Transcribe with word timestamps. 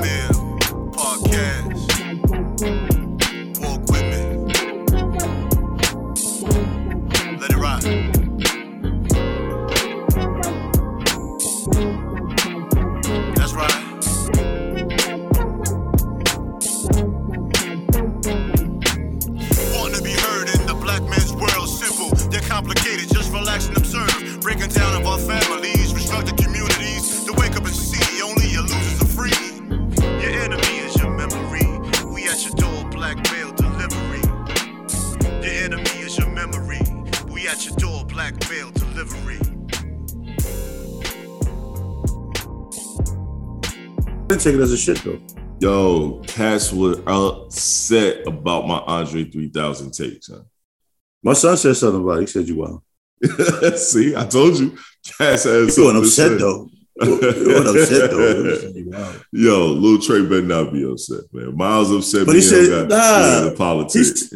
Male 0.00 0.32
Podcast. 0.92 1.69
As 44.58 44.72
a 44.72 44.76
shit 44.76 44.98
though. 45.04 45.20
Yo, 45.60 46.20
cats 46.26 46.72
were 46.72 47.00
upset 47.06 48.26
about 48.26 48.66
my 48.66 48.78
Andre 48.78 49.24
3000 49.24 49.92
take, 49.92 50.24
son. 50.24 50.44
My 51.22 51.34
son 51.34 51.56
said 51.56 51.76
something 51.76 52.02
about 52.02 52.18
it. 52.18 52.20
He 52.22 52.26
said 52.26 52.48
you 52.48 52.56
wild. 52.56 52.82
See, 53.78 54.16
I 54.16 54.26
told 54.26 54.58
you. 54.58 54.76
Cats 55.18 55.44
has 55.44 55.46
You 55.46 55.70
something 55.70 56.02
upset 56.02 56.38
though. 56.40 56.68
Upset 57.00 58.10
though. 58.10 58.44
He 58.44 58.56
said 58.56 58.76
you. 58.76 58.92
Yo, 59.32 59.66
Lil 59.66 60.00
Trey 60.00 60.22
better 60.22 60.42
not 60.42 60.72
be 60.72 60.84
upset, 60.84 61.24
man. 61.32 61.56
Miles 61.56 61.90
upset. 61.90 62.26
But 62.26 62.34
he 62.34 62.42
said, 62.42 62.88
nah, 62.88 63.48
the 63.48 63.54
politics. 63.56 64.30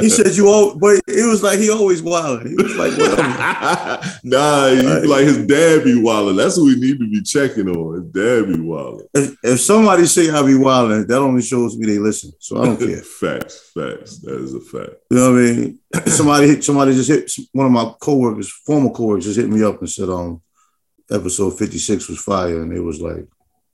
He 0.00 0.08
said 0.08 0.36
you 0.36 0.48
all, 0.48 0.76
but 0.76 1.00
it 1.08 1.28
was 1.28 1.42
like 1.42 1.58
he 1.58 1.70
always 1.70 2.02
wild. 2.02 2.46
He 2.46 2.54
was 2.54 2.76
like, 2.76 2.96
nah, 4.24 4.68
he, 4.68 4.82
like 5.06 5.24
his 5.24 5.46
dad 5.46 5.84
be 5.84 6.00
wilding. 6.00 6.36
That's 6.36 6.56
what 6.56 6.66
we 6.66 6.76
need 6.76 6.98
to 7.00 7.10
be 7.10 7.22
checking 7.22 7.68
on. 7.68 8.02
His 8.02 8.12
dad 8.12 8.52
be 8.52 8.60
wilding. 8.60 9.06
if, 9.14 9.36
if 9.42 9.60
somebody 9.60 10.06
say 10.06 10.30
I 10.30 10.42
be 10.44 10.54
wilding, 10.56 11.06
that 11.06 11.18
only 11.18 11.42
shows 11.42 11.76
me 11.76 11.86
they 11.86 11.98
listen. 11.98 12.32
So 12.38 12.62
I 12.62 12.66
don't 12.66 12.78
care. 12.86 12.96
facts, 12.98 13.72
facts. 13.74 14.18
That 14.18 14.40
is 14.40 14.54
a 14.54 14.60
fact. 14.60 14.92
You 15.10 15.16
know 15.16 15.32
what 15.32 15.38
I 15.38 15.42
mean? 15.42 15.78
Somebody 16.06 16.46
hit 16.48 16.64
somebody 16.64 16.94
just 16.94 17.08
hit 17.10 17.30
one 17.52 17.66
of 17.66 17.72
my 17.72 17.92
coworkers, 18.00 18.50
former 18.50 18.90
coworkers, 18.90 19.24
just 19.24 19.38
hit 19.38 19.48
me 19.48 19.62
up 19.62 19.78
and 19.80 19.90
said, 19.90 20.08
um, 20.08 20.40
episode 21.12 21.58
56 21.58 22.08
was 22.08 22.18
fire, 22.20 22.62
and 22.62 22.72
it 22.72 22.80
was 22.80 23.00
like 23.00 23.26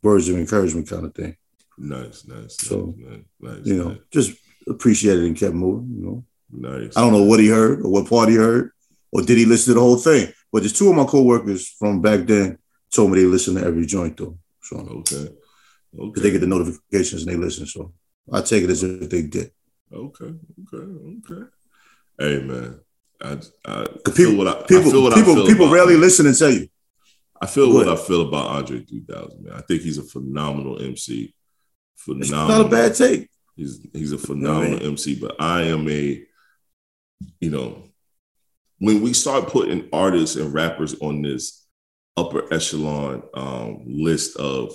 words 0.02 0.28
of 0.28 0.36
encouragement 0.36 0.88
kind 0.88 1.04
of 1.06 1.14
thing. 1.14 1.36
Nice, 1.76 2.26
nice, 2.26 2.56
So, 2.58 2.94
nice, 2.98 3.20
nice, 3.40 3.66
You 3.66 3.76
know, 3.76 3.88
nice, 3.90 3.98
just 4.12 4.32
appreciated 4.68 5.24
and 5.24 5.36
kept 5.36 5.54
moving, 5.54 5.94
you 5.96 6.04
know. 6.04 6.24
nice. 6.50 6.96
I 6.96 7.00
don't 7.02 7.12
know 7.12 7.22
what 7.22 7.40
he 7.40 7.48
heard 7.48 7.80
or 7.84 7.90
what 7.90 8.08
part 8.08 8.28
he 8.28 8.34
heard, 8.34 8.72
or 9.12 9.22
did 9.22 9.38
he 9.38 9.44
listen 9.46 9.72
to 9.72 9.74
the 9.74 9.84
whole 9.84 9.96
thing? 9.96 10.32
But 10.52 10.60
there's 10.60 10.72
two 10.72 10.88
of 10.90 10.96
my 10.96 11.04
coworkers 11.04 11.68
from 11.68 12.00
back 12.00 12.20
then 12.26 12.58
told 12.92 13.10
me 13.10 13.20
they 13.20 13.26
listen 13.26 13.54
to 13.54 13.64
every 13.64 13.86
joint 13.86 14.16
though. 14.16 14.38
So 14.62 14.76
Okay, 14.78 15.28
because 15.92 16.08
okay. 16.10 16.20
they 16.20 16.30
get 16.32 16.40
the 16.40 16.46
notifications 16.46 17.22
and 17.22 17.32
they 17.32 17.36
listen. 17.36 17.66
So 17.66 17.92
I 18.32 18.40
take 18.42 18.64
it 18.64 18.70
as 18.70 18.82
if 18.82 19.08
they 19.08 19.22
did. 19.22 19.50
Okay, 19.92 20.32
okay, 20.74 20.84
okay. 21.32 21.42
Hey 22.18 22.42
man, 22.42 22.80
I 23.22 23.38
I, 23.64 23.84
People, 24.04 24.12
feel 24.12 24.36
what 24.36 24.48
I, 24.48 24.54
people, 24.66 24.88
I 24.88 24.90
feel 24.90 25.02
what 25.02 25.14
people, 25.14 25.32
I 25.32 25.36
feel 25.36 25.46
people 25.46 25.70
rarely 25.70 25.96
listen 25.96 26.26
and 26.26 26.36
tell 26.36 26.50
you. 26.50 26.68
I 27.40 27.46
feel 27.46 27.72
what. 27.72 27.88
I 27.88 27.96
feel 27.96 28.28
about 28.28 28.48
Andre 28.48 28.84
3000. 28.84 29.44
Man, 29.44 29.54
I 29.54 29.60
think 29.60 29.82
he's 29.82 29.98
a 29.98 30.02
phenomenal 30.02 30.82
MC. 30.82 31.34
It's 32.06 32.30
not 32.30 32.66
a 32.66 32.68
bad 32.68 32.94
take. 32.94 33.28
He's 33.56 33.80
he's 33.92 34.12
a 34.12 34.18
phenomenal. 34.18 34.82
MC. 34.82 35.18
But 35.18 35.36
I 35.40 35.62
am 35.62 35.88
a, 35.88 36.24
you 37.40 37.50
know, 37.50 37.84
when 38.78 39.02
we 39.02 39.12
start 39.12 39.48
putting 39.48 39.88
artists 39.92 40.36
and 40.36 40.52
rappers 40.52 40.98
on 41.00 41.22
this 41.22 41.66
upper 42.16 42.52
echelon 42.52 43.22
um, 43.34 43.84
list 43.86 44.36
of 44.36 44.72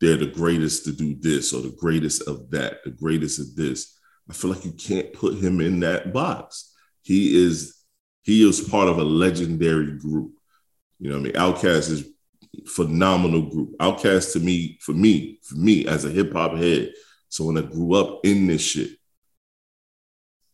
they're 0.00 0.16
the 0.16 0.26
greatest 0.26 0.84
to 0.84 0.92
do 0.92 1.16
this 1.18 1.52
or 1.52 1.62
the 1.62 1.74
greatest 1.78 2.28
of 2.28 2.50
that, 2.50 2.84
the 2.84 2.90
greatest 2.90 3.38
of 3.40 3.56
this. 3.56 3.98
I 4.28 4.34
feel 4.34 4.50
like 4.50 4.64
you 4.64 4.72
can't 4.72 5.12
put 5.12 5.34
him 5.34 5.60
in 5.60 5.80
that 5.80 6.12
box. 6.12 6.74
He 7.02 7.44
is 7.44 7.76
he 8.22 8.46
is 8.46 8.60
part 8.60 8.88
of 8.88 8.98
a 8.98 9.04
legendary 9.04 9.98
group. 9.98 10.32
You 10.98 11.10
know 11.10 11.18
what 11.18 11.36
I 11.36 11.54
mean? 11.54 11.54
OutKast 11.54 11.90
is 11.90 12.08
phenomenal 12.66 13.42
group. 13.42 13.76
OutKast 13.78 14.32
to 14.32 14.40
me, 14.40 14.78
for 14.80 14.92
me, 14.92 15.38
for 15.42 15.56
me 15.56 15.86
as 15.86 16.04
a 16.04 16.10
hip 16.10 16.32
hop 16.32 16.56
head. 16.56 16.92
So 17.28 17.44
when 17.44 17.58
I 17.58 17.62
grew 17.62 17.94
up 17.94 18.20
in 18.24 18.46
this 18.46 18.62
shit, 18.62 18.90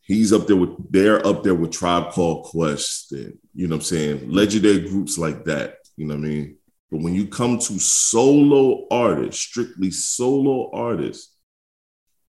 he's 0.02 0.32
up 0.32 0.46
there 0.46 0.56
with 0.56 0.70
they're 0.90 1.24
up 1.26 1.42
there 1.42 1.54
with 1.54 1.70
Tribe 1.70 2.12
Called 2.12 2.46
Quest 2.46 3.12
and 3.12 3.38
you 3.54 3.68
know 3.68 3.76
what 3.76 3.82
I'm 3.82 3.84
saying, 3.84 4.30
legendary 4.30 4.80
groups 4.80 5.18
like 5.18 5.44
that. 5.44 5.76
You 5.96 6.06
know 6.06 6.14
what 6.14 6.24
I 6.24 6.28
mean? 6.28 6.56
But 6.90 7.02
when 7.02 7.14
you 7.14 7.26
come 7.26 7.58
to 7.58 7.78
solo 7.78 8.86
artists, 8.90 9.40
strictly 9.40 9.90
solo 9.90 10.70
artists, 10.72 11.34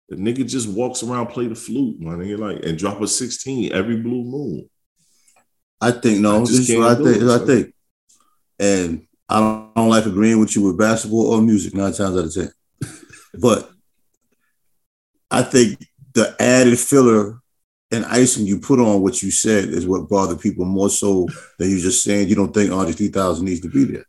the 0.09 0.15
nigga 0.15 0.47
just 0.47 0.67
walks 0.67 1.03
around, 1.03 1.27
play 1.27 1.47
the 1.47 1.55
flute, 1.55 1.99
my 1.99 2.13
nigga, 2.13 2.37
like 2.39 2.65
and 2.65 2.77
drop 2.77 2.99
a 3.01 3.07
16 3.07 3.71
every 3.71 3.97
blue 3.97 4.23
moon. 4.23 4.69
I 5.79 5.91
think 5.91 6.19
no. 6.19 6.37
I 6.37 6.39
This 6.39 6.69
is 6.69 6.77
what 6.77 6.91
I 6.91 6.95
think. 6.95 7.17
it, 7.17 7.23
what 7.23 7.41
I 7.41 7.45
think. 7.45 7.73
And 8.59 9.07
I 9.27 9.39
don't, 9.39 9.71
I 9.75 9.81
don't 9.81 9.89
like 9.89 10.05
agreeing 10.05 10.39
with 10.39 10.55
you 10.55 10.63
with 10.63 10.77
basketball 10.77 11.33
or 11.33 11.41
music 11.41 11.73
nine 11.73 11.93
times 11.93 12.17
out 12.17 12.25
of 12.25 12.33
ten. 12.33 12.51
but 13.39 13.69
I 15.31 15.43
think 15.43 15.85
the 16.13 16.35
added 16.39 16.77
filler 16.79 17.39
and 17.91 18.05
icing 18.05 18.45
you 18.45 18.59
put 18.59 18.79
on 18.79 19.01
what 19.01 19.23
you 19.23 19.31
said 19.31 19.65
is 19.69 19.87
what 19.87 20.09
bothered 20.09 20.39
people 20.39 20.65
more 20.65 20.89
so 20.89 21.27
than 21.57 21.69
you 21.69 21.79
just 21.79 22.03
saying 22.03 22.27
you 22.27 22.35
don't 22.35 22.53
think 22.53 22.71
Andre 22.71 22.93
3000 22.93 23.45
needs 23.45 23.61
to 23.61 23.69
be 23.69 23.85
there. 23.85 24.05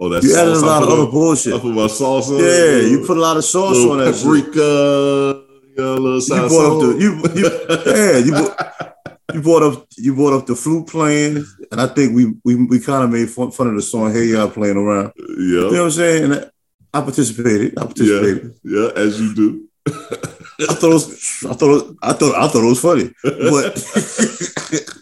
Oh, 0.00 0.08
that's 0.08 0.24
You 0.26 0.36
added 0.36 0.54
a 0.54 0.60
lot 0.60 0.82
of 0.82 0.88
other 0.88 1.10
bullshit. 1.10 1.54
I 1.54 1.58
put 1.58 1.74
my 1.74 1.86
sauce 1.86 2.30
on. 2.30 2.38
Yeah, 2.38 2.80
you 2.80 3.04
put 3.06 3.16
a 3.16 3.20
lot 3.20 3.36
of 3.36 3.44
sauce 3.44 3.76
on 3.76 3.98
that. 3.98 4.14
shit. 4.14 4.24
paprika, 4.24 5.44
you 5.68 5.74
know, 5.76 5.94
little 5.94 6.20
You 6.20 6.48
brought 6.48 6.72
up 6.72 6.80
the 6.80 6.98
you, 7.00 7.12
you 7.34 7.48
yeah 7.86 8.18
you 8.18 8.32
brought, 8.32 8.96
you 9.34 9.42
brought 9.42 9.62
up 9.62 9.86
you 9.96 10.14
brought 10.14 10.32
up 10.32 10.46
the 10.46 10.56
flute 10.56 10.88
playing, 10.88 11.44
and 11.74 11.80
I 11.80 11.86
think 11.92 12.14
we 12.14 12.34
we, 12.44 12.54
we 12.66 12.78
kind 12.80 13.02
of 13.04 13.10
made 13.10 13.28
fun, 13.28 13.50
fun 13.50 13.66
of 13.66 13.74
the 13.74 13.82
song 13.82 14.12
"Hey 14.12 14.26
Y'all" 14.26 14.48
playing 14.48 14.76
around. 14.76 15.12
yeah, 15.18 15.24
You 15.36 15.60
know 15.60 15.70
what 15.70 15.80
I'm 15.82 15.90
saying? 15.90 16.24
And 16.32 16.50
I 16.92 17.00
participated. 17.00 17.76
I 17.78 17.86
participated. 17.86 18.54
yeah, 18.62 18.90
as 18.94 19.20
you 19.20 19.34
do. 19.34 19.68
I 19.88 20.74
thought 20.74 20.90
it 20.90 20.94
was, 20.94 21.44
I 21.50 21.54
thought 21.54 21.90
it- 21.90 21.96
I 22.02 22.12
thought 22.12 22.34
I 22.36 22.48
thought 22.48 22.64
it 22.64 22.68
was 22.68 22.80
funny, 22.80 23.10
but 23.24 23.74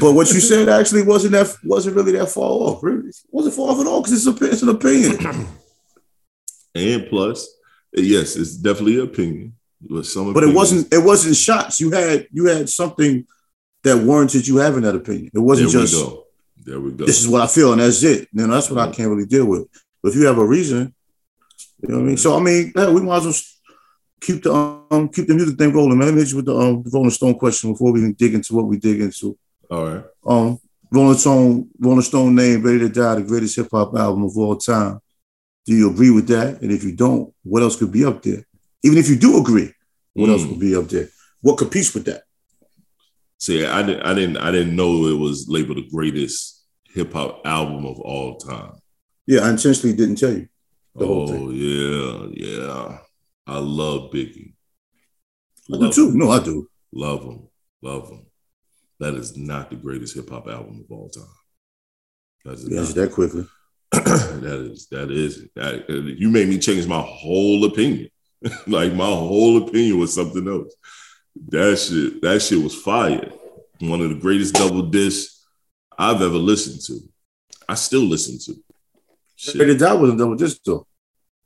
but 0.00 0.12
what 0.12 0.32
you 0.32 0.40
said 0.40 0.68
actually 0.68 1.02
wasn't 1.02 1.32
that 1.32 1.54
wasn't 1.64 1.96
really 1.96 2.12
that 2.12 2.28
far 2.28 2.44
off. 2.44 2.82
Really, 2.82 3.08
it 3.08 3.16
wasn't 3.30 3.54
far 3.56 3.70
off 3.70 3.80
at 3.80 3.86
all 3.86 4.02
because 4.02 4.26
it's 4.26 4.40
a 4.40 4.44
it's 4.46 4.62
an 4.62 4.68
opinion. 4.70 5.46
And 6.74 7.08
plus, 7.08 7.48
yes, 7.94 8.36
it's 8.36 8.54
definitely 8.56 8.96
an 9.00 9.06
opinion. 9.06 9.54
But 9.80 10.06
some, 10.06 10.32
But 10.32 10.44
it 10.44 10.54
wasn't 10.54 10.92
it 10.92 11.02
wasn't 11.02 11.34
shots. 11.34 11.80
You 11.80 11.90
had 11.90 12.28
you 12.30 12.44
had 12.46 12.68
something 12.68 13.26
that 13.84 13.98
warranted 14.04 14.46
you 14.46 14.56
having 14.56 14.82
that 14.82 14.94
opinion. 14.94 15.30
It 15.34 15.38
wasn't 15.38 15.68
we 15.68 15.72
just. 15.72 16.04
There 16.64 16.80
we 16.80 16.90
go. 16.92 17.06
this 17.06 17.20
is 17.20 17.28
what 17.28 17.40
I 17.40 17.46
feel 17.46 17.72
and 17.72 17.80
that's 17.80 18.02
it. 18.02 18.28
Then 18.32 18.50
that's 18.50 18.70
what 18.70 18.78
I 18.80 18.90
can't 18.92 19.08
really 19.08 19.26
deal 19.26 19.46
with. 19.46 19.66
But 20.02 20.10
if 20.10 20.16
you 20.16 20.26
have 20.26 20.38
a 20.38 20.44
reason, 20.44 20.94
you 21.80 21.88
know 21.88 21.96
what 21.96 22.02
I 22.02 22.06
mean. 22.06 22.16
So 22.16 22.36
I 22.36 22.40
mean, 22.40 22.72
yeah, 22.76 22.90
we 22.90 23.00
might 23.00 23.18
as 23.18 23.24
well 23.24 23.34
keep 24.20 24.42
the 24.42 24.52
um 24.52 25.08
keep 25.08 25.26
the 25.28 25.34
music 25.34 25.56
thing 25.56 25.72
rolling, 25.72 25.96
man. 25.98 26.08
Let 26.08 26.14
me 26.14 26.20
hit 26.20 26.30
you 26.30 26.36
with 26.36 26.46
the 26.46 26.56
um 26.56 26.82
the 26.82 26.90
Rolling 26.92 27.10
Stone 27.10 27.38
question 27.38 27.72
before 27.72 27.92
we 27.92 28.12
dig 28.12 28.34
into 28.34 28.54
what 28.54 28.66
we 28.66 28.76
dig 28.78 29.00
into. 29.00 29.38
All 29.70 29.86
right. 29.86 30.04
Um, 30.26 30.58
Rolling 30.90 31.18
Stone, 31.18 31.68
Rolling 31.78 32.02
Stone 32.02 32.34
name 32.34 32.62
Ready 32.62 32.80
to 32.80 32.88
Die, 32.88 33.14
the 33.16 33.22
greatest 33.22 33.56
hip 33.56 33.68
hop 33.70 33.94
album 33.96 34.24
of 34.24 34.36
all 34.36 34.56
time. 34.56 35.00
Do 35.66 35.74
you 35.74 35.90
agree 35.90 36.10
with 36.10 36.26
that? 36.28 36.60
And 36.62 36.72
if 36.72 36.82
you 36.82 36.92
don't, 36.96 37.32
what 37.44 37.62
else 37.62 37.76
could 37.76 37.92
be 37.92 38.04
up 38.04 38.22
there? 38.22 38.44
Even 38.82 38.98
if 38.98 39.08
you 39.08 39.16
do 39.16 39.38
agree, 39.38 39.70
what 40.14 40.30
else 40.30 40.42
Mm. 40.42 40.50
would 40.50 40.60
be 40.60 40.74
up 40.74 40.88
there? 40.88 41.08
What 41.42 41.58
competes 41.58 41.92
with 41.94 42.06
that? 42.06 42.22
See, 43.38 43.64
I 43.64 43.82
didn't, 43.82 44.02
I 44.02 44.14
didn't, 44.14 44.36
I 44.38 44.50
didn't 44.50 44.74
know 44.74 45.06
it 45.06 45.18
was 45.18 45.46
labeled 45.48 45.78
the 45.78 45.88
greatest 45.88 46.64
hip 46.92 47.12
hop 47.12 47.42
album 47.44 47.86
of 47.86 48.00
all 48.00 48.36
time. 48.36 48.72
Yeah, 49.26 49.40
I 49.42 49.50
intentionally 49.50 49.96
didn't 49.96 50.16
tell 50.16 50.32
you 50.32 50.48
the 50.96 51.06
whole 51.06 51.30
oh 51.30 51.50
yeah, 51.50 52.28
yeah. 52.32 52.98
I 53.46 53.58
love 53.58 54.10
Biggie. 54.10 54.54
I 55.72 55.78
do 55.78 55.92
too. 55.92 56.12
No, 56.14 56.30
I 56.30 56.42
do. 56.42 56.68
Love 56.92 57.22
him. 57.22 57.48
Love 57.82 58.08
him. 58.10 58.26
That 59.00 59.14
is 59.14 59.36
not 59.36 59.70
the 59.70 59.76
greatest 59.76 60.16
hip 60.16 60.28
hop 60.30 60.48
album 60.48 60.84
of 60.84 60.90
all 60.90 61.08
time. 61.08 61.24
That 62.44 62.54
is 62.54 62.64
You 62.64 62.76
not. 62.76 62.80
answered 62.80 62.94
that 62.96 63.12
quickly. 63.12 63.46
that 63.92 64.68
is 64.70 64.88
that 64.90 65.10
is 65.10 65.46
that, 65.54 65.88
you 65.88 66.30
made 66.30 66.48
me 66.48 66.58
change 66.58 66.86
my 66.86 67.00
whole 67.00 67.64
opinion. 67.64 68.08
like 68.66 68.92
my 68.94 69.06
whole 69.06 69.68
opinion 69.68 69.98
was 69.98 70.14
something 70.14 70.46
else. 70.48 70.74
That 71.48 71.78
shit, 71.78 72.20
that 72.22 72.40
shit 72.40 72.62
was 72.62 72.74
fire. 72.74 73.30
One 73.80 74.00
of 74.00 74.08
the 74.08 74.16
greatest 74.16 74.54
double 74.54 74.82
discs 74.82 75.46
I've 75.96 76.22
ever 76.22 76.28
listened 76.36 76.80
to. 76.86 77.00
I 77.68 77.74
still 77.74 78.02
listen 78.02 78.38
to. 78.46 78.60
Shit. 79.36 79.56
Ready 79.56 79.72
to 79.74 79.78
Die 79.78 79.92
wasn't 79.94 80.18
double 80.18 80.34
disc 80.34 80.58
though. 80.64 80.86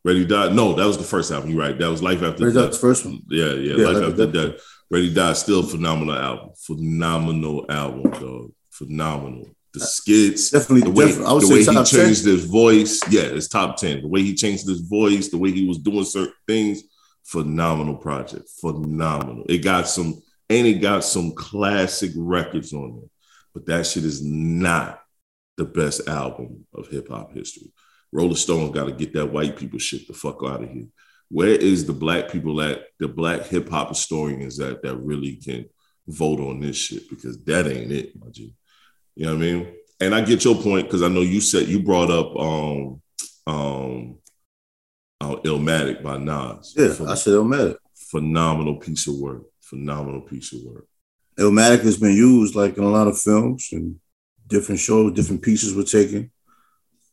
Ready 0.05 0.25
died. 0.25 0.55
No, 0.55 0.73
that 0.75 0.87
was 0.87 0.99
the 0.99 1.05
first 1.05 1.31
album. 1.31 1.51
You're 1.51 1.61
right. 1.61 1.79
That 1.79 1.91
was 1.91 2.03
Life 2.03 2.23
After 2.23 2.45
Ready 2.45 2.55
Death. 2.57 2.65
Died's 2.71 2.79
first 2.79 3.05
one. 3.05 3.23
Yeah, 3.29 3.53
yeah. 3.53 3.77
Yeah, 3.77 3.87
Life 3.87 3.95
Life 3.97 4.11
After 4.11 4.23
After 4.27 4.49
Death. 4.49 4.61
Ready 4.91 5.15
died. 5.15 5.37
Still 5.37 5.61
a 5.61 5.63
phenomenal 5.63 6.15
album. 6.17 6.51
Phenomenal 6.57 7.67
album, 7.71 8.11
dog. 8.11 8.53
Phenomenal. 8.71 9.47
The 9.75 9.81
uh, 9.81 9.85
skits, 9.85 10.51
Definitely, 10.51 10.83
the 10.83 10.91
way, 10.91 11.07
definitely. 11.07 11.27
I 11.27 11.33
would 11.33 11.43
the 11.43 11.47
say 11.47 11.55
way 11.55 11.61
he 11.61 11.65
top 11.67 11.87
10. 11.87 12.01
changed 12.01 12.25
his 12.25 12.45
voice. 12.45 13.01
Yeah, 13.11 13.23
it's 13.23 13.49
top 13.49 13.77
10. 13.77 14.03
The 14.03 14.09
way 14.09 14.23
he 14.23 14.35
changed 14.35 14.67
his 14.69 14.81
voice, 14.81 15.29
the 15.29 15.39
way 15.39 15.51
he 15.51 15.67
was 15.67 15.79
doing 15.79 16.05
certain 16.05 16.35
things, 16.47 16.83
phenomenal 17.25 17.97
project. 17.97 18.49
Phenomenal. 18.61 19.45
It 19.49 19.59
got 19.59 19.89
some, 19.89 20.23
and 20.49 20.67
it 20.67 20.81
got 20.81 21.05
some 21.05 21.33
classic 21.33 22.13
records 22.17 22.73
on 22.73 23.03
it. 23.03 23.11
But 23.55 23.67
that 23.67 23.87
shit 23.87 24.05
is 24.05 24.23
not 24.25 25.03
the 25.57 25.65
best 25.65 26.09
album 26.09 26.67
of 26.75 26.89
hip 26.89 27.09
hop 27.09 27.33
history. 27.33 27.71
Rolling 28.13 28.37
Stone 28.37 28.73
got 28.73 28.87
to 28.87 28.93
get 28.93 29.13
that 29.15 29.33
white 29.33 29.57
people 29.57 29.79
shit 29.79 30.07
the 30.07 30.15
fuck 30.15 30.41
out 30.45 30.63
of 30.63 30.71
here. 30.71 30.87
Where 31.31 31.49
is 31.49 31.87
the 31.87 31.95
black 31.95 32.31
people 32.31 32.61
at, 32.61 32.85
the 32.99 33.09
black 33.09 33.47
hip 33.47 33.69
hop 33.69 33.89
historians 33.89 34.59
that 34.59 34.83
that 34.83 34.97
really 34.97 35.37
can 35.37 35.67
vote 36.07 36.41
on 36.41 36.61
this 36.61 36.77
shit? 36.77 37.09
Because 37.09 37.43
that 37.45 37.67
ain't 37.67 37.93
it, 37.93 38.13
my 38.19 38.29
G. 38.31 38.55
You 39.15 39.27
know 39.27 39.35
what 39.35 39.39
I 39.39 39.41
mean? 39.41 39.75
And 40.01 40.15
I 40.15 40.21
get 40.21 40.45
your 40.45 40.57
point 40.57 40.87
because 40.87 41.03
I 41.03 41.09
know 41.09 41.21
you 41.21 41.41
said 41.41 41.69
you 41.69 41.83
brought 41.83 42.11
up 42.11 42.37
um 42.37 43.03
um 43.47 44.19
uh, 45.23 45.37
Illmatic 45.43 46.03
by 46.03 46.19
Nas. 46.19 46.75
Yeah, 46.77 46.95
I 47.09 47.15
said 47.15 47.35
Illmatic. 47.35 47.77
phenomenal 47.95 48.77
piece 48.77 49.07
of 49.07 49.17
work. 49.17 49.43
Phenomenal 49.61 50.21
piece 50.23 50.53
of 50.53 50.61
work. 50.65 50.87
Illmatic 51.39 51.81
has 51.83 51.97
been 51.99 52.17
used 52.17 52.55
like 52.55 52.77
in 52.77 52.85
a 52.85 52.89
lot 52.91 53.09
of 53.09 53.19
films 53.19 53.69
and 53.73 53.97
different 54.47 54.81
shows, 54.81 55.13
different 55.15 55.41
pieces 55.43 55.75
were 55.75 55.85
taken 55.85 56.31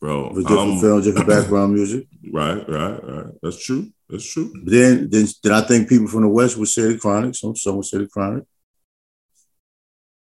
Bro, 0.02 0.34
with 0.34 0.48
different 0.48 0.72
I'm- 0.72 0.80
films, 0.80 1.06
different 1.06 1.28
background 1.36 1.74
music. 1.74 2.08
right, 2.34 2.68
right, 2.70 3.04
right. 3.04 3.34
That's 3.42 3.64
true. 3.64 3.88
That's 4.10 4.26
true. 4.34 4.52
But 4.64 4.72
then, 4.74 5.10
then, 5.10 5.28
then 5.44 5.54
I 5.54 5.62
think 5.62 5.88
people 5.88 6.08
from 6.08 6.24
the 6.24 6.30
West 6.30 6.58
would 6.58 6.68
say 6.68 6.94
the 6.94 6.98
Chronic. 6.98 7.36
Some, 7.36 7.56
some 7.56 7.76
would 7.78 7.86
say 7.86 8.00
the 8.00 8.08
Chronic. 8.08 8.44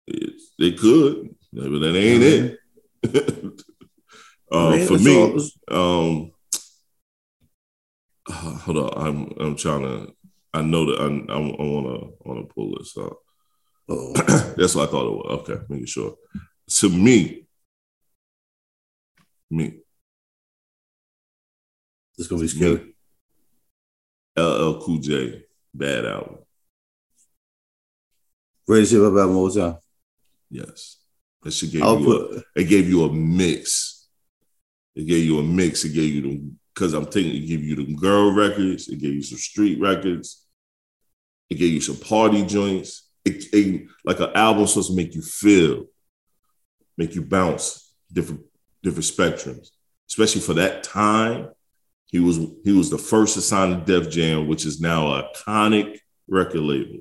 It, 0.07 0.33
they 0.59 0.73
could, 0.73 1.35
but 1.53 1.63
that 1.79 1.97
ain't 1.97 2.23
it. 2.23 2.59
uh, 4.53 4.71
Man, 4.71 4.87
for 4.87 4.99
me, 4.99 5.17
all- 5.71 6.11
um, 6.11 6.33
hold 8.31 8.79
on. 8.79 9.07
I'm 9.07 9.33
I'm 9.41 9.57
trying 9.57 9.83
to. 9.83 10.15
I 10.53 10.63
know 10.63 10.85
that 10.87 11.01
I 11.01 11.33
I, 11.33 11.37
I 11.37 11.41
wanna 11.41 11.99
wanna 12.21 12.45
pull 12.47 12.77
this 12.79 12.97
up. 12.97 13.19
oh, 13.89 14.13
That's 14.57 14.75
what 14.75 14.89
I 14.89 14.93
thought 14.93 15.07
it 15.07 15.17
was. 15.17 15.49
Okay, 15.49 15.63
making 15.69 15.87
sure. 15.87 16.15
To 16.69 16.89
me, 16.89 17.47
me, 19.51 19.79
it's 22.19 22.29
gonna 22.29 22.43
be 22.43 22.49
scary. 22.49 22.95
LL 24.37 24.81
Cool 24.81 24.99
J, 24.99 25.43
bad 25.75 26.05
album. 26.07 26.39
Greatest 28.67 28.93
hip 28.93 29.03
hop 29.03 29.13
album 29.13 29.31
of 29.31 29.37
all 29.37 29.51
time. 29.51 29.77
Yes, 30.51 30.97
that 31.43 31.53
should 31.53 31.71
give 31.73 31.83
I'll 31.83 31.99
you. 31.99 32.05
put 32.07 32.37
a, 32.39 32.45
it 32.61 32.65
gave 32.65 32.89
you 32.89 33.05
a 33.05 33.13
mix. 33.13 34.09
It 34.95 35.05
gave 35.07 35.25
you 35.25 35.39
a 35.39 35.43
mix. 35.43 35.85
It 35.85 35.93
gave 35.93 36.13
you 36.15 36.23
the 36.23 36.51
because 36.81 36.95
I'm 36.95 37.05
thinking 37.05 37.35
it 37.43 37.47
gave 37.47 37.63
you 37.63 37.77
the 37.77 37.95
girl 37.95 38.33
records. 38.33 38.89
It 38.89 39.01
gave 39.01 39.13
you 39.13 39.23
some 39.23 39.37
street 39.37 39.79
records. 39.79 40.47
It 41.51 41.57
gave 41.57 41.75
you 41.75 41.81
some 41.83 41.97
party 41.97 42.43
joints. 42.43 43.07
It, 43.23 43.45
it 43.53 43.87
like 44.07 44.19
an 44.21 44.31
album 44.35 44.67
supposed 44.67 44.89
to 44.89 44.97
make 44.97 45.15
you 45.15 45.21
feel, 45.21 45.85
make 46.97 47.15
you 47.15 47.21
bounce 47.21 47.93
different 48.11 48.41
different 48.83 49.05
spectrums. 49.05 49.69
Especially 50.09 50.41
for 50.41 50.55
that 50.55 50.83
time, 50.83 51.51
he 52.07 52.19
was 52.19 52.39
he 52.65 52.73
was 52.73 52.89
the 52.89 52.97
first 52.97 53.35
to 53.35 53.43
sign 53.43 53.79
to 53.79 53.85
Def 53.85 54.11
Jam, 54.11 54.49
which 54.49 54.65
is 54.65 54.81
now 54.81 55.15
an 55.17 55.25
iconic 55.35 55.99
record 56.29 56.63
label. 56.63 57.01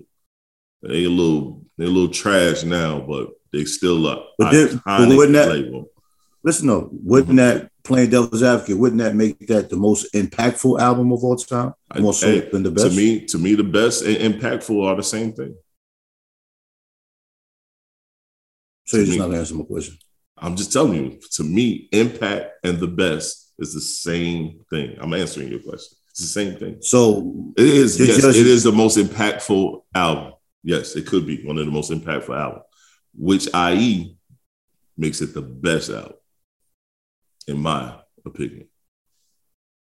They 0.81 1.05
a 1.05 1.09
little 1.09 1.63
they 1.77 1.85
a 1.85 1.87
little 1.87 2.13
trash 2.13 2.63
now, 2.63 2.99
but 2.99 3.29
they 3.53 3.63
still 3.63 4.05
up. 4.07 4.33
But 4.37 4.51
then- 4.51 4.81
but 4.85 5.07
wouldn't 5.07 5.33
that- 5.35 5.49
label. 5.49 5.89
listen 6.43 6.67
though, 6.67 6.89
wouldn't 6.91 7.37
that 7.37 7.68
playing 7.89 8.11
devil's 8.11 8.43
advocate, 8.43 8.77
wouldn't 8.77 9.01
that 9.01 9.15
make 9.15 9.47
that 9.47 9.69
the 9.69 9.75
most 9.75 10.13
impactful 10.13 10.79
album 10.79 11.11
of 11.11 11.23
all 11.23 11.35
time? 11.35 11.73
More 11.99 12.13
so 12.13 12.27
hey, 12.27 12.47
than 12.49 12.63
the 12.63 12.71
best. 12.71 12.91
To 12.91 12.95
me, 12.95 13.25
to 13.25 13.37
me, 13.37 13.55
the 13.55 13.63
best 13.63 14.03
and 14.05 14.35
impactful 14.35 14.85
are 14.85 14.95
the 14.95 15.03
same 15.03 15.33
thing. 15.33 15.55
so 18.85 18.97
you're 18.97 19.05
to 19.05 19.11
just 19.11 19.19
me- 19.19 19.27
not 19.27 19.47
gonna 19.47 19.59
my 19.59 19.65
question. 19.65 19.97
I'm 20.37 20.55
just 20.55 20.71
telling 20.71 20.93
you, 20.93 21.19
to 21.33 21.43
me, 21.43 21.89
impact 21.91 22.51
and 22.63 22.79
the 22.79 22.87
best 22.87 23.53
is 23.59 23.73
the 23.73 23.81
same 23.81 24.61
thing. 24.69 24.95
I'm 24.99 25.13
answering 25.13 25.49
your 25.49 25.59
question. 25.59 25.97
It's 26.11 26.21
the 26.21 26.27
same 26.27 26.57
thing. 26.57 26.77
So 26.81 27.53
It 27.57 27.67
is, 27.67 27.99
yes, 27.99 28.23
you- 28.23 28.29
it 28.29 28.47
is 28.47 28.63
the 28.63 28.71
most 28.71 28.97
impactful 28.97 29.81
album. 29.93 30.33
Yes, 30.63 30.95
it 30.95 31.07
could 31.07 31.25
be 31.25 31.43
one 31.43 31.57
of 31.57 31.65
the 31.65 31.71
most 31.71 31.91
impactful 31.91 32.37
albums, 32.37 32.63
which 33.15 33.47
i.e. 33.53 34.15
makes 34.97 35.21
it 35.21 35.33
the 35.33 35.41
best 35.41 35.89
album, 35.89 36.13
in 37.49 37.59
my 37.59 37.95
opinion. 38.25 38.67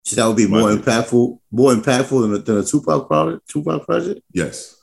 so 0.04 0.16
that 0.16 0.26
would 0.28 0.36
be 0.36 0.46
My 0.46 0.60
more 0.60 0.70
opinion. 0.72 0.84
impactful, 0.84 1.38
more 1.50 1.72
impactful 1.74 2.20
than 2.22 2.34
a, 2.34 2.38
than 2.38 2.58
a 2.58 2.64
Tupac 2.64 3.06
project. 3.08 3.48
Tupac 3.48 3.84
project. 3.86 4.20
Yes. 4.32 4.76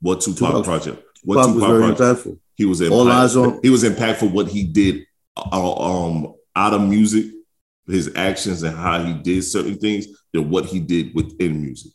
What 0.00 0.20
Tupac, 0.20 0.38
Tupac- 0.38 0.64
project? 0.64 1.02
What 1.24 1.34
Tupac 1.36 1.54
was 1.54 1.54
Tupac 1.54 1.68
very 1.68 1.94
project? 1.94 2.00
impactful. 2.26 2.38
He 2.56 2.64
was 2.64 2.82
All 2.82 3.08
eyes 3.10 3.36
on- 3.36 3.60
he 3.62 3.70
was 3.70 3.84
impactful 3.84 4.32
what 4.32 4.48
he 4.48 4.64
did 4.64 5.04
uh, 5.36 5.72
um 6.08 6.34
out 6.54 6.74
of 6.74 6.82
music, 6.82 7.26
his 7.86 8.10
actions 8.14 8.62
and 8.62 8.76
how 8.76 9.02
he 9.02 9.14
did 9.14 9.42
certain 9.42 9.76
things 9.78 10.06
than 10.32 10.50
what 10.50 10.66
he 10.66 10.78
did 10.80 11.14
within 11.14 11.62
music. 11.62 11.92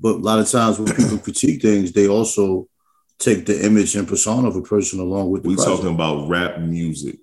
But 0.00 0.16
a 0.16 0.18
lot 0.18 0.38
of 0.38 0.48
times 0.50 0.78
when 0.78 0.94
people 0.94 1.18
critique 1.26 1.60
things, 1.62 1.92
they 1.92 2.08
also 2.08 2.68
take 3.18 3.46
the 3.46 3.64
image 3.64 3.96
and 3.96 4.06
persona 4.08 4.48
of 4.48 4.56
a 4.56 4.62
person 4.62 5.00
along 5.00 5.30
with 5.30 5.42
the 5.42 5.48
We 5.50 5.56
project. 5.56 5.76
talking 5.76 5.94
about 5.94 6.28
rap 6.28 6.58
music. 6.60 7.18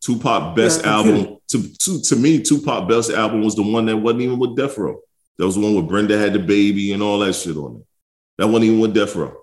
Tupac 0.00 0.56
best 0.56 0.82
Yeah, 0.84 0.92
album 0.94 1.38
to, 1.48 1.74
to 1.78 2.00
to 2.00 2.16
me, 2.16 2.42
Tupac 2.42 2.88
best 2.88 3.10
album 3.10 3.42
was 3.42 3.54
the 3.56 3.62
one 3.62 3.86
that 3.86 3.96
wasn't 3.96 4.22
even 4.22 4.38
with 4.38 4.56
Death 4.56 4.78
Row. 4.78 5.00
That 5.38 5.46
was 5.46 5.54
the 5.56 5.60
one 5.60 5.74
where 5.74 5.82
Brenda 5.82 6.18
had 6.18 6.32
the 6.32 6.38
baby 6.38 6.92
and 6.92 7.02
all 7.02 7.18
that 7.20 7.34
shit 7.34 7.56
on 7.56 7.76
it. 7.76 7.86
That 8.38 8.46
wasn't 8.48 8.64
even 8.66 8.80
with 8.80 8.94
Death 8.94 9.14
Row. 9.16 9.34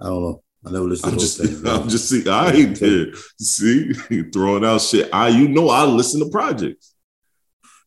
I 0.00 0.04
don't 0.06 0.22
know. 0.22 0.42
I 0.66 0.70
never 0.70 0.84
listened 0.86 1.12
I'm 1.12 1.18
to 1.18 1.24
just, 1.24 1.38
those 1.38 1.48
things. 1.48 1.64
I'm 1.68 1.88
just 1.88 2.08
see, 2.08 2.28
I 2.28 2.50
ain't 2.52 2.78
there. 2.80 3.06
See, 3.40 3.92
throwing 4.32 4.64
out 4.64 4.80
shit. 4.80 5.08
I, 5.12 5.28
you 5.28 5.48
know, 5.48 5.68
I 5.70 5.84
listen 5.84 6.20
to 6.20 6.28
projects. 6.30 6.94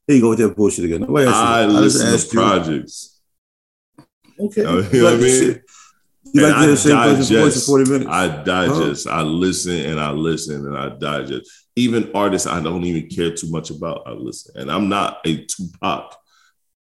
Here 0.08 0.16
you 0.18 0.22
go 0.22 0.30
with 0.30 0.40
that 0.40 0.56
bullshit 0.56 0.86
again. 0.86 1.02
Nobody 1.02 1.28
asked 1.28 1.38
you 1.38 1.44
I 1.44 1.62
that. 1.62 1.68
listen 1.82 2.08
to 2.08 2.14
asked 2.14 2.34
you. 2.34 2.40
projects. 2.40 3.22
Okay. 4.40 4.62
You 4.66 4.66
know 4.66 4.80
You 4.92 5.04
what 5.04 5.14
I 5.14 5.18
mean? 5.18 5.62
You 6.34 6.42
like 6.44 6.54
And 6.54 6.56
to 6.56 6.60
hear 6.62 6.68
I 6.68 6.68
the 6.68 6.78
same 6.78 6.96
person 6.96 7.38
voice 7.38 7.54
digest. 7.54 7.68
40 7.68 7.92
minutes. 7.92 8.10
I 8.10 8.44
digest, 8.44 9.08
I 9.08 9.22
listen 9.22 9.86
and 9.86 10.00
I 10.00 10.12
listen 10.12 10.66
and 10.66 10.78
I 10.78 10.90
digest. 10.90 11.52
Even 11.76 12.12
artists 12.14 12.48
I 12.48 12.62
don't 12.62 12.84
even 12.84 13.10
care 13.10 13.34
too 13.36 13.50
much 13.50 13.70
about, 13.70 14.04
I 14.06 14.12
listen. 14.12 14.60
And 14.60 14.72
I'm 14.72 14.90
not 14.90 15.20
a 15.26 15.46
Tupac 15.46 16.16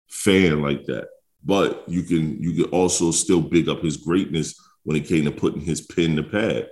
fan 0.08 0.62
like 0.62 0.84
that. 0.86 1.08
But 1.44 1.84
you 1.88 2.02
can 2.02 2.42
you 2.42 2.52
can 2.52 2.72
also 2.72 3.10
still 3.10 3.40
big 3.40 3.68
up 3.68 3.82
his 3.82 3.96
greatness 3.96 4.54
when 4.82 4.96
it 4.96 5.06
came 5.06 5.24
to 5.24 5.30
putting 5.30 5.60
his 5.60 5.80
pen 5.80 6.16
to 6.16 6.22
pad. 6.22 6.68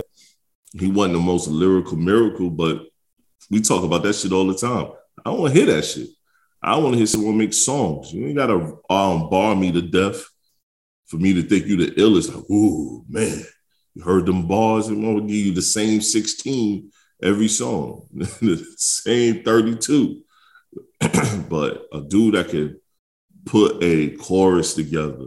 He 0.72 0.88
wasn't 0.88 1.14
the 1.14 1.20
most 1.20 1.48
lyrical 1.48 1.96
miracle, 1.96 2.50
but 2.50 2.82
we 3.50 3.60
talk 3.60 3.84
about 3.84 4.02
that 4.02 4.14
shit 4.14 4.32
all 4.32 4.46
the 4.46 4.56
time. 4.56 4.90
I 5.24 5.30
don't 5.30 5.40
want 5.40 5.54
to 5.54 5.60
hear 5.60 5.74
that 5.74 5.84
shit. 5.84 6.08
I 6.62 6.76
want 6.76 6.94
to 6.94 6.98
hear 6.98 7.06
someone 7.06 7.38
make 7.38 7.52
songs. 7.52 8.12
You 8.12 8.26
ain't 8.26 8.36
gotta 8.36 8.76
um, 8.90 9.30
bar 9.30 9.54
me 9.54 9.70
to 9.72 9.82
death 9.82 10.26
for 11.06 11.16
me 11.16 11.34
to 11.34 11.42
think 11.42 11.66
you 11.66 11.76
the 11.76 11.92
illest. 11.92 12.34
Like, 12.34 12.50
ooh, 12.50 13.04
man, 13.08 13.42
you 13.94 14.02
heard 14.02 14.26
them 14.26 14.46
bars 14.46 14.88
and 14.88 15.02
to 15.02 15.20
give 15.20 15.46
you 15.46 15.52
the 15.52 15.62
same 15.62 16.00
16 16.00 16.90
every 17.22 17.48
song, 17.48 18.06
the 18.14 18.74
same 18.76 19.42
32. 19.42 20.22
but 21.48 21.86
a 21.92 22.00
dude 22.02 22.34
that 22.34 22.48
could 22.48 22.76
put 23.44 23.82
a 23.82 24.10
chorus 24.16 24.74
together, 24.74 25.26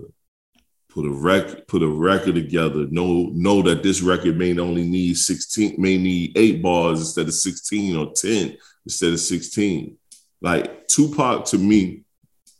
put 0.89 1.05
a 1.05 1.09
record, 1.09 1.67
put 1.67 1.83
a 1.83 1.87
record 1.87 2.35
together, 2.35 2.87
know 2.89 3.29
know 3.33 3.61
that 3.61 3.83
this 3.83 4.01
record 4.01 4.37
may 4.37 4.57
only 4.59 4.83
need 4.83 5.17
16, 5.17 5.75
may 5.79 5.97
need 5.97 6.37
eight 6.37 6.61
bars 6.61 6.99
instead 6.99 7.27
of 7.27 7.33
16 7.33 7.95
or 7.95 8.11
10 8.13 8.57
instead 8.85 9.13
of 9.13 9.19
16. 9.19 9.97
Like 10.41 10.87
Tupac 10.87 11.45
to 11.45 11.57
me 11.57 12.03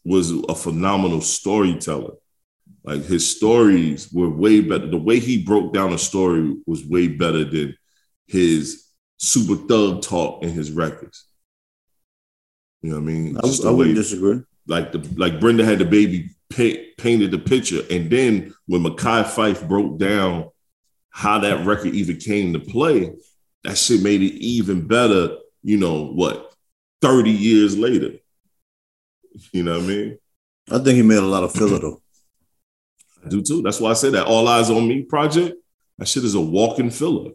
was 0.04 0.32
a 0.32 0.56
phenomenal 0.56 1.22
storyteller. 1.22 2.14
Like 2.90 3.06
his 3.06 3.30
stories 3.38 4.12
were 4.12 4.32
way 4.32 4.62
better. 4.62 4.88
The 4.88 4.98
way 4.98 5.20
he 5.20 5.44
broke 5.44 5.76
down 5.76 5.94
a 5.94 5.98
story 6.00 6.56
was 6.66 6.84
way 6.84 7.08
better 7.08 7.44
than 7.44 7.78
his 8.26 8.84
super 9.18 9.56
thug 9.68 10.02
talk 10.02 10.42
in 10.42 10.50
his 10.50 10.72
records. 10.72 11.28
You 12.82 12.90
know 12.90 12.96
what 12.96 13.04
I 13.04 13.06
mean? 13.06 13.38
I, 13.38 13.42
Just 13.42 13.64
I 13.64 13.70
wouldn't 13.70 13.96
disagree. 13.96 14.42
like 14.68 14.92
the 14.92 15.08
like 15.18 15.40
Brenda 15.40 15.64
had 15.64 15.78
the 15.78 15.86
baby 15.86 16.32
pa- 16.52 16.82
painted 16.98 17.30
the 17.30 17.38
picture, 17.38 17.82
and 17.92 18.10
then 18.10 18.56
when 18.66 18.82
Mackay 18.82 19.24
Fife 19.26 19.68
broke 19.68 20.00
down 20.00 20.50
how 21.12 21.38
that 21.38 21.68
record 21.68 21.94
even 21.94 22.18
came 22.18 22.54
to 22.54 22.60
play, 22.60 23.14
that 23.66 23.78
shit 23.78 24.02
made 24.02 24.24
it 24.24 24.34
even 24.34 24.88
better. 24.88 25.38
You 25.62 25.78
know 25.78 26.06
what? 26.08 26.56
30 27.04 27.30
years 27.30 27.78
later. 27.78 28.14
You 29.52 29.62
know 29.62 29.74
what 29.78 29.84
I 29.84 29.88
mean? 29.88 30.18
I 30.72 30.80
think 30.80 30.96
he 30.96 31.04
made 31.04 31.18
a 31.18 31.22
lot 31.22 31.44
of 31.44 31.52
filler 31.52 31.78
though. 31.78 32.02
I 33.26 33.30
do 33.30 33.42
too. 33.42 33.62
That's 33.62 33.80
why 33.80 33.92
I 33.92 33.94
say 33.94 34.10
that 34.12 34.26
All 34.26 34.48
Eyes 34.48 34.70
on 34.70 34.88
Me 34.88 35.04
project, 35.04 35.56
that 35.98 36.08
shit 36.08 36.24
is 36.24 36.36
a 36.36 36.42
walking 36.42 36.90
filler. 36.90 37.32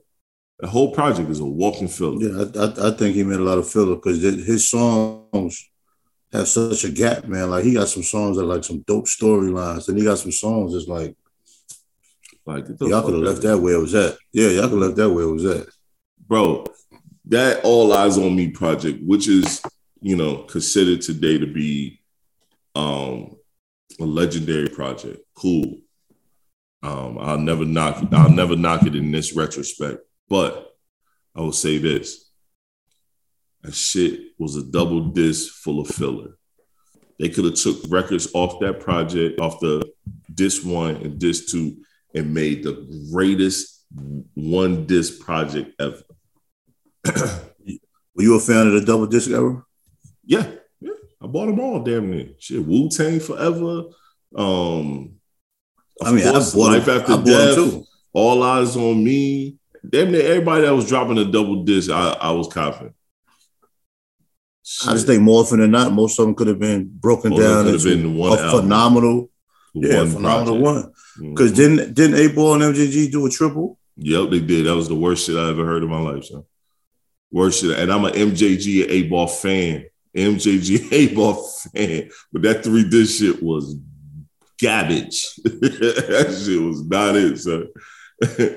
The 0.61 0.69
whole 0.69 0.93
project 0.93 1.31
is 1.31 1.41
a 1.41 1.45
walking 1.45 1.89
filler. 1.89 2.23
Yeah, 2.23 2.45
I, 2.55 2.65
I, 2.65 2.89
I 2.89 2.97
think 2.97 3.15
he 3.15 3.25
made 3.25 3.41
a 3.41 3.45
lot 3.45 3.59
of 3.59 3.69
filler 3.69 3.97
because 3.97 4.23
his 4.23 4.69
songs 4.69 5.69
have 6.33 6.49
such 6.49 6.85
a 6.85 6.91
gap, 6.91 7.27
man. 7.27 7.51
Like 7.51 7.65
he 7.65 7.75
got 7.75 7.89
some 7.89 8.03
songs 8.03 8.37
that 8.37 8.45
like 8.45 8.65
some 8.65 8.81
dope 8.87 9.07
storylines, 9.07 9.89
and 9.89 9.99
he 9.99 10.05
got 10.05 10.19
some 10.19 10.33
songs 10.33 10.73
that's 10.73 10.89
like, 10.89 11.17
like 12.47 12.67
y'all 12.81 13.03
could 13.03 13.15
have 13.15 13.23
left 13.23 13.43
that 13.43 13.59
where 13.59 13.75
it 13.75 13.81
was 13.81 13.95
at. 13.95 14.17
Yeah, 14.33 14.49
y'all 14.49 14.69
could 14.69 14.81
have 14.81 14.89
left 14.89 14.97
that 14.97 15.11
where 15.11 15.25
it 15.25 15.33
was 15.33 15.45
at, 15.45 15.67
bro. 16.27 16.65
That 17.27 17.65
All 17.65 17.93
Eyes 17.93 18.19
on 18.19 18.37
Me 18.37 18.49
project, 18.49 19.03
which 19.05 19.29
is 19.29 19.63
you 20.01 20.17
know 20.17 20.45
considered 20.45 21.01
today 21.03 21.39
to 21.39 21.47
be 21.47 22.01
um 22.75 23.37
a 24.01 24.05
legendary 24.05 24.69
project. 24.69 25.24
Cool. 25.35 25.79
Um, 26.83 27.19
I'll 27.19 27.39
never 27.39 27.65
knock 27.65 28.03
it. 28.03 28.13
I'll 28.13 28.31
never 28.31 28.57
knock 28.57 28.83
it 28.85 28.95
in 28.95 29.11
this 29.11 29.35
retrospect. 29.35 30.01
But 30.29 30.77
I 31.35 31.41
will 31.41 31.53
say 31.53 31.79
this: 31.79 32.31
that 33.63 33.75
shit 33.75 34.39
was 34.39 34.57
a 34.57 34.63
double 34.63 35.01
disc 35.01 35.55
full 35.55 35.81
of 35.81 35.89
filler. 35.89 36.37
They 37.19 37.29
could 37.29 37.45
have 37.45 37.55
took 37.55 37.79
records 37.89 38.29
off 38.35 38.61
that 38.61 38.81
project, 38.81 39.41
off 39.41 39.61
the 39.61 39.91
disc 40.35 40.65
one 40.65 40.97
and 40.97 41.19
disc 41.19 41.49
two, 41.49 41.77
and 42.15 42.35
made 42.35 42.65
the 42.65 43.09
greatest 43.11 43.87
one 44.35 44.87
disc 44.87 45.21
project 45.21 45.81
ever. 45.81 46.03
Were 48.15 48.23
you 48.23 48.37
a 48.37 48.41
fan 48.41 48.67
of 48.67 48.75
the 48.75 48.85
double 48.85 49.07
disc 49.07 49.31
era? 49.31 49.65
Yeah, 50.25 50.51
yeah. 50.81 50.93
I 51.23 51.27
bought 51.27 51.47
them 51.47 51.61
all, 51.61 51.83
damn 51.83 52.11
near. 52.11 52.29
Shit, 52.39 52.65
Wu 52.65 52.89
Tang 52.89 53.21
Forever. 53.21 53.85
Um, 54.37 55.17
I 56.03 56.13
mean, 56.13 56.25
course, 56.25 56.55
I 56.55 56.59
bought 56.59 56.73
Life 56.73 56.89
After 56.89 57.23
Death. 57.23 57.87
All 58.13 58.43
Eyes 58.43 58.77
on 58.77 59.03
Me 59.03 59.59
damn 59.89 60.13
near 60.13 60.23
everybody 60.23 60.63
that 60.63 60.75
was 60.75 60.89
dropping 60.89 61.19
a 61.19 61.25
double 61.25 61.65
disc, 61.65 61.91
I, 61.91 62.17
I 62.21 62.31
was 62.33 62.49
confident. 62.49 62.95
Shit. 64.63 64.91
I 64.91 64.93
just 64.95 65.07
think 65.07 65.23
more 65.23 65.43
often 65.43 65.61
than 65.61 65.71
not, 65.71 65.93
most 65.93 66.19
of 66.19 66.25
them 66.25 66.35
could 66.35 66.47
have 66.47 66.59
been 66.59 66.89
broken 66.89 67.31
most 67.31 67.43
down 67.43 67.67
into 67.67 67.85
been 67.85 68.17
one 68.17 68.39
a 68.39 68.43
album. 68.43 68.61
phenomenal, 68.63 69.31
yeah, 69.75 69.99
one 69.99 70.11
phenomenal 70.11 70.61
project. 70.61 70.95
one. 71.19 71.31
Because 71.35 71.53
mm-hmm. 71.53 71.77
didn't 71.77 71.95
didn't 71.95 72.17
Eight 72.17 72.35
Ball 72.35 72.63
and 72.63 72.75
MJG 72.75 73.13
do 73.13 73.27
a 73.27 73.31
triple? 73.31 73.79
Yep, 73.97 74.31
they 74.31 74.41
did. 74.41 74.67
That 74.67 74.75
was 74.75 74.89
the 74.89 74.95
worst 74.95 75.27
shit 75.27 75.37
I 75.37 75.51
ever 75.51 75.65
heard 75.65 75.83
in 75.83 75.91
my 75.91 76.01
life, 76.01 76.25
son. 76.25 76.45
Worst 77.31 77.61
shit. 77.61 77.79
And 77.79 77.93
I'm 77.93 78.05
an 78.05 78.15
MJG 78.15 78.87
Eight 78.89 79.11
Ball 79.11 79.27
fan. 79.27 79.85
MJG 80.17 80.93
Eight 80.93 81.15
Ball 81.15 81.35
fan. 81.35 82.11
But 82.33 82.43
that 82.43 82.65
three 82.65 82.89
disc 82.89 83.21
shit 83.21 83.43
was 83.43 83.77
garbage. 84.61 85.35
that 85.45 86.43
shit 86.45 86.61
was 86.61 86.85
not 86.85 87.17
it, 87.17 87.39
son. 87.39 87.69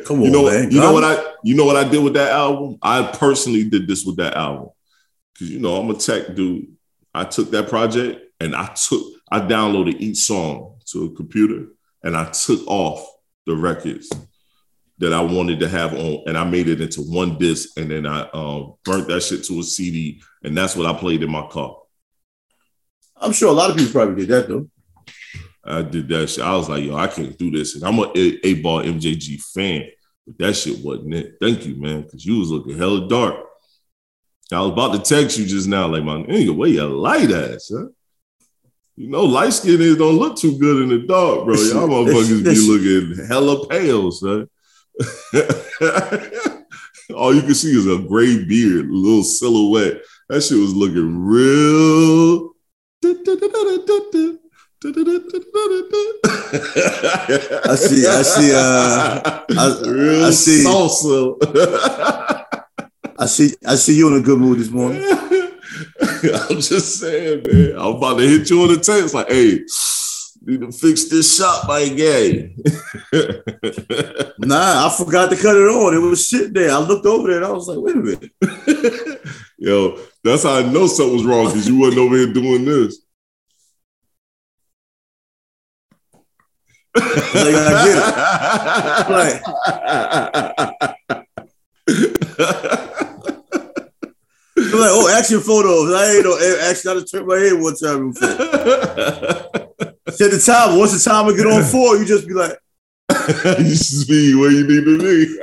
Come 0.05 0.19
on, 0.21 0.25
you 0.25 0.31
know, 0.31 0.45
man. 0.45 0.71
You 0.71 0.79
know 0.79 0.93
what 0.93 1.03
I 1.03 1.33
you 1.43 1.55
know 1.55 1.65
what 1.65 1.77
I 1.77 1.87
did 1.87 2.03
with 2.03 2.13
that 2.13 2.31
album? 2.31 2.77
I 2.81 3.03
personally 3.03 3.69
did 3.69 3.87
this 3.87 4.05
with 4.05 4.17
that 4.17 4.35
album. 4.35 4.69
Cause 5.37 5.49
you 5.49 5.59
know, 5.59 5.75
I'm 5.75 5.89
a 5.89 5.95
tech 5.95 6.35
dude. 6.35 6.67
I 7.13 7.23
took 7.23 7.51
that 7.51 7.69
project 7.69 8.21
and 8.39 8.55
I 8.55 8.67
took 8.73 9.03
I 9.31 9.39
downloaded 9.39 9.99
each 9.99 10.17
song 10.17 10.75
to 10.87 11.05
a 11.05 11.15
computer 11.15 11.67
and 12.03 12.15
I 12.15 12.29
took 12.31 12.65
off 12.67 13.05
the 13.45 13.55
records 13.55 14.09
that 14.99 15.13
I 15.13 15.21
wanted 15.21 15.59
to 15.59 15.69
have 15.69 15.93
on, 15.93 16.23
and 16.25 16.37
I 16.37 16.43
made 16.43 16.67
it 16.67 16.81
into 16.81 17.01
one 17.01 17.37
disc, 17.37 17.77
and 17.77 17.91
then 17.91 18.05
I 18.05 18.27
um, 18.33 18.75
burnt 18.83 19.07
that 19.09 19.21
shit 19.21 19.43
to 19.45 19.59
a 19.59 19.63
CD, 19.63 20.21
and 20.43 20.57
that's 20.57 20.75
what 20.75 20.87
I 20.87 20.97
played 20.97 21.21
in 21.21 21.31
my 21.31 21.45
car. 21.47 21.77
I'm 23.15 23.31
sure 23.31 23.49
a 23.49 23.53
lot 23.53 23.69
of 23.69 23.77
people 23.77 23.93
probably 23.93 24.25
did 24.25 24.29
that 24.29 24.47
though. 24.47 24.67
I 25.67 25.81
did 25.81 26.07
that 26.09 26.29
shit. 26.29 26.43
I 26.43 26.55
was 26.55 26.69
like, 26.69 26.83
yo, 26.83 26.95
I 26.95 27.07
can't 27.07 27.35
do 27.37 27.51
this. 27.51 27.75
And 27.75 27.83
I'm 27.83 27.99
a 27.99 28.11
eight 28.15 28.63
ball 28.63 28.81
MJG 28.81 29.41
fan, 29.41 29.89
but 30.25 30.37
that 30.39 30.53
shit 30.53 30.83
wasn't 30.83 31.13
it. 31.13 31.35
Thank 31.41 31.65
you, 31.65 31.75
man, 31.75 32.03
because 32.03 32.25
you 32.25 32.39
was 32.39 32.49
looking 32.49 32.77
hella 32.77 33.07
dark. 33.07 33.35
I 34.51 34.61
was 34.61 34.71
about 34.71 34.93
to 34.93 34.99
text 34.99 35.37
you 35.37 35.45
just 35.45 35.67
now, 35.67 35.87
like, 35.87 36.03
my 36.03 36.15
nigga, 36.15 36.55
where 36.55 36.69
your 36.69 36.85
light 36.85 37.31
ass, 37.31 37.69
huh? 37.73 37.87
You 38.95 39.09
know, 39.09 39.25
light 39.25 39.53
skin 39.53 39.81
is 39.81 39.97
don't 39.97 40.17
look 40.17 40.37
too 40.37 40.57
good 40.57 40.83
in 40.83 40.89
the 40.89 40.99
dark, 41.05 41.45
bro. 41.45 41.53
Y'all 41.53 41.87
motherfuckers 41.87 42.43
be 42.43 42.55
looking 42.67 43.27
hella 43.27 43.67
pale, 43.67 44.11
son. 44.11 44.49
All 47.15 47.33
you 47.33 47.41
can 47.41 47.53
see 47.53 47.77
is 47.77 47.85
a 47.85 47.99
gray 47.99 48.43
beard, 48.43 48.89
a 48.89 48.91
little 48.91 49.23
silhouette. 49.23 50.01
That 50.29 50.41
shit 50.41 50.57
was 50.57 50.73
looking 50.73 51.19
real. 51.19 52.55
I 54.85 54.89
see. 57.75 58.05
I 58.05 58.21
see. 58.21 58.53
Uh, 58.53 59.43
I, 59.57 59.81
Real 59.87 60.25
I 60.25 60.29
see. 60.29 60.63
Salsa. 60.63 61.33
I 63.17 63.25
see. 63.25 63.55
I 63.65 63.73
see 63.73 63.97
you 63.97 64.07
in 64.09 64.21
a 64.21 64.23
good 64.23 64.39
mood 64.39 64.59
this 64.59 64.69
morning. 64.69 65.01
I'm 65.11 66.61
just 66.61 66.99
saying, 66.99 67.43
man. 67.51 67.71
I'm 67.71 67.95
about 67.95 68.19
to 68.19 68.27
hit 68.27 68.51
you 68.51 68.61
on 68.61 68.67
the 68.67 68.77
text, 68.77 69.15
like, 69.15 69.29
hey, 69.29 69.61
need 70.47 70.61
to 70.61 70.71
fix 70.71 71.05
this 71.05 71.37
shot, 71.37 71.67
my 71.67 71.89
gay. 71.89 72.55
nah, 74.39 74.87
I 74.87 74.95
forgot 74.95 75.31
to 75.31 75.35
cut 75.35 75.57
it 75.57 75.67
on. 75.69 75.95
It 75.95 75.97
was 75.97 76.29
sitting 76.29 76.53
there. 76.53 76.71
I 76.71 76.77
looked 76.77 77.05
over 77.07 77.27
there 77.27 77.37
and 77.37 77.45
I 77.45 77.51
was 77.51 77.67
like, 77.67 77.79
wait 77.79 77.95
a 77.95 77.99
minute. 77.99 78.31
Yo, 79.57 79.99
that's 80.23 80.43
how 80.43 80.57
I 80.57 80.61
know 80.61 80.85
something 80.85 81.15
was 81.15 81.25
wrong 81.25 81.47
because 81.47 81.67
you 81.67 81.79
wasn't 81.79 81.99
over 81.99 82.15
here 82.15 82.31
doing 82.31 82.63
this. 82.63 83.06
Like, 86.97 87.55
I 87.55 87.71
get 87.85 87.97
it. 87.97 88.13
Like, 89.09 90.37
like, 94.57 94.91
oh, 94.91 95.15
action 95.17 95.39
photos. 95.39 95.93
I 95.93 96.15
ain't 96.15 96.25
no 96.25 96.35
eh, 96.35 96.69
action. 96.69 96.91
I 96.91 96.93
just 96.95 97.11
turned 97.11 97.27
my 97.27 97.37
head 97.37 97.53
one 97.61 97.75
time 97.75 98.11
before. 98.11 98.29
Set 100.09 100.31
the 100.31 100.41
time. 100.43 100.77
Once 100.79 100.93
the 100.93 101.09
time 101.09 101.27
I 101.27 101.35
get 101.35 101.45
on 101.47 101.63
four, 101.63 101.97
you 101.97 102.05
just 102.05 102.27
be 102.27 102.33
like, 102.33 102.57
you 103.59 103.69
just 103.69 104.07
be 104.07 104.35
where 104.35 104.51
you 104.51 104.67
need 104.67 104.85
to 104.85 104.97
be. 104.99 105.37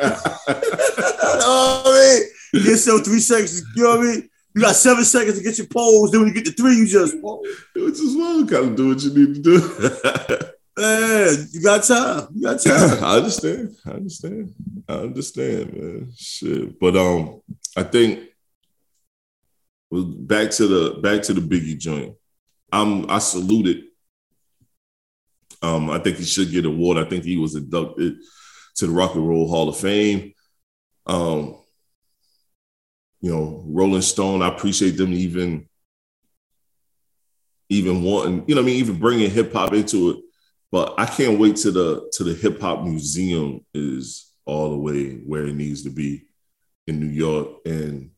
know 1.38 1.82
what 1.84 2.22
Get 2.64 2.76
so 2.76 2.98
three 2.98 3.20
seconds. 3.20 3.62
You 3.76 3.82
know 3.82 3.90
what 3.90 4.00
I 4.00 4.02
mean? 4.02 4.30
You 4.54 4.62
got 4.62 4.76
seven 4.76 5.04
seconds 5.04 5.38
to 5.38 5.44
get 5.44 5.58
your 5.58 5.66
pose. 5.66 6.10
Then 6.10 6.20
when 6.20 6.28
you 6.28 6.34
get 6.34 6.44
to 6.46 6.52
three, 6.52 6.76
you 6.76 6.86
just. 6.86 7.14
You 7.14 7.90
just 7.90 8.16
well, 8.16 8.46
kind 8.46 8.70
of 8.70 8.76
do 8.76 8.88
what 8.88 9.02
you 9.02 9.12
need 9.12 9.34
to 9.34 9.40
do. 9.42 9.58
Man, 10.76 11.03
you 11.52 11.62
got 11.62 11.84
time. 11.84 12.28
You 12.34 12.42
got 12.42 12.60
time. 12.60 13.04
I 13.04 13.16
understand. 13.16 13.76
I 13.86 13.90
understand. 13.90 14.54
I 14.88 14.92
understand, 14.94 15.72
man. 15.72 16.12
Shit. 16.16 16.78
But 16.78 16.96
um, 16.96 17.40
I 17.76 17.82
think 17.82 18.20
back 19.90 20.50
to 20.52 20.66
the 20.66 21.00
back 21.00 21.22
to 21.22 21.34
the 21.34 21.40
Biggie 21.40 21.78
joint. 21.78 22.14
I'm 22.72 23.10
I 23.10 23.18
saluted. 23.18 23.84
Um, 25.62 25.90
I 25.90 25.98
think 25.98 26.18
he 26.18 26.24
should 26.24 26.50
get 26.50 26.66
an 26.66 26.72
award. 26.72 26.98
I 26.98 27.04
think 27.04 27.24
he 27.24 27.38
was 27.38 27.54
inducted 27.54 28.16
to 28.76 28.86
the 28.86 28.92
Rock 28.92 29.14
and 29.14 29.26
Roll 29.26 29.48
Hall 29.48 29.68
of 29.68 29.78
Fame. 29.78 30.34
Um, 31.06 31.56
you 33.20 33.30
know, 33.30 33.62
Rolling 33.66 34.02
Stone. 34.02 34.42
I 34.42 34.48
appreciate 34.48 34.98
them 34.98 35.12
even 35.14 35.68
even 37.70 38.02
wanting, 38.02 38.44
you 38.46 38.54
know, 38.54 38.60
I 38.60 38.64
mean, 38.64 38.76
even 38.76 38.98
bringing 38.98 39.30
hip 39.30 39.52
hop 39.52 39.72
into 39.72 40.10
it 40.10 40.16
but 40.74 40.92
I 40.98 41.06
can't 41.06 41.38
wait 41.38 41.54
to 41.58 41.70
the 41.70 42.10
to 42.14 42.24
the 42.24 42.34
hip 42.34 42.60
hop 42.60 42.82
museum 42.82 43.64
is 43.74 44.32
all 44.44 44.70
the 44.70 44.76
way 44.76 45.18
where 45.18 45.46
it 45.46 45.54
needs 45.54 45.84
to 45.84 45.90
be 45.90 46.24
in 46.88 46.98
New 46.98 47.14
York. 47.14 47.46
And 47.64 48.10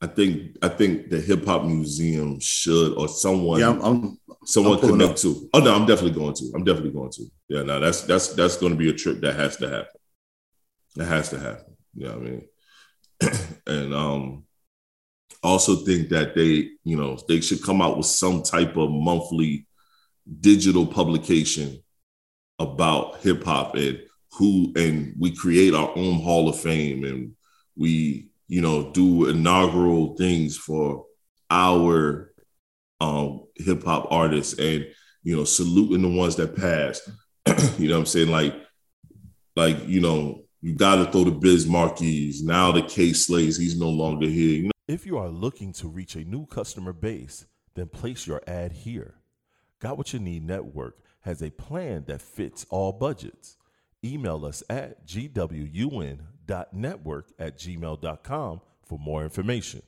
I 0.00 0.06
think 0.06 0.56
I 0.62 0.68
think 0.68 1.10
the 1.10 1.20
hip 1.20 1.44
hop 1.44 1.64
museum 1.64 2.38
should 2.38 2.92
or 2.96 3.08
someone 3.08 3.58
yeah, 3.58 3.70
I'm, 3.70 3.80
I'm 3.82 4.18
someone 4.44 4.78
I'm 4.78 4.90
connect 4.90 5.10
up. 5.10 5.16
to. 5.16 5.50
Oh 5.54 5.58
no, 5.58 5.74
I'm 5.74 5.86
definitely 5.86 6.16
going 6.16 6.34
to. 6.34 6.52
I'm 6.54 6.62
definitely 6.62 6.92
going 6.92 7.10
to. 7.10 7.24
Yeah, 7.48 7.62
no, 7.64 7.80
that's 7.80 8.02
that's 8.02 8.28
that's 8.34 8.58
going 8.58 8.70
to 8.70 8.78
be 8.78 8.90
a 8.90 8.94
trip 8.94 9.20
that 9.22 9.34
has 9.34 9.56
to 9.56 9.68
happen. 9.68 10.00
That 10.94 11.06
has 11.06 11.30
to 11.30 11.40
happen. 11.40 11.76
You 11.96 12.06
know 12.06 12.18
what 12.18 12.26
I 12.26 12.30
mean? 12.30 12.48
and 13.66 13.92
um 13.92 14.44
also 15.42 15.74
think 15.74 16.10
that 16.10 16.36
they, 16.36 16.70
you 16.84 16.96
know, 16.96 17.18
they 17.26 17.40
should 17.40 17.64
come 17.64 17.82
out 17.82 17.96
with 17.96 18.06
some 18.06 18.44
type 18.44 18.76
of 18.76 18.92
monthly 18.92 19.66
digital 20.40 20.86
publication 20.86 21.80
about 22.58 23.20
hip 23.20 23.42
hop 23.44 23.74
and 23.74 24.00
who 24.32 24.72
and 24.76 25.14
we 25.18 25.34
create 25.34 25.74
our 25.74 25.92
own 25.96 26.20
hall 26.20 26.48
of 26.48 26.58
fame 26.58 27.04
and 27.04 27.32
we 27.76 28.28
you 28.48 28.60
know 28.60 28.90
do 28.92 29.28
inaugural 29.28 30.16
things 30.16 30.56
for 30.56 31.04
our 31.50 32.32
um 33.00 33.44
hip 33.56 33.82
hop 33.84 34.06
artists 34.10 34.58
and 34.58 34.86
you 35.22 35.36
know 35.36 35.44
saluting 35.44 36.02
the 36.02 36.18
ones 36.18 36.36
that 36.36 36.56
passed. 36.56 37.08
You 37.78 37.88
know 37.88 37.96
what 37.96 38.00
i'm 38.00 38.06
saying? 38.06 38.28
Like 38.28 38.54
like 39.56 39.86
you 39.86 40.00
know 40.00 40.44
you 40.62 40.74
got 40.74 40.96
to 40.96 41.10
throw 41.10 41.24
the 41.24 41.30
Biz 41.30 41.66
Markie 41.66 42.32
now 42.42 42.72
the 42.72 42.82
Kay 42.82 43.12
Slays 43.12 43.58
he's 43.58 43.78
no 43.78 43.90
longer 43.90 44.26
here. 44.26 44.56
You 44.56 44.62
know? 44.64 44.70
If 44.88 45.04
you 45.06 45.18
are 45.18 45.28
looking 45.28 45.72
to 45.74 45.88
reach 45.88 46.14
a 46.14 46.24
new 46.24 46.46
customer 46.46 46.92
base, 46.92 47.46
then 47.74 47.88
place 47.88 48.26
your 48.26 48.42
ad 48.46 48.72
here. 48.72 49.16
Got 49.80 49.98
What 49.98 50.12
You 50.12 50.20
Need 50.20 50.46
Network 50.46 51.03
has 51.24 51.42
a 51.42 51.50
plan 51.50 52.04
that 52.06 52.22
fits 52.22 52.66
all 52.68 52.92
budgets. 52.92 53.56
Email 54.04 54.44
us 54.44 54.62
at 54.68 55.06
gwun.network 55.06 56.20
at 57.38 57.58
gmail.com 57.58 58.60
for 58.86 58.98
more 58.98 59.24
information. 59.24 59.80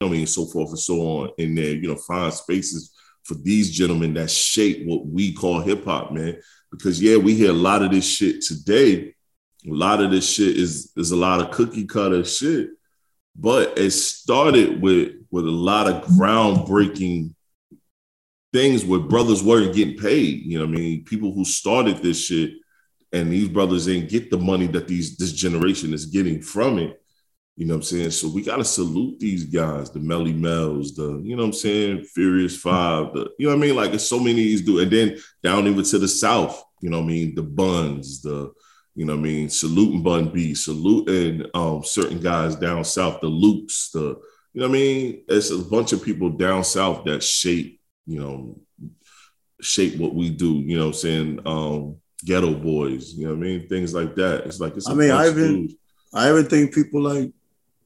I 0.00 0.08
mean, 0.08 0.26
so 0.26 0.44
forth 0.44 0.68
and 0.68 0.78
so 0.78 1.00
on 1.00 1.30
in 1.38 1.54
there, 1.54 1.74
you 1.74 1.88
know, 1.88 1.96
find 1.96 2.32
spaces 2.32 2.92
for 3.24 3.34
these 3.34 3.70
gentlemen 3.70 4.14
that 4.14 4.30
shape 4.30 4.86
what 4.86 5.06
we 5.06 5.32
call 5.32 5.60
hip 5.60 5.84
hop, 5.84 6.12
man. 6.12 6.36
Because 6.70 7.02
yeah, 7.02 7.16
we 7.16 7.34
hear 7.34 7.50
a 7.50 7.54
lot 7.54 7.82
of 7.82 7.90
this 7.90 8.06
shit 8.06 8.42
today. 8.42 9.14
A 9.66 9.72
lot 9.72 10.02
of 10.02 10.10
this 10.10 10.30
shit 10.30 10.56
is 10.56 10.92
is 10.96 11.10
a 11.10 11.16
lot 11.16 11.40
of 11.40 11.50
cookie 11.50 11.86
cutter 11.86 12.22
shit, 12.24 12.70
but 13.34 13.76
it 13.78 13.90
started 13.90 14.80
with 14.80 15.14
with 15.30 15.46
a 15.46 15.50
lot 15.50 15.88
of 15.88 16.04
groundbreaking 16.04 17.34
things 18.52 18.84
where 18.84 19.00
brothers 19.00 19.42
weren't 19.42 19.74
getting 19.74 19.96
paid. 19.96 20.44
You 20.44 20.58
know, 20.58 20.64
I 20.64 20.68
mean, 20.68 21.04
people 21.04 21.32
who 21.32 21.44
started 21.44 21.98
this 21.98 22.24
shit, 22.24 22.52
and 23.12 23.32
these 23.32 23.48
brothers 23.48 23.86
didn't 23.86 24.10
get 24.10 24.30
the 24.30 24.38
money 24.38 24.66
that 24.68 24.88
these 24.88 25.16
this 25.16 25.32
generation 25.32 25.94
is 25.94 26.06
getting 26.06 26.42
from 26.42 26.78
it. 26.78 27.00
You 27.56 27.66
know 27.66 27.74
what 27.74 27.78
I'm 27.78 27.82
saying? 27.82 28.10
So 28.12 28.28
we 28.28 28.42
gotta 28.42 28.64
salute 28.64 29.18
these 29.18 29.44
guys, 29.44 29.90
the 29.90 29.98
Melle 29.98 30.32
Mel's, 30.32 30.94
the, 30.94 31.20
you 31.24 31.34
know 31.34 31.42
what 31.42 31.48
I'm 31.48 31.52
saying, 31.54 32.04
Furious 32.04 32.56
Five, 32.56 33.12
the, 33.14 33.30
you 33.36 33.48
know 33.48 33.56
what 33.56 33.64
I 33.64 33.66
mean? 33.66 33.74
Like 33.74 33.92
it's 33.92 34.06
so 34.06 34.20
many 34.20 34.34
these 34.34 34.62
do, 34.62 34.78
and 34.78 34.90
then 34.90 35.18
down 35.42 35.66
even 35.66 35.82
to 35.82 35.98
the 35.98 36.06
south, 36.06 36.62
you 36.80 36.88
know 36.88 36.98
what 36.98 37.06
I 37.06 37.08
mean, 37.08 37.34
the 37.34 37.42
buns, 37.42 38.22
the 38.22 38.52
you 38.94 39.04
know 39.04 39.14
what 39.14 39.20
I 39.20 39.22
mean, 39.22 39.48
saluting 39.48 40.02
Bun 40.04 40.28
B, 40.28 40.54
saluting 40.54 41.46
um 41.54 41.82
certain 41.82 42.20
guys 42.20 42.54
down 42.54 42.84
south, 42.84 43.20
the 43.20 43.26
loops, 43.26 43.90
the 43.90 44.20
you 44.52 44.60
know 44.60 44.68
what 44.68 44.76
I 44.76 44.80
mean? 44.80 45.24
It's 45.28 45.50
a 45.50 45.58
bunch 45.58 45.92
of 45.92 46.02
people 46.02 46.30
down 46.30 46.62
south 46.62 47.04
that 47.04 47.22
shape, 47.22 47.77
you 48.08 48.18
know, 48.20 48.58
shape 49.60 49.96
what 49.98 50.14
we 50.14 50.30
do, 50.30 50.54
you 50.54 50.76
know 50.78 50.86
what 50.86 50.94
I'm 50.94 51.00
saying? 51.00 51.40
Um, 51.46 51.96
Geto 52.24 52.60
Boys, 52.60 53.14
you 53.14 53.24
know 53.26 53.34
what 53.34 53.38
I 53.38 53.42
mean? 53.42 53.68
Things 53.68 53.94
like 53.94 54.14
that. 54.16 54.44
It's 54.46 54.58
like 54.60 54.76
it's 54.76 54.88
I 54.88 54.94
mean, 54.94 55.10
I 55.10 55.28
even 55.28 55.68
I 56.12 56.30
even 56.30 56.46
think 56.46 56.74
people 56.74 57.02
like 57.02 57.30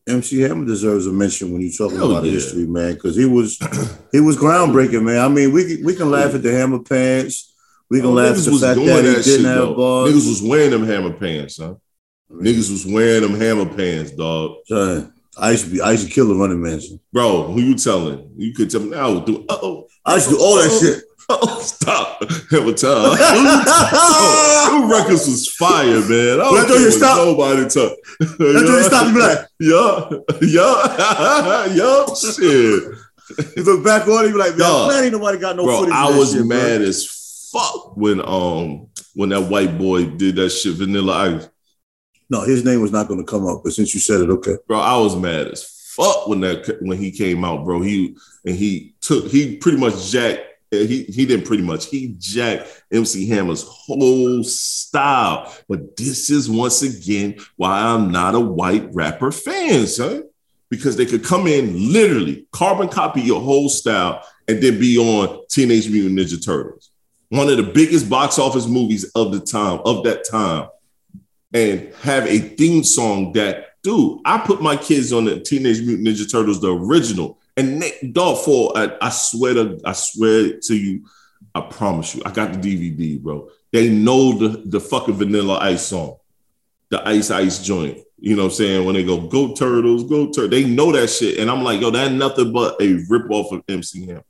MC 0.09 0.41
Hammer 0.41 0.65
deserves 0.65 1.07
a 1.07 1.13
mention 1.13 1.53
when 1.53 1.61
you 1.63 1.71
talk 1.73 1.93
Hell 1.93 2.11
about 2.13 2.25
yeah. 2.25 2.33
history, 2.33 2.67
man, 2.67 2.95
because 2.95 3.17
he 3.17 3.25
was 3.27 3.59
he 4.13 4.21
was 4.21 4.37
groundbreaking, 4.37 5.03
man. 5.05 5.19
I 5.19 5.29
mean, 5.29 5.53
we 5.53 5.65
can- 5.77 5.85
we 5.85 5.95
can 5.95 6.11
laugh 6.11 6.35
at 6.35 6.43
the 6.43 6.53
Hammer 6.53 6.79
pants, 6.81 7.55
we 7.91 7.99
can 8.01 8.09
Oh, 8.11 8.13
laugh 8.13 8.37
at 8.39 8.45
the 8.45 8.53
fact 8.59 8.75
doing 8.77 8.87
that 8.89 9.05
he 9.05 9.11
that 9.15 9.25
didn't 9.25 9.25
shit, 9.25 9.45
have 9.45 9.57
though. 9.59 9.75
bars. 9.75 10.11
Niggas 10.13 10.29
was 10.29 10.43
wearing 10.43 10.71
them 10.71 10.85
hammer 10.87 11.13
pants, 11.13 11.57
son. 11.57 11.77
Niggas 12.31 12.71
was 12.71 12.87
wearing 12.87 13.23
them 13.23 13.39
hammer 13.39 13.67
pants, 13.67 14.13
dog. 14.13 14.57
Son, 14.67 15.13
I 15.39 15.53
used 15.53 15.65
to 15.65 15.71
be 15.71 15.81
I 15.81 15.93
used 15.93 16.07
to 16.07 16.13
kill 16.13 16.29
the 16.29 16.35
running 16.35 16.63
man. 16.63 16.81
Bro, 17.13 17.53
who 17.53 17.61
you 17.61 17.75
telling? 17.75 18.33
You 18.37 18.53
could 18.53 18.71
tell 18.71 18.81
me 18.81 18.91
now. 18.91 19.21
Do 19.21 19.45
oh. 19.49 19.89
I 20.05 20.17
used 20.17 20.29
to 20.29 20.35
do 20.35 20.41
all 20.41 20.57
that 20.57 20.71
shit. 20.71 21.05
Oh, 21.29 21.61
stop. 21.61 22.21
Hammer 22.51 22.73
time. 22.75 23.17
Them 24.81 24.91
records 24.91 25.27
was 25.27 25.49
fire, 25.49 25.85
man. 25.85 26.41
I 26.41 26.67
don't 26.67 26.81
you 26.81 26.91
stop- 26.91 27.17
Nobody. 27.17 27.63
That's 27.63 27.77
when 28.39 28.67
you 28.67 28.83
stop 28.83 29.07
and 29.07 29.15
be 29.15 29.21
like, 29.21 29.47
yeah, 29.61 30.11
yeah, 30.43 31.67
yeah, 31.75 32.07
shit. 32.15 33.57
you 33.57 33.63
look 33.63 33.85
back 33.85 34.07
on 34.09 34.25
it, 34.25 34.29
you 34.29 34.33
be 34.35 34.39
like, 34.39 34.57
man, 34.57 34.89
man, 34.89 35.05
ain't 35.05 35.13
nobody 35.13 35.39
got 35.39 35.57
no 35.57 35.65
bro, 35.65 35.79
footage. 35.79 35.95
I 35.95 36.17
was 36.17 36.33
shit, 36.33 36.47
bro. 36.47 36.49
mad 36.49 36.83
as 36.83 37.49
fuck 37.53 37.97
when 37.97 38.21
um 38.27 38.89
when 39.15 39.29
that 39.31 39.43
white 39.43 39.79
boy 39.79 40.07
did 40.07 40.37
that 40.37 40.51
shit, 40.51 40.75
Vanilla 40.75 41.37
Ice. 41.37 41.49
No, 42.33 42.41
his 42.41 42.65
name 42.65 42.81
was 42.81 42.93
not 42.93 43.09
going 43.09 43.21
to 43.21 43.31
come 43.31 43.47
up, 43.47 43.61
but 43.63 43.75
since 43.75 43.93
you 43.93 44.01
said 44.01 44.23
it, 44.23 44.31
okay. 44.31 44.57
bro. 44.67 44.81
I 44.81 44.97
was 44.97 45.15
mad 45.15 45.49
as 45.49 45.65
fuck 45.65 46.27
when 46.27 46.41
that 46.41 46.79
when 46.81 46.97
he 46.97 47.11
came 47.11 47.45
out, 47.45 47.63
bro. 47.63 47.83
He 47.83 48.17
and 48.47 48.57
he 48.57 48.95
took 49.03 49.27
he 49.27 49.59
pretty 49.59 49.77
much 49.77 50.11
jacked. 50.11 50.41
He 50.71 51.03
he 51.03 51.27
didn't 51.27 51.45
pretty 51.45 51.63
much 51.63 51.89
he 51.89 52.17
jacked 52.19 52.85
MC 52.91 53.29
Hammer's 53.29 53.65
whole 53.65 54.43
style. 54.45 55.55
But 55.69 55.95
this 55.99 56.31
is 56.31 56.49
once 56.49 56.81
again 56.81 57.37
why 57.57 57.79
I'm 57.79 58.11
not 58.11 58.35
a 58.35 58.41
white 58.41 58.89
rapper 58.95 59.31
fan, 59.31 59.87
son. 59.87 60.25
Because 60.71 60.97
they 60.97 61.05
could 61.05 61.23
come 61.23 61.47
in 61.47 61.93
literally 61.93 62.47
carbon 62.51 62.89
copy 62.89 63.21
your 63.21 63.43
whole 63.43 63.69
style 63.69 64.27
and 64.49 64.63
then 64.63 64.81
be 64.81 64.97
on 64.97 65.45
Teenage 65.51 65.91
Mutant 65.91 66.19
Ninja 66.19 66.43
Turtles, 66.43 66.93
one 67.29 67.51
of 67.51 67.59
the 67.59 67.73
biggest 67.75 68.09
box 68.09 68.39
office 68.39 68.67
movies 68.67 69.05
of 69.15 69.33
the 69.33 69.41
time 69.41 69.81
of 69.85 70.03
that 70.05 70.25
time 70.27 70.69
and 71.53 71.93
have 72.03 72.27
a 72.27 72.39
theme 72.39 72.83
song 72.85 73.33
that, 73.35 73.81
dude, 73.83 74.21
I 74.25 74.39
put 74.39 74.63
my 74.63 74.77
kids 74.77 75.13
on 75.13 75.25
the 75.27 75.41
Teenage 75.41 75.81
Mutant 75.81 76.07
Ninja 76.09 76.31
Turtles, 76.31 76.61
the 76.61 76.75
original, 76.75 77.39
and 77.57 77.83
they, 77.83 77.93
dog, 78.13 78.45
for 78.45 78.73
I, 78.77 78.97
I 79.01 79.11
swear 79.11 79.55
to, 79.55 79.81
I 79.85 79.93
swear 79.93 80.59
to 80.59 80.77
you, 80.77 81.07
I 81.55 81.61
promise 81.61 82.15
you, 82.15 82.23
I 82.25 82.31
got 82.31 82.53
the 82.53 82.59
DVD, 82.59 83.21
bro. 83.21 83.49
They 83.73 83.89
know 83.91 84.33
the 84.39 84.63
the 84.65 84.81
fucking 84.81 85.15
Vanilla 85.15 85.59
Ice 85.59 85.87
song, 85.87 86.17
the 86.89 87.07
Ice 87.07 87.31
Ice 87.31 87.63
joint. 87.63 87.99
You 88.19 88.37
know 88.37 88.45
what 88.45 88.53
I'm 88.53 88.55
saying? 88.57 88.85
When 88.87 88.95
they 88.95 89.03
go, 89.05 89.21
go 89.27 89.53
Turtles, 89.55 90.05
go 90.05 90.27
Turtles, 90.31 90.51
they 90.51 90.65
know 90.65 90.93
that 90.93 91.09
shit, 91.09 91.39
and 91.41 91.51
I'm 91.51 91.63
like, 91.63 91.81
yo, 91.81 91.91
that 91.91 92.13
nothing 92.13 92.53
but 92.53 92.81
a 92.81 93.05
rip 93.09 93.31
off 93.31 93.53
of 93.53 93.63
MC 93.69 94.07
Hammer. 94.07 94.25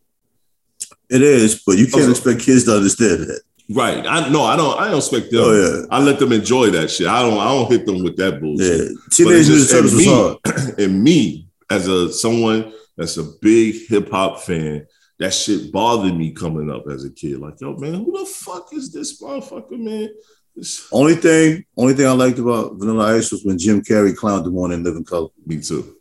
It 1.11 1.23
is, 1.23 1.63
but 1.65 1.77
you 1.77 1.85
can't 1.87 1.97
Also- 2.09 2.11
expect 2.13 2.41
kids 2.41 2.65
to 2.65 2.77
understand 2.77 3.21
that. 3.25 3.41
Right? 3.71 4.05
I 4.07 4.29
no, 4.29 4.43
I 4.43 4.57
don't. 4.57 4.79
I 4.79 4.89
don't 4.89 4.99
expect 4.99 5.31
them. 5.31 5.41
Oh 5.43 5.53
yeah, 5.53 5.87
I 5.91 6.03
let 6.03 6.19
them 6.19 6.33
enjoy 6.33 6.71
that 6.71 6.91
shit. 6.91 7.07
I 7.07 7.23
don't. 7.23 7.39
I 7.39 7.45
don't 7.49 7.71
hit 7.71 7.87
them 7.87 8.03
with 8.03 8.17
that 8.17 8.41
bullshit. 8.41 8.91
yeah. 8.91 8.97
Teenage 9.11 9.47
just- 9.47 9.71
Turtles 9.71 9.93
was 9.95 10.07
me- 10.07 10.13
hard. 10.13 10.79
and 10.79 11.03
me 11.03 11.49
as 11.71 11.87
a 11.89 12.13
someone 12.13 12.73
that's 12.97 13.17
a 13.17 13.25
big 13.41 13.89
hip 13.89 14.11
hop 14.11 14.41
fan, 14.43 14.87
that 15.19 15.33
shit 15.33 15.73
bothered 15.73 16.15
me 16.15 16.33
coming 16.33 16.71
up 16.71 16.85
as 16.91 17.05
a 17.05 17.11
kid. 17.11 17.39
Like, 17.39 17.61
yo, 17.61 17.75
man, 17.77 17.95
who 17.95 18.19
the 18.19 18.27
fuck 18.27 18.69
is 18.75 18.93
this 18.93 19.23
motherfucker, 19.23 19.79
man? 19.79 20.09
This- 20.55 20.87
Only 20.93 21.15
thing, 21.15 21.65
only 21.79 21.95
thing 21.95 22.07
I 22.07 22.13
liked 22.13 22.39
about 22.39 22.75
Vanilla 22.79 23.17
Ice 23.17 23.33
was 23.33 23.43
when 23.45 23.59
Jim 23.59 23.81
Carrey 23.81 24.15
clowned 24.15 24.47
him 24.47 24.59
on 24.59 24.73
in 24.73 24.83
Living 24.85 25.05
Color. 25.05 25.29
me 25.47 25.61
too. 25.63 25.97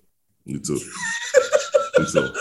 Me 0.45 0.59
too. 0.59 0.73
me 1.99 2.05
too. 2.11 2.33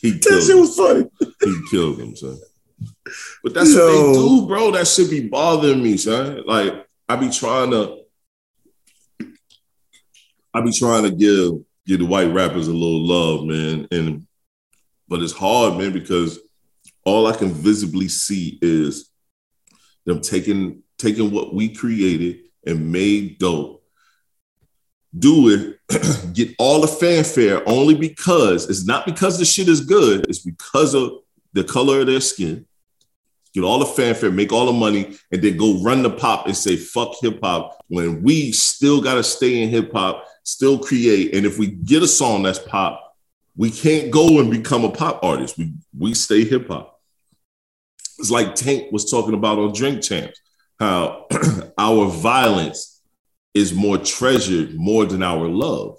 He 0.00 0.10
That 0.12 0.22
killed 0.22 0.42
shit 0.42 0.50
him. 0.54 0.60
was 0.60 0.76
funny. 0.76 1.04
He 1.42 1.60
killed 1.70 1.98
him, 2.00 2.14
son. 2.14 2.38
But 3.42 3.54
that's 3.54 3.74
what 3.74 3.86
they 3.86 4.12
do, 4.12 4.46
bro. 4.46 4.70
That 4.72 4.86
should 4.86 5.10
be 5.10 5.28
bothering 5.28 5.82
me, 5.82 5.96
son. 5.96 6.42
Like, 6.46 6.86
I 7.08 7.16
be 7.16 7.30
trying 7.30 7.70
to, 7.72 8.02
I 10.54 10.60
be 10.60 10.72
trying 10.72 11.04
to 11.04 11.10
give 11.10 11.52
give 11.86 11.98
the 11.98 12.06
white 12.06 12.32
rappers 12.32 12.68
a 12.68 12.72
little 12.72 13.06
love, 13.06 13.44
man. 13.44 13.88
And 13.90 14.26
but 15.08 15.20
it's 15.22 15.32
hard, 15.32 15.78
man, 15.78 15.92
because 15.92 16.38
all 17.04 17.26
I 17.26 17.36
can 17.36 17.52
visibly 17.52 18.08
see 18.08 18.58
is 18.62 19.10
them 20.04 20.20
taking 20.20 20.82
taking 20.98 21.30
what 21.32 21.54
we 21.54 21.74
created 21.74 22.40
and 22.64 22.92
made 22.92 23.38
dope, 23.38 23.82
do 25.18 25.48
it, 25.48 26.32
get 26.32 26.54
all 26.58 26.80
the 26.80 26.86
fanfare 26.86 27.68
only 27.68 27.94
because 27.94 28.70
it's 28.70 28.86
not 28.86 29.04
because 29.04 29.38
the 29.38 29.44
shit 29.44 29.68
is 29.68 29.80
good, 29.80 30.24
it's 30.28 30.38
because 30.38 30.94
of 30.94 31.12
the 31.52 31.64
color 31.64 32.00
of 32.00 32.06
their 32.06 32.20
skin. 32.20 32.66
Get 33.54 33.64
all 33.64 33.78
the 33.78 33.86
fanfare, 33.86 34.30
make 34.30 34.52
all 34.52 34.66
the 34.66 34.72
money, 34.72 35.16
and 35.30 35.42
then 35.42 35.56
go 35.56 35.82
run 35.82 36.02
the 36.02 36.10
pop 36.10 36.46
and 36.46 36.56
say 36.56 36.76
fuck 36.76 37.16
hip 37.20 37.38
hop 37.42 37.84
when 37.88 38.22
we 38.22 38.50
still 38.52 39.00
gotta 39.00 39.22
stay 39.22 39.62
in 39.62 39.68
hip 39.68 39.92
hop, 39.92 40.24
still 40.42 40.78
create. 40.78 41.34
And 41.34 41.44
if 41.44 41.58
we 41.58 41.66
get 41.66 42.02
a 42.02 42.08
song 42.08 42.42
that's 42.42 42.58
pop, 42.58 43.14
we 43.56 43.70
can't 43.70 44.10
go 44.10 44.40
and 44.40 44.50
become 44.50 44.84
a 44.84 44.90
pop 44.90 45.22
artist. 45.22 45.58
We 45.58 45.74
we 45.96 46.14
stay 46.14 46.44
hip 46.44 46.68
hop. 46.68 46.98
It's 48.18 48.30
like 48.30 48.54
Tank 48.54 48.90
was 48.90 49.10
talking 49.10 49.34
about 49.34 49.58
on 49.58 49.72
Drink 49.74 50.02
Champs, 50.02 50.40
how 50.78 51.26
our 51.78 52.06
violence 52.06 53.02
is 53.52 53.74
more 53.74 53.98
treasured 53.98 54.74
more 54.74 55.04
than 55.04 55.22
our 55.22 55.46
love 55.46 55.98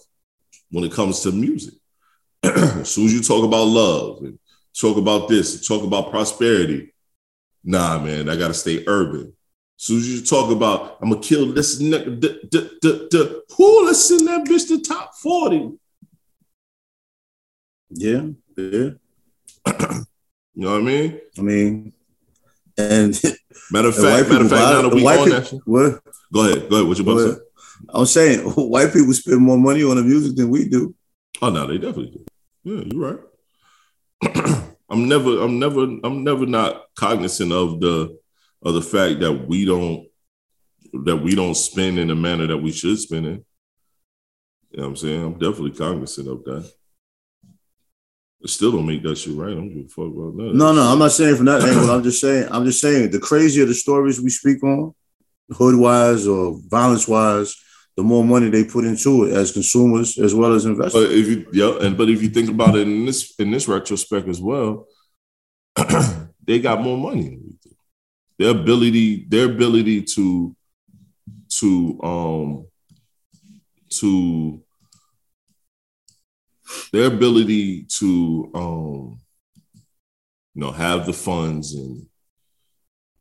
when 0.71 0.83
it 0.83 0.91
comes 0.91 1.19
to 1.21 1.31
music. 1.31 1.75
as 2.43 2.89
soon 2.89 3.05
as 3.05 3.13
you 3.13 3.21
talk 3.21 3.43
about 3.43 3.65
love 3.65 4.23
and 4.23 4.39
talk 4.79 4.97
about 4.97 5.27
this, 5.27 5.65
talk 5.67 5.83
about 5.83 6.09
prosperity, 6.09 6.92
nah, 7.63 7.99
man, 7.99 8.29
I 8.29 8.35
gotta 8.35 8.53
stay 8.53 8.83
urban. 8.87 9.33
As 9.79 9.85
soon 9.85 9.97
as 9.97 10.09
you 10.09 10.25
talk 10.25 10.51
about, 10.51 10.97
I'm 11.01 11.09
gonna 11.09 11.21
kill 11.21 11.51
this 11.53 11.81
nigga, 11.81 12.19
d- 12.19 12.39
d- 12.49 12.69
d- 12.81 13.07
d- 13.09 13.41
who 13.57 13.85
let's 13.85 14.05
send 14.05 14.27
that 14.27 14.45
bitch 14.45 14.67
to 14.67 14.81
top 14.81 15.15
40. 15.15 15.71
Yeah, 17.89 18.27
yeah. 18.57 18.89
You 20.55 20.65
know 20.65 20.73
what 20.73 20.81
I 20.81 20.83
mean? 20.83 21.19
I 21.39 21.41
mean, 21.41 21.93
and 22.77 23.19
Matter 23.71 23.87
of 23.87 23.95
fact, 23.95 24.29
matter 24.29 24.43
of 24.43 24.49
fact, 24.51 24.61
now 24.61 24.81
that 24.83 24.93
we 24.93 25.07
on 25.07 25.25
people, 25.25 25.39
that 25.39 25.61
what? 25.65 26.03
Go 26.31 26.45
ahead, 26.45 26.69
go 26.69 26.75
ahead. 26.75 26.87
What 26.87 26.97
you 26.97 27.03
about 27.03 27.15
to 27.15 27.33
say? 27.33 27.39
I'm 27.89 28.05
saying 28.05 28.39
white 28.55 28.93
people 28.93 29.13
spend 29.13 29.41
more 29.41 29.57
money 29.57 29.83
on 29.83 29.97
the 29.97 30.03
music 30.03 30.35
than 30.35 30.49
we 30.49 30.69
do. 30.69 30.93
Oh 31.41 31.49
no, 31.49 31.65
they 31.65 31.79
definitely 31.79 32.11
do. 32.11 32.25
Yeah, 32.63 32.83
you're 32.85 33.19
right. 34.21 34.63
I'm 34.93 35.07
never, 35.09 35.41
I'm 35.41 35.57
never, 35.57 35.81
I'm 36.03 36.23
never 36.23 36.45
not 36.45 36.83
cognizant 36.95 37.51
of 37.51 37.79
the 37.79 38.15
of 38.61 38.75
the 38.75 38.81
fact 38.81 39.21
that 39.21 39.33
we 39.47 39.65
don't 39.65 40.07
that 41.05 41.17
we 41.17 41.33
don't 41.33 41.55
spend 41.55 41.97
in 41.97 42.09
the 42.09 42.15
manner 42.15 42.45
that 42.45 42.57
we 42.57 42.71
should 42.71 42.99
spend 42.99 43.25
in. 43.25 43.45
You 44.69 44.77
know 44.77 44.83
what 44.83 44.89
I'm 44.89 44.95
saying? 44.95 45.23
I'm 45.23 45.33
definitely 45.33 45.71
cognizant 45.71 46.27
of 46.27 46.43
that. 46.43 46.71
I 48.43 48.47
still 48.47 48.71
don't 48.71 48.85
make 48.85 49.01
that 49.01 49.17
shit 49.17 49.35
right. 49.35 49.51
I 49.51 49.55
don't 49.55 49.73
give 49.73 49.85
a 49.85 49.87
fuck 49.87 50.13
about 50.13 50.37
that. 50.37 50.53
No, 50.53 50.73
no, 50.73 50.83
I'm 50.83 50.99
not 50.99 51.11
saying 51.11 51.37
from 51.37 51.45
that 51.45 51.63
angle. 51.63 51.89
I'm 51.89 52.03
just 52.03 52.21
saying, 52.21 52.47
I'm 52.51 52.65
just 52.65 52.79
saying 52.79 53.09
the 53.09 53.19
crazier 53.19 53.65
the 53.65 53.73
stories 53.73 54.21
we 54.21 54.29
speak 54.29 54.63
on, 54.63 54.93
hood 55.51 55.75
wise 55.75 56.27
or 56.27 56.59
violence 56.67 57.07
wise, 57.07 57.55
the 57.95 58.03
more 58.03 58.23
money 58.23 58.49
they 58.49 58.63
put 58.63 58.85
into 58.85 59.25
it 59.25 59.33
as 59.33 59.51
consumers 59.51 60.17
as 60.17 60.33
well 60.33 60.53
as 60.53 60.65
investors. 60.65 61.03
But 61.03 61.11
if 61.11 61.27
you 61.27 61.47
yeah, 61.53 61.85
and 61.85 61.97
but 61.97 62.09
if 62.09 62.21
you 62.21 62.29
think 62.29 62.49
about 62.49 62.75
it 62.75 62.87
in 62.87 63.05
this 63.05 63.33
in 63.39 63.51
this 63.51 63.67
retrospect 63.67 64.27
as 64.27 64.41
well, 64.41 64.87
they 66.45 66.59
got 66.59 66.81
more 66.81 66.97
money. 66.97 67.39
Their 68.39 68.51
ability, 68.51 69.25
their 69.29 69.45
ability 69.45 70.03
to 70.03 70.55
to 71.59 71.99
um 72.03 72.67
to 73.89 74.63
their 76.91 77.07
ability 77.07 77.83
to 77.83 78.51
um 78.55 79.19
you 80.55 80.61
know 80.61 80.71
have 80.71 81.05
the 81.05 81.13
funds 81.13 81.73
and 81.75 82.07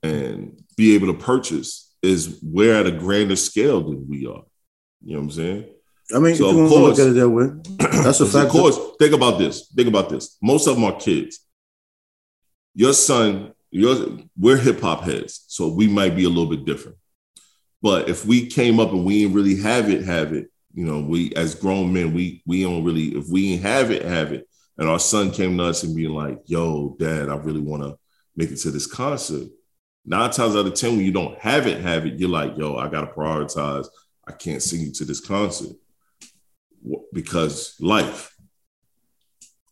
and 0.02 0.62
be 0.76 0.94
able 0.94 1.08
to 1.08 1.18
purchase 1.18 1.94
is 2.02 2.40
we're 2.42 2.74
at 2.74 2.86
a 2.86 2.90
grander 2.90 3.36
scale 3.36 3.82
than 3.82 4.08
we 4.08 4.26
are. 4.26 4.42
You 5.04 5.14
know 5.14 5.18
what 5.20 5.24
I'm 5.24 5.30
saying? 5.32 5.64
I 6.14 6.18
mean, 6.18 6.34
So, 6.36 6.50
if 6.50 6.50
of 6.50 6.56
to 6.56 6.62
look 6.62 6.70
course- 6.96 6.98
at 7.00 7.08
it 7.08 7.12
that 7.14 7.28
way, 7.28 7.46
that's 8.02 8.20
a 8.20 8.26
fact. 8.26 8.46
Of 8.46 8.52
course, 8.52 8.78
think 8.98 9.14
about 9.14 9.38
this. 9.38 9.68
Think 9.74 9.88
about 9.88 10.08
this. 10.08 10.36
Most 10.42 10.66
of 10.66 10.74
them 10.74 10.84
are 10.84 10.96
kids. 10.98 11.40
Your 12.74 12.92
son, 12.92 13.52
your 13.70 14.18
we're 14.38 14.56
hip 14.56 14.80
hop 14.80 15.02
heads, 15.02 15.44
so 15.48 15.68
we 15.72 15.86
might 15.88 16.16
be 16.16 16.24
a 16.24 16.28
little 16.28 16.46
bit 16.48 16.64
different. 16.64 16.96
But 17.80 18.08
if 18.08 18.24
we 18.24 18.46
came 18.46 18.78
up 18.78 18.92
and 18.92 19.04
we 19.04 19.22
didn't 19.22 19.34
really 19.34 19.56
have 19.56 19.90
it, 19.90 20.04
have 20.04 20.32
it, 20.32 20.50
you 20.74 20.84
know, 20.84 21.00
we 21.00 21.34
as 21.34 21.54
grown 21.54 21.92
men, 21.92 22.14
we 22.14 22.42
we 22.46 22.62
don't 22.62 22.84
really, 22.84 23.16
if 23.16 23.28
we 23.28 23.54
ain't 23.54 23.62
have 23.62 23.90
it, 23.90 24.02
have 24.04 24.32
it. 24.32 24.48
And 24.78 24.88
our 24.88 24.98
son 24.98 25.30
came 25.30 25.56
to 25.58 25.64
us 25.64 25.82
and 25.82 25.94
being 25.94 26.14
like, 26.14 26.40
yo, 26.46 26.96
dad, 26.98 27.28
I 27.28 27.36
really 27.36 27.60
want 27.60 27.82
to 27.82 27.96
make 28.36 28.50
it 28.50 28.56
to 28.58 28.70
this 28.70 28.86
concert. 28.86 29.48
Nine 30.04 30.30
times 30.30 30.56
out 30.56 30.66
of 30.66 30.74
ten, 30.74 30.96
when 30.96 31.04
you 31.04 31.12
don't 31.12 31.38
have 31.38 31.66
it, 31.66 31.80
have 31.82 32.06
it, 32.06 32.18
you're 32.18 32.28
like, 32.28 32.56
yo, 32.56 32.76
I 32.76 32.88
gotta 32.88 33.08
prioritize. 33.08 33.86
I 34.26 34.32
can't 34.32 34.62
sing 34.62 34.80
you 34.82 34.92
to 34.92 35.04
this 35.04 35.20
concert 35.20 35.76
because 37.12 37.76
life. 37.80 38.34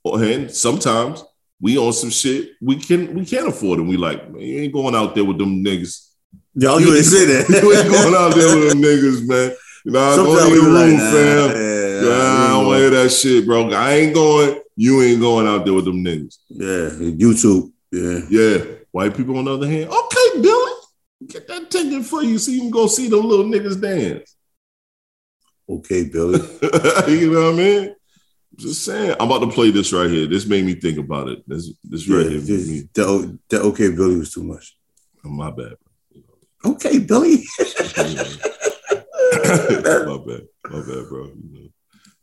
And 0.04 0.50
sometimes 0.50 1.22
we 1.60 1.76
on 1.78 1.92
some 1.92 2.10
shit 2.10 2.52
we 2.60 2.76
can 2.76 3.14
we 3.14 3.24
can't 3.26 3.48
afford 3.48 3.78
and 3.80 3.88
we 3.88 3.96
like, 3.96 4.30
man, 4.30 4.40
you 4.42 4.60
ain't 4.62 4.72
going 4.72 4.94
out 4.94 5.14
there 5.14 5.24
with 5.24 5.38
them 5.38 5.62
niggas. 5.64 6.08
Y'all 6.54 6.80
you 6.80 6.94
ain't 6.96 7.04
say 7.04 7.26
that. 7.26 7.48
you 7.62 7.72
ain't 7.72 7.90
going 7.90 8.14
out 8.14 8.34
there 8.34 8.56
with 8.58 8.70
them 8.70 8.82
niggas, 8.82 9.26
man. 9.28 9.54
You 9.84 9.92
know, 9.92 10.16
go 10.16 10.36
Sometimes 10.36 10.46
to 10.46 10.50
we 10.50 10.56
your 10.56 10.64
be 10.64 10.70
like, 10.70 10.86
room, 10.86 10.96
nah, 10.96 11.10
fam. 11.12 11.50
yeah, 11.56 12.08
Yeah, 12.08 12.44
I 12.44 12.48
don't 12.48 12.66
want 12.66 12.76
to 12.76 12.80
hear 12.80 12.90
that 12.90 13.10
shit, 13.10 13.46
bro. 13.46 13.70
I 13.70 13.92
ain't 13.94 14.14
going. 14.14 14.60
You 14.76 15.02
ain't 15.02 15.20
going 15.20 15.46
out 15.46 15.64
there 15.64 15.74
with 15.74 15.84
them 15.84 16.02
niggas. 16.04 16.38
yeah, 16.48 16.90
YouTube. 17.10 17.72
Yeah. 17.92 18.20
Yeah. 18.30 18.64
White 18.92 19.16
people, 19.16 19.36
on 19.38 19.44
the 19.44 19.54
other 19.54 19.68
hand, 19.68 19.88
okay, 19.90 20.40
Billy, 20.40 20.72
get 21.28 21.46
that 21.48 21.70
ticket 21.70 22.04
for 22.04 22.22
you 22.22 22.38
so 22.38 22.50
you 22.50 22.60
can 22.60 22.70
go 22.70 22.86
see 22.86 23.08
them 23.08 23.24
little 23.26 23.44
niggas 23.44 23.80
dance. 23.80 24.36
Okay, 25.70 26.04
Billy. 26.04 26.40
you 27.08 27.30
know 27.30 27.44
what 27.50 27.54
I 27.54 27.56
mean? 27.56 27.94
Just 28.56 28.84
saying. 28.84 29.14
I'm 29.20 29.30
about 29.30 29.46
to 29.46 29.52
play 29.52 29.70
this 29.70 29.92
right 29.92 30.10
here. 30.10 30.26
This 30.26 30.46
made 30.46 30.64
me 30.64 30.74
think 30.74 30.98
about 30.98 31.28
it. 31.28 31.48
This 31.48 31.72
this 31.84 32.08
right 32.08 32.26
here. 32.26 32.40
made 32.40 32.66
me- 32.66 32.88
that, 32.94 33.38
that 33.50 33.62
okay, 33.62 33.90
Billy 33.90 34.16
was 34.16 34.32
too 34.32 34.42
much. 34.42 34.76
Oh, 35.24 35.28
my 35.28 35.50
bad. 35.50 35.74
Okay, 36.64 36.98
Billy. 36.98 37.44
my 37.58 37.66
bad. 40.26 40.42
My 40.64 40.80
bad, 40.80 41.08
bro. 41.08 41.26
You 41.26 41.50
know. 41.52 41.68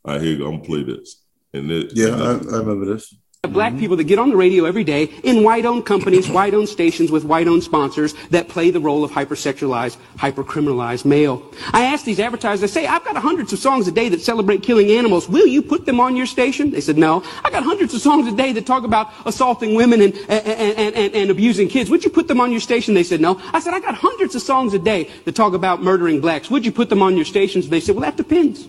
All 0.04 0.12
right, 0.12 0.20
here 0.20 0.32
you 0.32 0.38
go. 0.38 0.46
I'm 0.46 0.56
gonna 0.56 0.64
play 0.64 0.82
this. 0.84 1.24
And 1.54 1.70
it, 1.70 1.92
Yeah, 1.94 2.14
I, 2.14 2.32
I 2.32 2.58
remember 2.58 2.84
this. 2.84 3.14
Black 3.42 3.70
mm-hmm. 3.70 3.78
people 3.78 3.96
that 3.96 4.04
get 4.04 4.18
on 4.18 4.30
the 4.30 4.36
radio 4.36 4.64
every 4.64 4.82
day 4.82 5.04
in 5.22 5.44
white-owned 5.44 5.86
companies, 5.86 6.28
white-owned 6.38 6.68
stations 6.68 7.12
with 7.12 7.22
white-owned 7.22 7.62
sponsors 7.62 8.14
that 8.30 8.48
play 8.48 8.72
the 8.72 8.80
role 8.80 9.04
of 9.04 9.12
hypersexualized, 9.12 9.96
hypercriminalized 10.16 11.04
male. 11.04 11.48
I 11.72 11.84
asked 11.84 12.04
these 12.04 12.18
advertisers, 12.18 12.64
I 12.64 12.66
say, 12.66 12.86
I've 12.88 13.04
got 13.04 13.14
hundreds 13.14 13.52
of 13.52 13.60
songs 13.60 13.86
a 13.86 13.92
day 13.92 14.08
that 14.08 14.20
celebrate 14.20 14.64
killing 14.64 14.90
animals. 14.90 15.28
Will 15.28 15.46
you 15.46 15.62
put 15.62 15.86
them 15.86 16.00
on 16.00 16.16
your 16.16 16.26
station? 16.26 16.72
They 16.72 16.80
said, 16.80 16.98
no. 16.98 17.22
I 17.44 17.50
got 17.50 17.62
hundreds 17.62 17.94
of 17.94 18.00
songs 18.00 18.26
a 18.26 18.34
day 18.34 18.50
that 18.54 18.66
talk 18.66 18.82
about 18.82 19.12
assaulting 19.24 19.76
women 19.76 20.00
and, 20.00 20.16
and, 20.28 20.46
and, 20.48 20.96
and, 20.96 21.14
and 21.14 21.30
abusing 21.30 21.68
kids. 21.68 21.90
Would 21.90 22.02
you 22.02 22.10
put 22.10 22.26
them 22.26 22.40
on 22.40 22.50
your 22.50 22.60
station? 22.60 22.94
They 22.94 23.04
said, 23.04 23.20
no. 23.20 23.40
I 23.52 23.60
said, 23.60 23.72
I 23.72 23.78
got 23.78 23.94
hundreds 23.94 24.34
of 24.34 24.42
songs 24.42 24.74
a 24.74 24.80
day 24.80 25.10
that 25.26 25.36
talk 25.36 25.54
about 25.54 25.80
murdering 25.80 26.20
blacks. 26.20 26.50
Would 26.50 26.66
you 26.66 26.72
put 26.72 26.88
them 26.88 27.02
on 27.02 27.14
your 27.14 27.24
stations? 27.24 27.68
They 27.68 27.78
said, 27.78 27.94
well, 27.94 28.02
that 28.02 28.16
depends. 28.16 28.66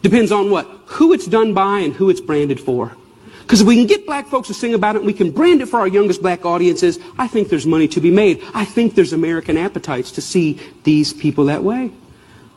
Depends 0.00 0.32
on 0.32 0.50
what? 0.50 0.66
Who 0.86 1.12
it's 1.12 1.26
done 1.26 1.52
by 1.52 1.80
and 1.80 1.92
who 1.92 2.08
it's 2.08 2.22
branded 2.22 2.58
for. 2.58 2.96
Because 3.44 3.60
if 3.60 3.66
we 3.66 3.76
can 3.76 3.86
get 3.86 4.06
black 4.06 4.26
folks 4.26 4.48
to 4.48 4.54
sing 4.54 4.72
about 4.72 4.96
it 4.96 5.00
and 5.00 5.06
we 5.06 5.12
can 5.12 5.30
brand 5.30 5.60
it 5.60 5.66
for 5.66 5.78
our 5.78 5.86
youngest 5.86 6.22
black 6.22 6.46
audiences, 6.46 6.98
I 7.18 7.28
think 7.28 7.50
there's 7.50 7.66
money 7.66 7.86
to 7.88 8.00
be 8.00 8.10
made. 8.10 8.42
I 8.54 8.64
think 8.64 8.94
there's 8.94 9.12
American 9.12 9.58
appetites 9.58 10.10
to 10.12 10.22
see 10.22 10.58
these 10.84 11.12
people 11.12 11.44
that 11.44 11.62
way. 11.62 11.92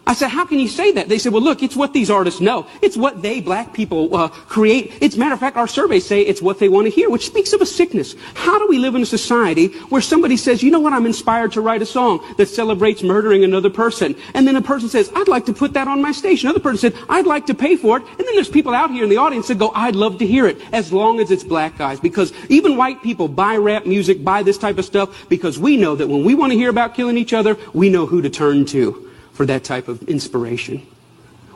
I 0.08 0.14
said, 0.14 0.30
how 0.30 0.46
can 0.46 0.58
you 0.58 0.70
say 0.70 0.94
that? 0.94 1.10
They 1.10 1.20
said, 1.20 1.34
well, 1.34 1.42
look, 1.42 1.62
it's 1.62 1.76
what 1.76 1.92
these 1.92 2.10
artists 2.10 2.40
know. 2.40 2.66
It's 2.82 2.96
what 2.96 3.22
they, 3.22 3.42
black 3.42 3.74
people, 3.74 4.16
uh, 4.16 4.30
create. 4.30 4.94
It's 5.02 5.18
matter 5.18 5.34
of 5.34 5.40
fact, 5.42 5.58
our 5.58 5.68
surveys 5.68 6.06
say 6.06 6.22
it's 6.22 6.42
what 6.42 6.60
they 6.60 6.70
want 6.70 6.86
to 6.86 6.92
hear, 6.92 7.10
which 7.10 7.26
speaks 7.26 7.52
of 7.52 7.60
a 7.60 7.66
sickness. 7.66 8.16
How 8.34 8.58
do 8.58 8.68
we 8.68 8.80
live 8.80 8.96
in 8.96 9.02
a 9.02 9.06
society 9.06 9.68
where 9.90 10.02
somebody 10.02 10.38
says, 10.38 10.64
you 10.64 10.72
know 10.72 10.80
what, 10.80 10.94
I'm 10.94 11.06
inspired 11.06 11.52
to 11.52 11.62
write 11.62 11.82
a 11.82 11.86
song 11.86 12.24
that 12.38 12.48
celebrates 12.48 13.04
murdering 13.04 13.44
another 13.44 13.70
person. 13.70 14.16
And 14.34 14.48
then 14.48 14.56
a 14.56 14.62
person 14.62 14.88
says, 14.88 15.12
I'd 15.14 15.28
like 15.28 15.46
to 15.48 15.54
put 15.54 15.74
that 15.74 15.90
on 15.90 16.02
my 16.02 16.14
station. 16.14 16.48
Another 16.48 16.64
person 16.64 16.90
said, 16.90 17.04
I'd 17.10 17.28
like 17.28 17.46
to 17.48 17.54
pay 17.54 17.76
for 17.76 17.98
it. 17.98 18.04
And 18.08 18.20
then 18.20 18.34
there's 18.36 18.48
people 18.48 18.74
out 18.74 18.92
here 18.92 19.04
in 19.04 19.10
the 19.10 19.18
audience 19.18 19.50
that 19.50 19.60
go, 19.60 19.74
I'd 19.76 19.98
love 19.98 20.20
to 20.20 20.26
hear 20.26 20.48
it, 20.48 20.58
as 20.72 20.94
long 20.94 21.20
as 21.20 21.32
it's 21.32 21.44
black 21.44 21.78
guys. 21.78 22.00
Because 22.00 22.32
even 22.48 22.78
white 22.78 23.04
people 23.04 23.28
buy 23.28 23.58
rap 23.58 23.86
music, 23.86 24.24
buy 24.24 24.42
this 24.42 24.58
type 24.58 24.78
of 24.78 24.86
stuff, 24.86 25.28
because 25.28 25.60
we 25.60 25.76
know 25.76 25.98
that 25.98 26.08
when 26.08 26.24
we 26.24 26.34
want 26.34 26.54
to 26.54 26.58
hear 26.58 26.70
about 26.70 26.96
killing 26.96 27.18
each 27.18 27.34
other, 27.34 27.58
we 27.74 27.90
know 27.90 28.06
who 28.06 28.22
to 28.22 28.30
turn 28.30 28.64
to 28.68 29.04
for 29.38 29.46
that 29.46 29.64
type 29.64 29.88
of 29.88 30.04
inspiration. 30.10 30.86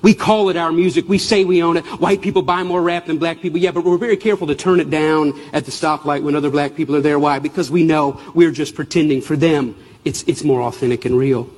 We 0.04 0.13
call 0.13 0.50
it 0.50 0.58
our 0.58 0.72
music. 0.72 1.10
We 1.10 1.17
say 1.17 1.44
we 1.44 1.62
own 1.62 1.78
it. 1.78 1.86
White 2.00 2.22
people 2.22 2.41
buy 2.41 2.63
more 2.63 2.82
rap 2.82 3.08
than 3.08 3.17
black 3.17 3.41
people. 3.41 3.60
Yeah, 3.60 3.72
but 3.72 3.84
we're 3.84 3.98
very 3.98 4.17
careful 4.17 4.48
to 4.48 4.56
turn 4.56 4.80
it 4.80 4.89
down 4.89 5.39
at 5.52 5.65
the 5.65 5.72
stoplight 5.72 6.24
when 6.24 6.36
other 6.36 6.50
black 6.50 6.76
people 6.76 6.96
are 6.96 7.02
there. 7.02 7.20
Why? 7.20 7.39
Because 7.39 7.70
we 7.70 7.84
know 7.84 8.20
we're 8.34 8.52
just 8.52 8.76
pretending 8.76 9.22
for 9.22 9.36
them. 9.36 9.76
It's, 10.06 10.24
it's 10.24 10.44
more 10.44 10.62
authentic 10.63 11.06
and 11.06 11.17
real. 11.17 11.50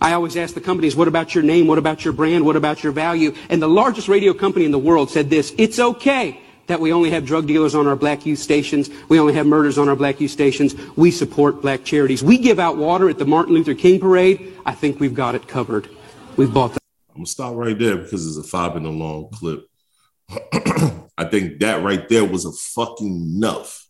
I 0.00 0.12
always 0.12 0.36
ask 0.36 0.54
the 0.54 0.60
companies, 0.60 0.94
what 0.96 1.08
about 1.08 1.34
your 1.34 1.44
name? 1.44 1.66
What 1.66 1.78
about 1.78 2.04
your 2.04 2.12
brand? 2.12 2.44
What 2.44 2.56
about 2.56 2.82
your 2.82 2.92
value? 2.92 3.34
And 3.48 3.60
the 3.60 3.68
largest 3.68 4.08
radio 4.08 4.32
company 4.32 4.64
in 4.64 4.70
the 4.70 4.78
world 4.78 5.10
said 5.10 5.28
this, 5.28 5.52
it's 5.58 5.78
okay 5.78 6.40
that 6.70 6.80
we 6.80 6.92
only 6.92 7.10
have 7.10 7.26
drug 7.26 7.48
dealers 7.48 7.74
on 7.74 7.88
our 7.88 7.96
black 7.96 8.24
youth 8.24 8.38
stations. 8.38 8.90
We 9.08 9.18
only 9.18 9.34
have 9.34 9.46
murders 9.46 9.76
on 9.76 9.88
our 9.88 9.96
black 9.96 10.20
youth 10.20 10.30
stations. 10.30 10.74
We 10.96 11.10
support 11.10 11.60
black 11.60 11.84
charities. 11.84 12.22
We 12.22 12.38
give 12.38 12.60
out 12.60 12.76
water 12.76 13.08
at 13.08 13.18
the 13.18 13.24
Martin 13.24 13.54
Luther 13.54 13.74
King 13.74 13.98
parade. 13.98 14.56
I 14.64 14.72
think 14.72 15.00
we've 15.00 15.14
got 15.14 15.34
it 15.34 15.48
covered. 15.48 15.88
We've 16.36 16.52
bought 16.52 16.74
the 16.74 16.80
I'm 17.10 17.16
gonna 17.16 17.26
stop 17.26 17.56
right 17.56 17.76
there 17.76 17.96
because 17.96 18.24
it's 18.24 18.36
a 18.36 18.48
five 18.48 18.74
minute 18.74 18.90
long 18.90 19.30
clip. 19.30 19.66
I 21.18 21.24
think 21.28 21.58
that 21.58 21.82
right 21.82 22.08
there 22.08 22.24
was 22.24 22.44
a 22.44 22.52
fucking 22.52 23.34
enough. 23.34 23.84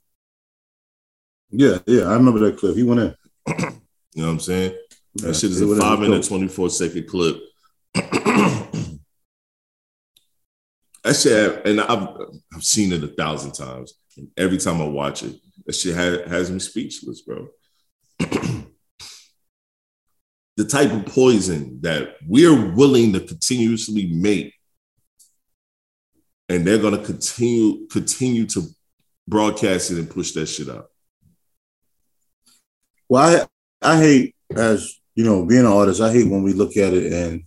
Yeah, 1.50 1.78
yeah, 1.86 2.04
I 2.04 2.14
remember 2.14 2.40
that 2.40 2.56
clip. 2.56 2.76
He 2.76 2.82
went 2.82 3.00
in. 3.46 3.76
You 4.12 4.22
know 4.22 4.26
what 4.26 4.32
I'm 4.34 4.40
saying? 4.40 4.76
Yeah, 5.14 5.28
That 5.28 5.36
shit 5.36 5.52
is 5.52 5.60
a 5.60 5.76
five 5.76 6.00
with 6.00 6.08
minute, 6.08 6.26
24 6.26 6.70
second 6.70 7.06
clip. 7.06 7.40
That 11.04 11.16
shit, 11.16 11.66
and 11.66 11.80
I've, 11.80 12.08
I've 12.54 12.64
seen 12.64 12.92
it 12.92 13.04
a 13.04 13.08
thousand 13.08 13.52
times. 13.52 13.94
And 14.16 14.28
every 14.36 14.58
time 14.58 14.82
I 14.82 14.86
watch 14.86 15.22
it, 15.22 15.36
that 15.66 15.74
shit 15.74 15.94
has, 15.94 16.28
has 16.28 16.50
me 16.50 16.58
speechless, 16.58 17.22
bro. 17.22 17.48
the 18.18 18.66
type 20.68 20.92
of 20.92 21.06
poison 21.06 21.78
that 21.82 22.16
we're 22.26 22.74
willing 22.74 23.12
to 23.14 23.20
continuously 23.20 24.10
make, 24.12 24.52
and 26.48 26.66
they're 26.66 26.78
gonna 26.78 26.98
continue 26.98 27.86
continue 27.88 28.44
to 28.46 28.64
broadcast 29.28 29.92
it 29.92 29.98
and 29.98 30.10
push 30.10 30.32
that 30.32 30.46
shit 30.46 30.68
out. 30.68 30.88
Well, 33.08 33.48
I 33.82 33.94
I 33.94 33.98
hate 33.98 34.34
as 34.54 35.00
you 35.14 35.24
know, 35.24 35.44
being 35.44 35.60
an 35.60 35.66
artist, 35.66 36.00
I 36.00 36.12
hate 36.12 36.30
when 36.30 36.42
we 36.42 36.52
look 36.52 36.76
at 36.76 36.94
it 36.94 37.12
and 37.12 37.44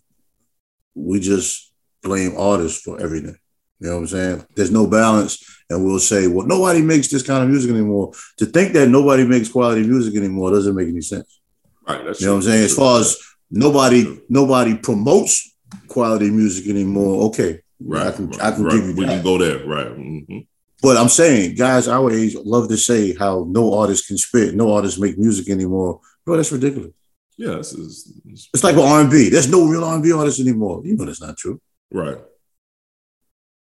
we 0.95 1.19
just 1.19 1.71
blame 2.01 2.35
artists 2.37 2.81
for 2.81 2.99
everything. 2.99 3.37
You 3.79 3.87
know 3.89 3.95
what 3.95 4.01
I'm 4.01 4.07
saying? 4.07 4.45
There's 4.55 4.71
no 4.71 4.87
balance, 4.87 5.43
and 5.69 5.83
we'll 5.83 5.99
say, 5.99 6.27
well, 6.27 6.47
nobody 6.47 6.81
makes 6.81 7.09
this 7.09 7.23
kind 7.23 7.43
of 7.43 7.49
music 7.49 7.71
anymore. 7.71 8.13
To 8.37 8.45
think 8.45 8.73
that 8.73 8.87
nobody 8.87 9.25
makes 9.25 9.49
quality 9.49 9.83
music 9.85 10.15
anymore 10.15 10.51
doesn't 10.51 10.75
make 10.75 10.87
any 10.87 11.01
sense. 11.01 11.39
Right. 11.87 12.03
That's 12.05 12.21
You 12.21 12.27
know 12.27 12.33
what 12.33 12.37
I'm 12.45 12.49
saying? 12.51 12.63
As 12.63 12.75
far 12.75 12.99
as 13.01 13.17
nobody 13.51 14.21
nobody 14.29 14.77
promotes 14.77 15.53
quality 15.87 16.29
music 16.29 16.67
anymore, 16.69 17.25
okay. 17.27 17.59
right, 17.85 18.07
I 18.07 18.11
can 18.11 18.29
right, 18.29 18.41
I 18.41 18.51
can 18.51 18.63
right. 18.63 18.73
give 18.75 18.85
you 18.85 18.95
we 18.95 19.05
that. 19.05 19.11
can 19.15 19.23
go 19.23 19.37
there, 19.37 19.65
right? 19.65 19.87
Mhm. 19.87 20.47
But 20.81 20.97
I'm 20.97 21.09
saying, 21.09 21.55
guys, 21.55 21.87
our 21.87 22.11
age 22.11 22.35
love 22.43 22.67
to 22.69 22.77
say 22.77 23.13
how 23.15 23.45
no 23.49 23.73
artist 23.73 24.07
can 24.07 24.17
spit, 24.17 24.53
no 24.55 24.73
artists 24.73 24.99
make 24.99 25.17
music 25.17 25.49
anymore. 25.49 25.99
Bro, 26.25 26.37
that's 26.37 26.51
ridiculous. 26.51 26.91
Yeah, 27.37 27.55
this 27.55 27.73
is 27.73 28.13
this- 28.25 28.49
It's 28.53 28.63
like 28.63 28.75
with 28.75 28.85
R&B. 28.85 29.29
There's 29.29 29.49
no 29.49 29.65
real 29.65 29.83
R&B 29.83 30.11
artists 30.13 30.39
anymore. 30.39 30.81
You 30.85 30.95
know 30.95 31.05
that's 31.05 31.21
not 31.21 31.35
true. 31.37 31.59
right. 31.91 32.17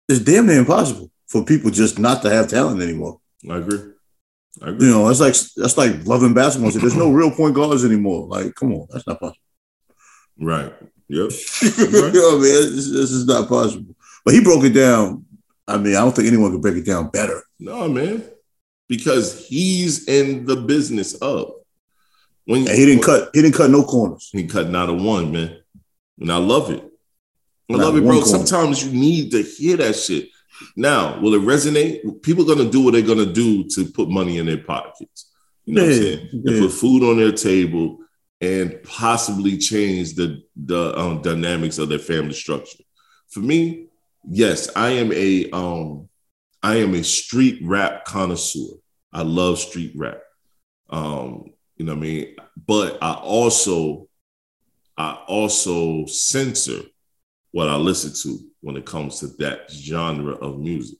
It's 0.08 0.20
damn 0.20 0.46
near 0.46 0.58
impossible 0.58 1.10
for 1.26 1.44
people 1.44 1.70
just 1.70 1.98
not 1.98 2.22
to 2.22 2.30
have 2.30 2.48
talent 2.48 2.82
anymore. 2.82 3.20
I 3.48 3.56
agree. 3.56 3.80
I 4.62 4.68
agree. 4.68 4.88
You 4.88 4.92
know, 4.92 5.08
it's 5.08 5.20
like 5.20 5.34
that's 5.56 5.76
like 5.76 6.06
loving 6.06 6.34
basketball. 6.34 6.70
So 6.70 6.78
there's 6.78 6.96
no 6.96 7.10
real 7.10 7.30
point 7.30 7.54
guards 7.54 7.84
anymore. 7.84 8.26
Like, 8.26 8.54
come 8.54 8.72
on, 8.72 8.86
that's 8.90 9.06
not 9.06 9.20
possible. 9.20 9.38
Right. 10.38 10.72
Yep. 11.08 11.30
you 11.62 12.12
know, 12.12 12.32
man, 12.32 12.40
this, 12.40 12.90
this 12.90 13.10
is 13.10 13.26
not 13.26 13.48
possible. 13.48 13.94
But 14.24 14.34
he 14.34 14.42
broke 14.42 14.64
it 14.64 14.70
down. 14.70 15.24
I 15.66 15.78
mean, 15.78 15.96
I 15.96 16.00
don't 16.00 16.14
think 16.14 16.28
anyone 16.28 16.50
could 16.52 16.62
break 16.62 16.76
it 16.76 16.86
down 16.86 17.10
better. 17.10 17.42
No, 17.58 17.88
man. 17.88 18.24
Because 18.88 19.46
he's 19.46 20.08
in 20.08 20.44
the 20.44 20.56
business 20.56 21.14
of 21.14 21.52
when 22.44 22.68
And 22.68 22.76
he 22.76 22.84
didn't 22.84 23.02
cut. 23.02 23.30
He 23.32 23.42
didn't 23.42 23.56
cut 23.56 23.70
no 23.70 23.82
corners. 23.84 24.28
He 24.32 24.46
cut 24.46 24.68
not 24.68 24.90
a 24.90 24.92
one, 24.92 25.32
man. 25.32 25.56
And 26.20 26.30
I 26.30 26.36
love 26.36 26.70
it. 26.70 26.82
I 27.70 27.76
love 27.76 27.96
it, 27.96 28.02
bro. 28.02 28.20
corner. 28.22 28.26
Sometimes 28.26 28.84
you 28.84 28.92
need 28.92 29.30
to 29.32 29.42
hear 29.42 29.76
that 29.78 29.96
shit. 29.96 30.28
Now, 30.76 31.18
will 31.20 31.34
it 31.34 31.42
resonate? 31.42 32.22
People 32.22 32.50
are 32.50 32.54
gonna 32.54 32.70
do 32.70 32.82
what 32.82 32.92
they're 32.92 33.02
gonna 33.02 33.32
do 33.32 33.64
to 33.68 33.86
put 33.86 34.08
money 34.08 34.38
in 34.38 34.46
their 34.46 34.58
pockets. 34.58 35.32
You 35.64 35.74
know 35.74 35.82
what 35.82 35.92
I'm 35.92 36.02
Yeah. 36.02 36.52
And 36.52 36.60
put 36.60 36.72
food 36.72 37.02
on 37.02 37.16
their 37.16 37.32
table 37.32 37.98
and 38.40 38.82
possibly 38.82 39.56
change 39.58 40.14
the 40.14 40.42
the 40.56 40.98
um, 40.98 41.22
dynamics 41.22 41.78
of 41.78 41.88
their 41.88 41.98
family 41.98 42.34
structure. 42.34 42.84
For 43.30 43.40
me, 43.40 43.86
yes, 44.28 44.70
I 44.76 44.90
am 44.90 45.12
a 45.12 45.50
um 45.50 46.08
I 46.62 46.76
am 46.76 46.94
a 46.94 47.02
street 47.02 47.60
rap 47.62 48.04
connoisseur. 48.04 48.76
I 49.12 49.22
love 49.22 49.58
street 49.58 49.92
rap. 49.96 50.20
Um, 50.90 51.52
you 51.76 51.84
know 51.84 51.92
what 51.92 51.98
I 51.98 52.02
mean? 52.02 52.36
But 52.66 52.98
I 53.02 53.14
also 53.14 54.08
I 54.96 55.12
also 55.26 56.06
censor 56.06 56.82
what 57.54 57.68
I 57.68 57.76
listen 57.76 58.12
to 58.12 58.40
when 58.62 58.76
it 58.76 58.84
comes 58.84 59.20
to 59.20 59.28
that 59.38 59.70
genre 59.70 60.32
of 60.32 60.58
music. 60.58 60.98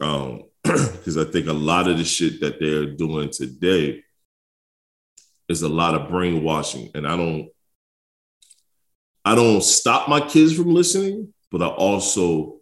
Um, 0.00 0.44
because 0.62 1.16
I 1.16 1.24
think 1.24 1.48
a 1.48 1.52
lot 1.52 1.88
of 1.88 1.98
the 1.98 2.04
shit 2.04 2.40
that 2.40 2.60
they're 2.60 2.94
doing 2.94 3.30
today 3.30 4.04
is 5.48 5.62
a 5.62 5.68
lot 5.68 5.96
of 5.96 6.08
brainwashing. 6.08 6.92
And 6.94 7.04
I 7.04 7.16
don't 7.16 7.48
I 9.24 9.34
don't 9.34 9.60
stop 9.60 10.08
my 10.08 10.20
kids 10.20 10.56
from 10.56 10.72
listening, 10.72 11.34
but 11.50 11.62
I 11.62 11.66
also 11.66 12.60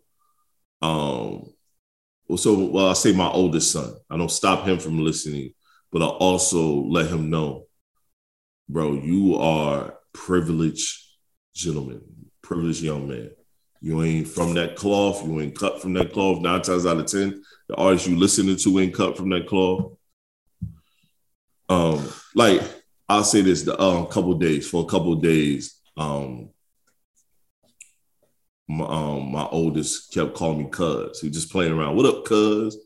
um 0.81 1.53
so 2.39 2.59
well, 2.71 2.89
I 2.89 2.95
say 2.95 3.13
my 3.13 3.29
oldest 3.29 3.71
son. 3.71 3.97
I 4.09 4.17
don't 4.17 4.31
stop 4.31 4.67
him 4.67 4.79
from 4.79 5.05
listening, 5.05 5.53
but 5.93 6.01
I 6.01 6.07
also 6.07 6.77
let 6.85 7.09
him 7.09 7.29
know, 7.29 7.67
bro, 8.67 8.95
you 8.95 9.37
are 9.37 9.99
privileged 10.15 11.03
gentleman, 11.55 12.01
privileged 12.45 12.83
young 12.83 13.09
man. 13.09 13.31
You 13.81 14.03
ain't 14.03 14.29
from 14.29 14.55
that 14.55 14.77
cloth. 14.77 15.27
You 15.27 15.41
ain't 15.41 15.59
cut 15.59 15.83
from 15.83 15.93
that 15.95 16.13
cloth. 16.13 16.41
Nine 16.41 16.63
times 16.63 16.87
out 16.87 16.99
of 16.99 17.07
ten, 17.07 17.43
the 17.69 17.75
artists 17.75 18.09
you 18.09 18.17
listening 18.17 18.57
to 18.57 18.81
ain't 18.81 18.95
cut 18.95 19.17
from 19.17 19.31
that 19.31 19.47
cloth. 19.47 19.93
Um, 21.69 22.09
like 22.35 22.63
I'll 23.09 23.25
say 23.25 23.43
this: 23.43 23.63
the 23.63 23.77
uh, 23.77 24.05
couple 24.07 24.35
days 24.35 24.69
for 24.69 24.85
a 24.85 24.87
couple 24.87 25.15
days, 25.17 25.81
um, 25.97 26.51
my, 28.69 28.87
um, 28.87 29.33
my 29.33 29.47
oldest 29.47 30.13
kept 30.13 30.35
calling 30.35 30.59
me 30.59 30.71
cuz. 30.71 31.21
He 31.21 31.31
just 31.31 31.51
playing 31.51 31.73
around. 31.73 31.97
What 31.97 32.07
up, 32.07 32.25
cuz? 32.25 32.79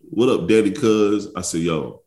What 0.00 0.28
up, 0.28 0.48
daddy 0.48 0.72
cuz? 0.72 1.28
I 1.34 1.40
said, 1.40 1.60
yo. 1.60 2.02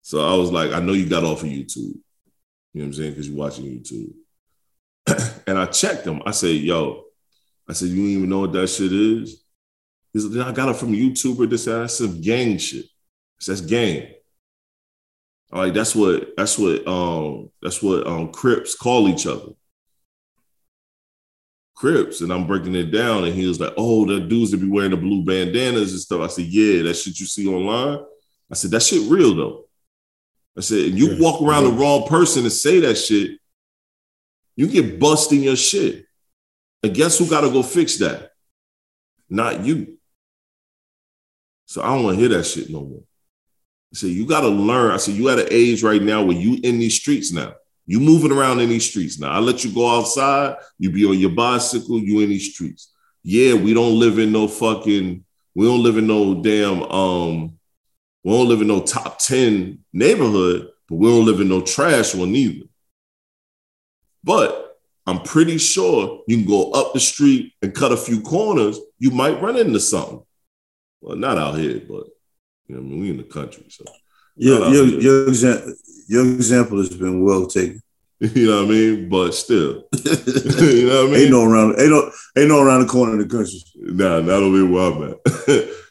So 0.00 0.20
I 0.20 0.36
was 0.36 0.50
like, 0.50 0.72
I 0.72 0.80
know 0.80 0.92
you 0.92 1.08
got 1.08 1.24
off 1.24 1.42
of 1.42 1.48
YouTube. 1.48 1.76
You 1.76 2.80
know 2.80 2.80
what 2.80 2.84
I'm 2.84 2.92
saying? 2.94 3.10
Because 3.10 3.28
you're 3.28 3.38
watching 3.38 3.64
YouTube. 3.64 4.12
and 5.46 5.58
I 5.58 5.66
checked 5.66 6.06
him. 6.06 6.22
I 6.24 6.30
said, 6.30 6.56
yo, 6.56 7.04
I 7.68 7.72
said, 7.72 7.88
you 7.88 8.04
even 8.04 8.28
know 8.28 8.40
what 8.40 8.52
that 8.52 8.68
shit 8.68 8.92
is? 8.92 9.42
He 10.12 10.20
said, 10.20 10.46
I 10.46 10.52
got 10.52 10.68
it 10.68 10.76
from 10.76 10.94
a 10.94 10.96
YouTuber. 10.96 11.50
This 11.50 11.64
that. 11.64 11.78
That's 11.78 11.98
some 11.98 12.20
gang 12.20 12.58
shit. 12.58 12.84
I 12.84 13.40
said, 13.40 13.56
That's 13.56 13.66
gang. 13.66 14.12
I'm 15.52 15.58
like 15.58 15.74
that's 15.74 15.94
what 15.94 16.36
that's 16.36 16.58
what 16.58 16.86
um 16.88 17.50
that's 17.62 17.82
what 17.82 18.06
um 18.06 18.32
Crips 18.32 18.74
call 18.74 19.08
each 19.08 19.26
other. 19.26 19.52
Crips, 21.76 22.20
and 22.20 22.32
I'm 22.32 22.46
breaking 22.46 22.74
it 22.74 22.90
down, 22.92 23.24
and 23.24 23.34
he 23.34 23.46
was 23.46 23.60
like, 23.60 23.74
"Oh, 23.76 24.06
the 24.06 24.20
dudes 24.20 24.52
that 24.52 24.58
be 24.60 24.68
wearing 24.68 24.92
the 24.92 24.96
blue 24.96 25.24
bandanas 25.24 25.92
and 25.92 26.00
stuff." 26.00 26.20
I 26.20 26.28
said, 26.28 26.46
"Yeah, 26.46 26.82
that 26.82 26.94
shit 26.94 27.18
you 27.18 27.26
see 27.26 27.46
online." 27.48 28.04
I 28.50 28.54
said, 28.54 28.70
"That 28.70 28.82
shit 28.82 29.10
real 29.10 29.34
though." 29.34 29.68
I 30.56 30.60
said, 30.60 30.86
"And 30.86 30.98
you 30.98 31.10
Yeah. 31.12 31.20
walk 31.20 31.42
around 31.42 31.64
the 31.64 31.72
wrong 31.72 32.06
person 32.06 32.44
and 32.44 32.52
say 32.52 32.78
that 32.80 32.96
shit, 32.96 33.38
you 34.56 34.68
get 34.68 34.98
busting 34.98 35.42
your 35.42 35.56
shit." 35.56 36.06
And 36.84 36.94
guess 36.94 37.18
who 37.18 37.26
got 37.26 37.40
to 37.40 37.50
go 37.50 37.62
fix 37.62 37.96
that? 37.96 38.32
Not 39.30 39.64
you. 39.64 39.96
So 41.64 41.82
I 41.82 41.86
don't 41.86 42.04
want 42.04 42.16
to 42.16 42.20
hear 42.20 42.36
that 42.36 42.44
shit 42.44 42.68
no 42.68 42.82
more. 42.82 43.00
I 43.00 43.96
said, 43.96 44.10
you 44.10 44.26
got 44.26 44.42
to 44.42 44.48
learn. 44.48 44.90
I 44.90 44.98
said, 44.98 45.14
you 45.14 45.30
at 45.30 45.38
an 45.38 45.48
age 45.50 45.82
right 45.82 46.02
now 46.02 46.22
where 46.22 46.36
you 46.36 46.58
in 46.62 46.78
these 46.78 46.96
streets 46.96 47.32
now. 47.32 47.54
You 47.86 48.00
moving 48.00 48.32
around 48.32 48.60
in 48.60 48.68
these 48.68 48.88
streets 48.88 49.18
now. 49.18 49.30
I 49.30 49.38
let 49.38 49.64
you 49.64 49.72
go 49.72 49.98
outside. 49.98 50.56
You 50.78 50.90
be 50.90 51.06
on 51.06 51.18
your 51.18 51.30
bicycle. 51.30 51.98
You 51.98 52.20
in 52.20 52.28
these 52.28 52.52
streets. 52.52 52.92
Yeah, 53.22 53.54
we 53.54 53.72
don't 53.72 53.98
live 53.98 54.18
in 54.18 54.30
no 54.30 54.46
fucking. 54.46 55.24
We 55.54 55.66
don't 55.66 55.82
live 55.82 55.96
in 55.96 56.06
no 56.06 56.42
damn. 56.42 56.82
Um, 56.82 57.58
we 58.22 58.30
don't 58.30 58.48
live 58.48 58.60
in 58.60 58.68
no 58.68 58.80
top 58.80 59.18
ten 59.18 59.84
neighborhood, 59.92 60.70
but 60.88 60.96
we 60.96 61.08
don't 61.08 61.24
live 61.24 61.40
in 61.40 61.48
no 61.48 61.62
trash 61.62 62.14
one 62.14 62.34
either. 62.34 62.66
But 64.24 64.78
I'm 65.06 65.20
pretty 65.20 65.58
sure 65.58 66.22
you 66.26 66.38
can 66.38 66.46
go 66.46 66.70
up 66.72 66.94
the 66.94 67.00
street 67.00 67.52
and 67.62 67.74
cut 67.74 67.92
a 67.92 67.96
few 67.96 68.22
corners. 68.22 68.80
You 68.98 69.10
might 69.10 69.40
run 69.40 69.56
into 69.56 69.78
something. 69.78 70.22
Well, 71.02 71.16
not 71.16 71.36
out 71.36 71.58
here, 71.58 71.80
but 71.86 72.04
you 72.66 72.74
know, 72.74 72.78
I 72.78 72.82
mean, 72.82 73.00
we 73.00 73.10
in 73.10 73.18
the 73.18 73.24
country, 73.24 73.66
so 73.68 73.84
Your, 74.36 74.70
your, 74.70 74.86
your, 74.86 75.28
exam- 75.28 75.74
your 76.08 76.24
example 76.24 76.78
has 76.78 76.88
been 76.88 77.22
well 77.22 77.46
taken. 77.46 77.82
you 78.20 78.46
know 78.46 78.62
what 78.62 78.66
I 78.66 78.68
mean. 78.70 79.08
But 79.10 79.34
still, 79.34 79.84
you 80.04 80.88
know 80.88 81.04
what 81.04 81.10
I 81.10 81.12
mean. 81.12 81.20
ain't 81.20 81.30
no 81.30 81.44
around, 81.44 81.78
ain't 81.78 81.90
no, 81.90 82.10
ain't 82.38 82.48
no 82.48 82.62
around 82.62 82.80
the 82.80 82.86
corner 82.86 83.12
in 83.12 83.18
the 83.18 83.26
country. 83.26 83.62
Nah, 83.76 84.20
not 84.20 84.42
only 84.42 84.62
where 84.62 84.92
I'm 84.92 85.10
at, 85.10 85.18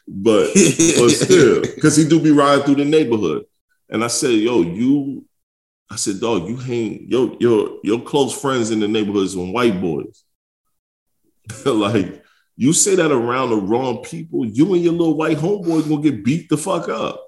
but 0.08 0.52
but 0.52 1.08
still, 1.10 1.60
because 1.62 1.96
he 1.96 2.08
do 2.08 2.20
be 2.20 2.32
riding 2.32 2.64
through 2.64 2.76
the 2.76 2.84
neighborhood. 2.84 3.44
And 3.88 4.02
I 4.02 4.08
said, 4.08 4.32
yo, 4.32 4.62
you, 4.62 5.24
I 5.90 5.96
said, 5.96 6.20
dog, 6.20 6.48
you 6.48 6.56
hang 6.56 7.06
your 7.08 7.36
your 7.38 7.78
your 7.82 8.00
close 8.00 8.38
friends 8.38 8.70
in 8.70 8.80
the 8.80 8.88
neighborhood 8.88 9.26
is 9.26 9.32
some 9.32 9.52
white 9.52 9.80
boys. 9.80 10.24
like 11.66 12.24
you 12.56 12.72
say 12.72 12.94
that 12.94 13.12
around 13.12 13.50
the 13.50 13.56
wrong 13.56 14.02
people, 14.02 14.46
you 14.46 14.74
and 14.74 14.82
your 14.82 14.92
little 14.92 15.16
white 15.16 15.38
homeboys 15.38 15.88
gonna 15.88 16.02
get 16.02 16.24
beat 16.24 16.48
the 16.48 16.56
fuck 16.56 16.88
up. 16.88 17.20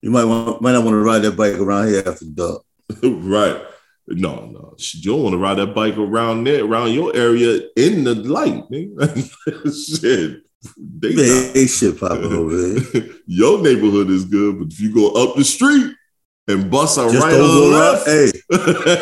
You 0.00 0.10
might 0.10 0.24
want, 0.24 0.60
might 0.60 0.72
not 0.72 0.84
want 0.84 0.94
to 0.94 0.98
ride 0.98 1.20
that 1.20 1.36
bike 1.36 1.54
around 1.54 1.88
here 1.88 2.02
after 2.06 2.24
dark. 2.26 2.62
right. 3.02 3.62
No, 4.08 4.46
no. 4.46 4.74
You 4.78 5.12
don't 5.12 5.22
want 5.22 5.34
to 5.34 5.38
ride 5.38 5.58
that 5.58 5.74
bike 5.74 5.96
around 5.96 6.44
there, 6.44 6.64
around 6.64 6.92
your 6.92 7.14
area 7.14 7.60
in 7.76 8.02
the 8.02 8.16
light, 8.16 8.68
nigga. 8.68 10.00
Shit. 10.00 10.42
They 10.76 11.14
There 11.14 11.58
ain't 11.58 11.70
shit 11.70 11.98
popping 11.98 12.32
over 12.32 12.56
there. 12.56 13.04
Your 13.26 13.60
neighborhood 13.60 14.10
is 14.10 14.24
good, 14.24 14.58
but 14.60 14.72
if 14.72 14.80
you 14.80 14.94
go 14.94 15.10
up 15.10 15.36
the 15.36 15.44
street 15.44 15.92
and 16.48 16.70
bust 16.70 16.98
a 16.98 17.02
Just 17.10 17.22
right 17.24 17.30
don't 17.30 17.40
or 17.40 17.46
go 17.46 17.70
around. 17.72 17.92
left, 17.92 18.06
Hey, 18.06 18.30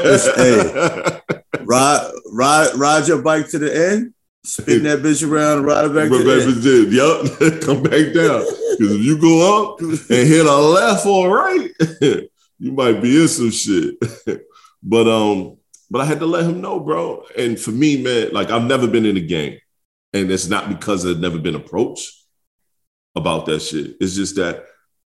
Just- 0.02 1.20
ride, 1.66 2.10
ride, 2.32 2.74
ride 2.74 3.08
your 3.08 3.22
bike 3.22 3.48
to 3.50 3.58
the 3.58 3.90
end, 3.92 4.14
spin 4.44 4.82
that 4.84 5.00
bitch 5.00 5.26
around, 5.28 5.64
ride 5.64 5.86
it 5.86 5.94
back 5.94 6.08
to 6.10 6.22
the 6.22 6.32
end. 6.42 6.92
Yup, 6.92 7.60
come 7.62 7.82
back 7.82 8.12
down. 8.14 8.44
Because 8.78 8.96
if 8.96 9.02
you 9.04 9.18
go 9.20 9.72
up 9.72 9.80
and 9.80 9.92
hit 10.08 10.46
a 10.46 10.56
left 10.56 11.06
or 11.06 11.34
right, 11.36 11.70
you 12.58 12.72
might 12.72 13.00
be 13.02 13.20
in 13.22 13.28
some 13.28 13.50
shit. 13.50 13.96
but 14.82 15.08
um, 15.08 15.56
but 15.90 16.00
I 16.00 16.04
had 16.04 16.20
to 16.20 16.26
let 16.26 16.44
him 16.44 16.60
know, 16.60 16.78
bro. 16.80 17.24
And 17.36 17.58
for 17.58 17.70
me, 17.72 18.02
man, 18.02 18.32
like 18.32 18.50
I've 18.50 18.64
never 18.64 18.86
been 18.86 19.06
in 19.06 19.16
a 19.16 19.20
gang, 19.20 19.58
and 20.12 20.30
it's 20.30 20.48
not 20.48 20.68
because 20.68 21.06
I've 21.06 21.18
never 21.20 21.38
been 21.38 21.54
approached 21.56 22.16
about 23.16 23.46
that 23.46 23.60
shit. 23.60 23.96
It's 24.00 24.14
just 24.14 24.36
that 24.36 24.64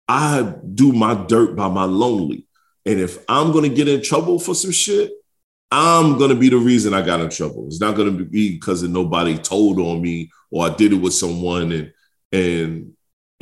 I 0.08 0.54
do 0.74 0.92
my 0.92 1.14
dirt 1.26 1.56
by 1.56 1.68
my 1.68 1.84
lonely, 1.84 2.46
and 2.84 3.00
if 3.00 3.18
I'm 3.28 3.52
gonna 3.52 3.68
get 3.68 3.88
in 3.88 4.02
trouble 4.02 4.38
for 4.38 4.54
some 4.54 4.72
shit, 4.72 5.12
I'm 5.70 6.18
gonna 6.18 6.34
be 6.34 6.48
the 6.48 6.58
reason 6.58 6.94
I 6.94 7.02
got 7.02 7.20
in 7.20 7.30
trouble. 7.30 7.66
It's 7.66 7.80
not 7.80 7.96
gonna 7.96 8.10
be 8.10 8.54
because 8.54 8.82
nobody 8.82 9.38
told 9.38 9.78
on 9.78 10.02
me 10.02 10.30
or 10.50 10.66
I 10.66 10.74
did 10.74 10.92
it 10.92 10.96
with 10.96 11.14
someone 11.14 11.72
and 11.72 11.92
and 12.32 12.92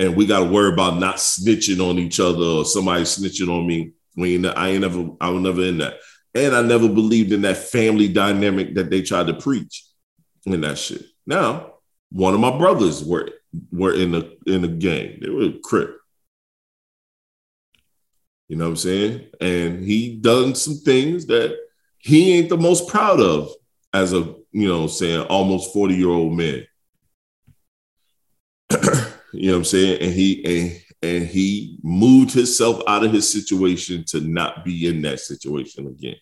and 0.01 0.17
we 0.17 0.27
got 0.27 0.41
to 0.41 0.47
worry 0.47 0.73
about 0.73 0.99
not 0.99 1.17
snitching 1.17 1.79
on 1.87 1.99
each 1.99 2.21
other 2.21 2.43
or 2.43 2.65
somebody 2.65 3.03
snitching 3.03 3.49
on 3.49 3.67
me. 3.67 3.93
I 4.19 4.71
ain't 4.71 4.81
never, 4.81 5.11
I 5.21 5.29
was 5.29 5.43
never 5.43 5.63
in 5.63 5.79
that, 5.79 5.99
and 6.35 6.55
I 6.55 6.63
never 6.63 6.89
believed 6.89 7.33
in 7.33 7.43
that 7.43 7.59
family 7.59 8.09
dynamic 8.09 8.75
that 8.75 8.89
they 8.89 9.03
tried 9.03 9.27
to 9.27 9.35
preach 9.35 9.85
in 10.47 10.63
that 10.63 10.79
shit. 10.79 11.03
Now, 11.27 11.75
one 12.11 12.33
of 12.35 12.41
my 12.41 12.57
brothers 12.57 13.05
were 13.05 13.31
were 13.71 13.95
in 13.95 14.13
the 14.13 14.37
in 14.47 14.63
the 14.63 14.69
gang. 14.69 15.19
They 15.21 15.29
were 15.29 15.45
a 15.45 15.59
crip. 15.63 16.00
You 18.51 18.57
know 18.57 18.65
what 18.65 18.71
I'm 18.71 18.77
saying? 18.79 19.29
And 19.41 19.85
he 19.85 20.17
done 20.17 20.57
some 20.57 20.75
things 20.75 21.27
that 21.27 21.57
he 21.99 22.37
ain't 22.37 22.49
the 22.49 22.57
most 22.57 22.89
proud 22.89 23.21
of 23.21 23.49
as 23.95 24.13
a, 24.13 24.35
you 24.51 24.67
know, 24.67 24.89
saying 24.89 25.25
almost 25.29 25.73
40 25.73 25.95
year 25.95 26.09
old 26.09 26.37
man. 26.37 26.67
you 29.33 29.47
know 29.47 29.53
what 29.53 29.59
I'm 29.59 29.65
saying? 29.65 30.03
And 30.03 30.13
he 30.13 30.45
and 30.45 30.83
and 31.01 31.29
he 31.29 31.79
moved 31.85 32.33
himself 32.33 32.83
out 32.89 33.05
of 33.05 33.13
his 33.13 33.31
situation 33.31 34.03
to 34.09 34.21
not 34.21 34.65
be 34.65 34.89
in 34.89 35.03
that 35.03 35.21
situation 35.21 35.87
again 35.87 36.17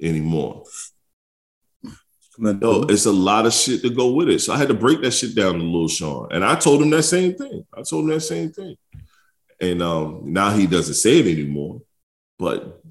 anymore. 0.00 0.62
No, 2.38 2.82
it's 2.84 3.06
a 3.06 3.12
lot 3.12 3.46
of 3.46 3.52
shit 3.52 3.82
to 3.82 3.90
go 3.90 4.12
with 4.12 4.28
it. 4.28 4.38
So 4.42 4.52
I 4.52 4.58
had 4.58 4.68
to 4.68 4.74
break 4.74 5.02
that 5.02 5.10
shit 5.10 5.34
down 5.34 5.54
to 5.54 5.64
Lil 5.64 5.88
Sean. 5.88 6.28
And 6.30 6.44
I 6.44 6.54
told 6.54 6.80
him 6.80 6.90
that 6.90 7.02
same 7.02 7.34
thing. 7.34 7.66
I 7.76 7.82
told 7.82 8.04
him 8.04 8.10
that 8.10 8.20
same 8.20 8.52
thing. 8.52 8.76
And 9.60 9.82
um, 9.82 10.20
now 10.24 10.50
he 10.50 10.66
doesn't 10.66 10.94
say 10.94 11.18
it 11.18 11.26
anymore. 11.26 11.82
But 12.38 12.82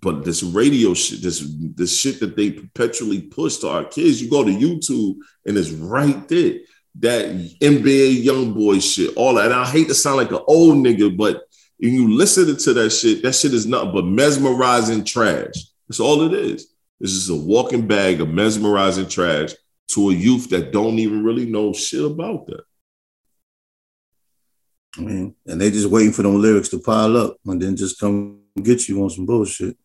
but 0.00 0.24
this 0.24 0.42
radio 0.42 0.94
shit, 0.94 1.22
this 1.22 1.46
this 1.74 1.98
shit 1.98 2.20
that 2.20 2.36
they 2.36 2.50
perpetually 2.50 3.22
push 3.22 3.58
to 3.58 3.68
our 3.68 3.84
kids, 3.84 4.20
you 4.20 4.28
go 4.28 4.44
to 4.44 4.50
YouTube 4.50 5.16
and 5.46 5.56
it's 5.56 5.70
right 5.70 6.28
there. 6.28 6.60
That 6.96 7.26
NBA 7.60 8.24
YoungBoy 8.24 8.82
shit, 8.82 9.16
all 9.16 9.34
that. 9.34 9.46
And 9.46 9.54
I 9.54 9.66
hate 9.66 9.88
to 9.88 9.94
sound 9.94 10.18
like 10.18 10.32
an 10.32 10.40
old 10.46 10.76
nigga, 10.84 11.16
but 11.16 11.44
when 11.78 11.94
you 11.94 12.14
listen 12.14 12.54
to 12.54 12.74
that 12.74 12.90
shit, 12.90 13.22
that 13.22 13.34
shit 13.34 13.54
is 13.54 13.66
nothing 13.66 13.92
but 13.92 14.04
mesmerizing 14.04 15.04
trash. 15.04 15.54
That's 15.88 16.00
all 16.00 16.22
it 16.22 16.34
is. 16.34 16.68
It's 17.00 17.12
just 17.12 17.30
a 17.30 17.34
walking 17.34 17.86
bag 17.86 18.20
of 18.20 18.28
mesmerizing 18.28 19.08
trash 19.08 19.52
to 19.88 20.10
a 20.10 20.14
youth 20.14 20.50
that 20.50 20.72
don't 20.72 20.98
even 20.98 21.24
really 21.24 21.46
know 21.46 21.72
shit 21.72 22.04
about 22.04 22.46
that. 22.46 22.62
I 24.98 25.00
mean, 25.00 25.34
and 25.46 25.60
they 25.60 25.70
just 25.70 25.88
waiting 25.88 26.12
for 26.12 26.22
them 26.22 26.40
lyrics 26.40 26.68
to 26.70 26.78
pile 26.78 27.16
up 27.16 27.36
and 27.46 27.60
then 27.60 27.76
just 27.76 27.98
come 27.98 28.40
get 28.62 28.88
you 28.88 29.02
on 29.02 29.10
some 29.10 29.26
bullshit. 29.26 29.76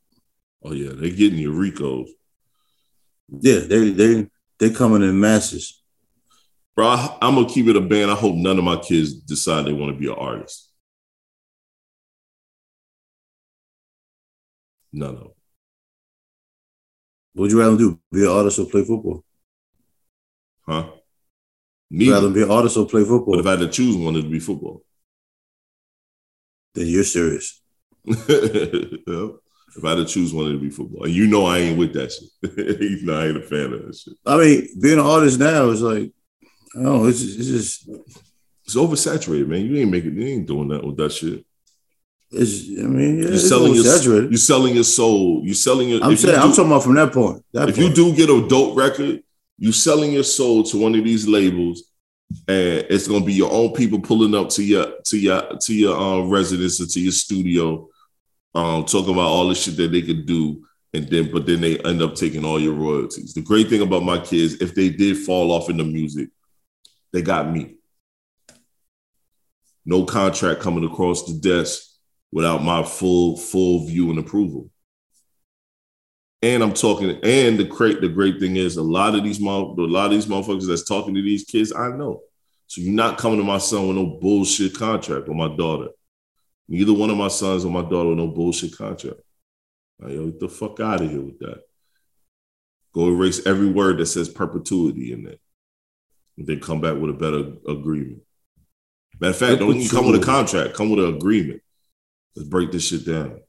Oh 0.63 0.73
yeah, 0.73 0.91
they 0.93 1.11
getting 1.11 1.39
your 1.39 1.53
RICOs. 1.53 2.09
Yeah, 3.29 3.59
they 3.59 3.91
they 3.91 4.27
they 4.59 4.69
coming 4.71 5.03
in 5.03 5.19
masses. 5.19 5.81
Bro, 6.75 6.87
I, 6.87 7.17
I'm 7.21 7.35
gonna 7.35 7.47
keep 7.47 7.67
it 7.67 7.75
a 7.75 7.81
band. 7.81 8.11
I 8.11 8.15
hope 8.15 8.35
none 8.35 8.57
of 8.57 8.63
my 8.63 8.77
kids 8.77 9.13
decide 9.13 9.65
they 9.65 9.73
want 9.73 9.93
to 9.93 9.99
be 9.99 10.07
an 10.07 10.17
artist. 10.17 10.71
None 14.91 15.09
of 15.09 15.19
them. 15.19 15.31
What 17.33 17.43
would 17.43 17.51
you 17.51 17.59
rather 17.59 17.77
do? 17.77 17.99
Be 18.11 18.23
an 18.23 18.29
artist 18.29 18.59
or 18.59 18.65
play 18.65 18.83
football? 18.83 19.23
Huh? 20.65 20.89
Neither. 21.89 22.11
Rather 22.13 22.29
be 22.29 22.43
an 22.43 22.51
artist 22.51 22.77
or 22.77 22.87
play 22.87 23.03
football. 23.03 23.35
But 23.35 23.39
if 23.41 23.45
I 23.45 23.51
had 23.51 23.59
to 23.59 23.69
choose 23.69 23.95
one, 23.95 24.15
it'd 24.15 24.31
be 24.31 24.39
football. 24.39 24.83
Then 26.77 26.85
you're 26.85 27.03
serious. 27.03 27.59
yep. 28.05 28.17
If 28.27 29.83
I 29.83 29.89
had 29.89 29.95
to 29.95 30.05
choose 30.05 30.31
one, 30.31 30.45
it'd 30.45 30.61
be 30.61 30.69
football. 30.69 31.05
And 31.05 31.13
you 31.13 31.25
know 31.25 31.47
I 31.47 31.57
ain't 31.57 31.77
with 31.79 31.93
that 31.93 32.11
shit. 32.11 32.79
you 32.81 33.01
know 33.01 33.19
I 33.19 33.25
ain't 33.25 33.37
a 33.37 33.41
fan 33.41 33.73
of 33.73 33.87
that 33.87 33.95
shit. 33.95 34.13
I 34.23 34.37
mean, 34.37 34.67
being 34.79 34.99
an 34.99 35.05
artist 35.05 35.39
now 35.39 35.69
is 35.69 35.81
like, 35.81 36.11
I 36.75 36.83
don't 36.83 36.83
know, 36.83 37.05
it's 37.07 37.19
just, 37.19 37.39
it's 37.39 37.47
just 37.47 37.89
it's 38.63 38.75
oversaturated, 38.75 39.47
man. 39.47 39.65
You 39.65 39.77
ain't 39.77 39.89
making 39.89 40.15
you 40.21 40.27
ain't 40.27 40.45
doing 40.45 40.67
that 40.67 40.85
with 40.85 40.97
that 40.97 41.11
shit. 41.11 41.43
It's, 42.29 42.67
I 42.79 42.83
mean, 42.83 43.23
yeah, 43.23 43.29
you're 43.29 43.37
selling 43.39 43.73
your 43.73 44.23
you're 44.29 44.37
selling 44.37 44.75
your 44.75 44.83
soul. 44.83 45.41
You're 45.43 45.55
selling 45.55 45.89
your. 45.89 46.03
I'm 46.03 46.15
saying, 46.15 46.35
do, 46.35 46.41
I'm 46.41 46.51
talking 46.51 46.67
about 46.67 46.83
from 46.83 46.93
that 46.95 47.11
point. 47.11 47.43
That 47.53 47.69
if 47.69 47.75
point. 47.75 47.87
you 47.87 47.93
do 47.95 48.15
get 48.15 48.29
a 48.29 48.47
dope 48.47 48.77
record, 48.77 49.23
you're 49.57 49.73
selling 49.73 50.11
your 50.11 50.23
soul 50.23 50.61
to 50.63 50.77
one 50.77 50.93
of 50.93 51.03
these 51.03 51.27
labels, 51.27 51.86
and 52.47 52.85
it's 52.89 53.07
gonna 53.07 53.25
be 53.25 53.33
your 53.33 53.51
own 53.51 53.73
people 53.73 53.99
pulling 53.99 54.35
up 54.35 54.49
to 54.49 54.63
your 54.63 54.99
to 55.05 55.17
your 55.17 55.57
to 55.57 55.73
your 55.73 55.97
um, 55.97 56.29
residence 56.29 56.81
or 56.81 56.85
to 56.85 56.99
your 56.99 57.11
studio, 57.11 57.87
um, 58.53 58.85
talking 58.85 59.13
about 59.13 59.27
all 59.27 59.47
the 59.47 59.55
shit 59.55 59.77
that 59.77 59.91
they 59.91 60.01
could 60.01 60.25
do, 60.25 60.65
and 60.93 61.07
then 61.07 61.31
but 61.31 61.45
then 61.45 61.61
they 61.61 61.79
end 61.79 62.01
up 62.01 62.15
taking 62.15 62.43
all 62.43 62.59
your 62.59 62.73
royalties. 62.73 63.33
The 63.33 63.41
great 63.41 63.69
thing 63.69 63.81
about 63.81 64.03
my 64.03 64.19
kids, 64.19 64.55
if 64.55 64.75
they 64.75 64.89
did 64.89 65.17
fall 65.17 65.51
off 65.51 65.69
in 65.69 65.77
the 65.77 65.83
music, 65.83 66.29
they 67.13 67.21
got 67.21 67.49
me. 67.51 67.75
No 69.85 70.03
contract 70.03 70.59
coming 70.59 70.83
across 70.83 71.23
the 71.23 71.39
desk 71.39 71.81
without 72.31 72.61
my 72.61 72.83
full 72.83 73.37
full 73.37 73.85
view 73.85 74.09
and 74.09 74.19
approval. 74.19 74.69
And 76.41 76.61
I'm 76.61 76.73
talking, 76.73 77.19
and 77.23 77.57
the 77.57 77.63
great 77.63 77.99
the 77.99 78.09
great 78.09 78.39
thing 78.39 78.57
is 78.57 78.77
a 78.77 78.83
lot 78.83 79.15
of 79.15 79.23
these 79.23 79.39
a 79.39 79.43
lot 79.43 80.05
of 80.05 80.11
these 80.11 80.27
motherfuckers 80.27 80.67
that's 80.67 80.83
talking 80.83 81.15
to 81.15 81.21
these 81.21 81.45
kids, 81.45 81.73
I 81.73 81.89
know. 81.89 82.21
So 82.67 82.81
you're 82.81 82.93
not 82.93 83.17
coming 83.17 83.39
to 83.39 83.43
my 83.43 83.57
son 83.57 83.87
with 83.87 83.97
no 83.97 84.05
bullshit 84.05 84.77
contract 84.77 85.29
or 85.29 85.33
my 85.33 85.55
daughter. 85.55 85.89
Neither 86.67 86.93
one 86.93 87.09
of 87.09 87.17
my 87.17 87.29
sons 87.29 87.63
or 87.63 87.71
my 87.71 87.81
daughter 87.81 88.09
with 88.09 88.17
no 88.17 88.27
bullshit 88.27 88.77
contract. 88.77 89.21
Like, 89.99 90.13
yo, 90.13 90.25
get 90.27 90.39
the 90.39 90.49
fuck 90.49 90.79
out 90.79 91.01
of 91.01 91.09
here 91.09 91.21
with 91.21 91.39
that. 91.39 91.63
Go 92.93 93.07
erase 93.07 93.45
every 93.45 93.67
word 93.67 93.97
that 93.97 94.07
says 94.07 94.29
perpetuity 94.29 95.13
in 95.13 95.27
it. 95.27 95.39
And 96.37 96.45
then 96.45 96.59
come 96.59 96.81
back 96.81 96.97
with 96.97 97.09
a 97.09 97.13
better 97.13 97.53
agreement. 97.67 98.21
Matter 99.19 99.31
of 99.31 99.37
fact, 99.37 99.59
don't 99.59 99.75
even 99.75 99.89
come 99.89 100.11
with 100.11 100.21
a 100.21 100.25
contract, 100.25 100.75
come 100.75 100.91
with 100.91 101.03
an 101.03 101.15
agreement. 101.15 101.61
Let's 102.35 102.47
break 102.47 102.71
this 102.71 102.87
shit 102.87 103.05
down. 103.05 103.39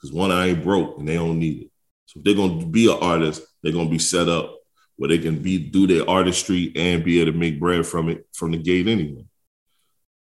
Because 0.00 0.14
one, 0.14 0.30
I 0.30 0.48
ain't 0.48 0.62
broke 0.62 0.98
and 0.98 1.08
they 1.08 1.14
don't 1.14 1.38
need 1.38 1.62
it. 1.62 1.70
So 2.06 2.18
if 2.18 2.24
they're 2.24 2.34
gonna 2.34 2.64
be 2.66 2.90
an 2.90 2.98
artist, 3.00 3.42
they're 3.62 3.72
gonna 3.72 3.90
be 3.90 3.98
set 3.98 4.28
up 4.28 4.54
where 4.96 5.08
they 5.08 5.18
can 5.18 5.40
be 5.40 5.58
do 5.58 5.86
their 5.86 6.08
artistry 6.08 6.72
and 6.76 7.04
be 7.04 7.20
able 7.20 7.32
to 7.32 7.38
make 7.38 7.60
bread 7.60 7.86
from 7.86 8.08
it 8.08 8.26
from 8.32 8.52
the 8.52 8.58
gate 8.58 8.88
anyway. 8.88 9.24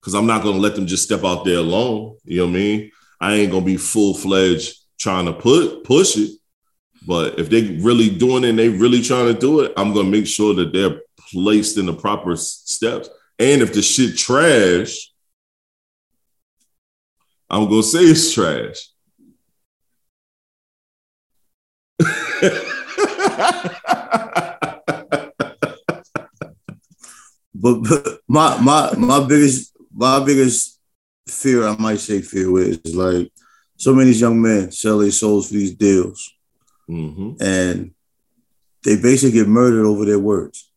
Cause 0.02 0.14
I'm 0.14 0.26
not 0.26 0.42
gonna 0.42 0.58
let 0.58 0.74
them 0.74 0.86
just 0.86 1.04
step 1.04 1.24
out 1.24 1.44
there 1.44 1.58
alone. 1.58 2.16
You 2.24 2.38
know 2.38 2.44
what 2.46 2.50
I 2.50 2.54
mean? 2.54 2.90
I 3.20 3.34
ain't 3.34 3.52
gonna 3.52 3.64
be 3.64 3.78
full 3.78 4.14
fledged 4.14 4.76
trying 4.98 5.26
to 5.26 5.32
put 5.32 5.84
push 5.84 6.16
it. 6.16 6.30
But 7.06 7.38
if 7.38 7.50
they 7.50 7.78
really 7.80 8.10
doing 8.10 8.44
it 8.44 8.50
and 8.50 8.58
they 8.58 8.68
really 8.68 9.02
trying 9.02 9.32
to 9.32 9.38
do 9.38 9.60
it, 9.60 9.72
I'm 9.76 9.92
gonna 9.92 10.08
make 10.08 10.26
sure 10.26 10.54
that 10.54 10.72
they're 10.72 11.00
placed 11.32 11.78
in 11.78 11.86
the 11.86 11.94
proper 11.94 12.36
steps. 12.36 13.08
And 13.38 13.62
if 13.62 13.72
the 13.72 13.82
shit 13.82 14.16
trash, 14.16 15.10
I'm 17.50 17.68
gonna 17.68 17.82
say 17.82 18.00
it's 18.00 18.32
trash. 18.32 18.76
but, 27.54 27.82
but 27.82 28.20
my 28.28 28.58
my 28.60 28.94
my 28.96 29.26
biggest 29.26 29.76
my 29.92 30.24
biggest 30.24 30.80
fear, 31.28 31.66
I 31.66 31.76
might 31.76 32.00
say 32.00 32.20
fear, 32.20 32.56
is 32.58 32.94
like 32.94 33.30
so 33.76 33.94
many 33.94 34.12
young 34.12 34.40
men 34.40 34.72
sell 34.72 34.98
their 34.98 35.10
souls 35.10 35.48
for 35.48 35.54
these 35.54 35.74
deals, 35.74 36.32
mm-hmm. 36.88 37.42
and 37.42 37.94
they 38.84 38.96
basically 38.96 39.32
get 39.32 39.48
murdered 39.48 39.86
over 39.86 40.04
their 40.04 40.18
words 40.18 40.70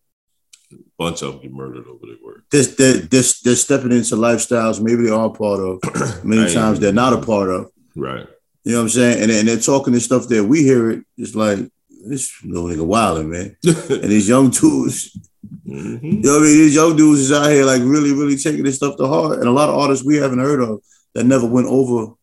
A 0.72 0.76
bunch 0.98 1.22
of 1.22 1.34
them 1.34 1.42
get 1.42 1.54
murdered 1.54 1.88
over 1.88 2.06
their 2.06 2.16
words. 2.24 2.44
This, 2.50 2.76
they're, 2.76 2.94
they're, 2.94 3.24
they're 3.44 3.56
stepping 3.56 3.92
into 3.92 4.16
lifestyles 4.16 4.82
maybe 4.82 5.04
they 5.04 5.12
are 5.12 5.28
a 5.28 5.30
part 5.30 5.60
of. 5.60 5.80
Many 6.24 6.54
times 6.54 6.80
they're 6.80 6.94
not 6.94 7.14
a 7.14 7.22
part 7.22 7.50
of. 7.50 7.72
Right. 7.96 8.28
You 8.68 8.74
know 8.74 8.80
what 8.80 8.84
I'm 8.84 8.90
saying? 8.90 9.24
And, 9.24 9.32
and 9.32 9.48
they're 9.48 9.60
talking 9.62 9.94
this 9.94 10.04
stuff 10.04 10.28
that 10.28 10.44
we 10.44 10.62
hear 10.62 10.92
it. 10.92 11.06
It's 11.16 11.36
like 11.36 11.60
this 12.06 12.34
little 12.44 12.68
nigga 12.68 12.86
wilding, 12.86 13.30
man. 13.30 13.56
and 13.64 14.12
these 14.12 14.28
young 14.28 14.50
dudes, 14.50 15.18
mm-hmm. 15.66 16.06
you 16.06 16.22
know 16.22 16.34
what 16.34 16.42
I 16.42 16.46
mean? 16.46 16.58
These 16.58 16.76
young 16.76 16.98
dudes 16.98 17.22
is 17.22 17.32
out 17.32 17.50
here 17.50 17.64
like 17.64 17.82
really, 17.82 18.12
really 18.12 18.36
taking 18.36 18.66
this 18.66 18.76
stuff 18.76 18.98
to 18.98 19.08
heart. 19.08 19.40
And 19.40 19.48
a 19.48 19.52
lot 19.52 19.70
of 19.70 19.76
artists 19.76 20.06
we 20.06 20.18
haven't 20.18 20.40
heard 20.40 20.62
of 20.62 20.82
that 21.14 21.24
never 21.24 21.48
went 21.48 21.68
over, 21.68 22.14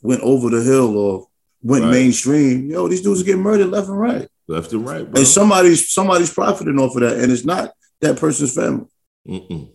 went 0.00 0.22
over 0.22 0.48
the 0.48 0.62
hill 0.62 0.96
or 0.96 1.28
went 1.62 1.84
right. 1.84 1.90
mainstream. 1.90 2.70
Yo, 2.70 2.88
these 2.88 3.02
dudes 3.02 3.20
are 3.20 3.24
getting 3.24 3.42
murdered 3.42 3.66
left 3.66 3.88
and 3.88 4.00
right. 4.00 4.26
Left 4.46 4.72
and 4.72 4.88
right, 4.88 5.04
bro. 5.04 5.18
And 5.18 5.28
somebody's 5.28 5.90
somebody's 5.90 6.32
profiting 6.32 6.78
off 6.78 6.94
of 6.96 7.02
that, 7.02 7.18
and 7.18 7.30
it's 7.30 7.44
not 7.44 7.72
that 8.00 8.16
person's 8.16 8.54
family. 8.54 8.86
Mm-mm. 9.28 9.68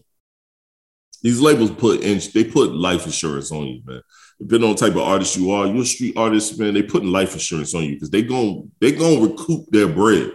These 1.23 1.39
labels 1.39 1.71
put 1.71 2.01
in, 2.01 2.19
they 2.33 2.43
put 2.43 2.75
life 2.75 3.05
insurance 3.05 3.51
on 3.51 3.65
you, 3.65 3.81
man. 3.85 4.01
Depending 4.39 4.69
on 4.69 4.75
the 4.75 4.79
type 4.81 4.95
of 4.95 5.03
artist 5.03 5.37
you 5.37 5.51
are, 5.51 5.65
you're 5.65 5.83
a 5.83 5.85
street 5.85 6.17
artist, 6.17 6.59
man. 6.59 6.73
They 6.73 6.83
putting 6.83 7.11
life 7.11 7.33
insurance 7.33 7.73
on 7.73 7.85
you 7.85 7.93
because 7.93 8.09
they 8.09 8.23
going 8.23 8.69
they 8.81 8.91
gonna 8.91 9.21
recoup 9.21 9.65
their 9.71 9.87
bread. 9.87 10.33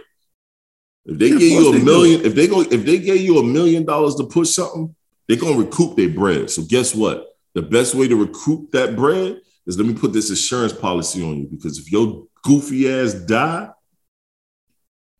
If 1.05 1.19
they 1.19 1.27
yeah, 1.27 1.37
give 1.37 1.41
you 1.41 1.73
a 1.73 1.79
million, 1.79 2.25
if 2.25 2.33
they 2.33 2.47
go, 2.47 2.61
if 2.61 2.85
they 2.85 2.97
gave 2.97 3.21
you 3.21 3.37
a 3.37 3.43
million 3.43 3.85
dollars 3.85 4.15
to 4.15 4.23
push 4.23 4.49
something, 4.49 4.95
they're 5.27 5.37
gonna 5.37 5.57
recoup 5.57 5.95
their 5.95 6.09
bread. 6.09 6.49
So 6.49 6.63
guess 6.63 6.95
what? 6.95 7.27
The 7.53 7.61
best 7.61 7.93
way 7.93 8.07
to 8.07 8.15
recoup 8.15 8.71
that 8.71 8.95
bread 8.95 9.39
is 9.67 9.77
let 9.77 9.85
me 9.85 9.93
put 9.93 10.11
this 10.11 10.31
insurance 10.31 10.73
policy 10.73 11.23
on 11.23 11.37
you 11.37 11.47
because 11.47 11.77
if 11.77 11.91
your 11.91 12.25
goofy 12.43 12.91
ass 12.91 13.13
die 13.13 13.69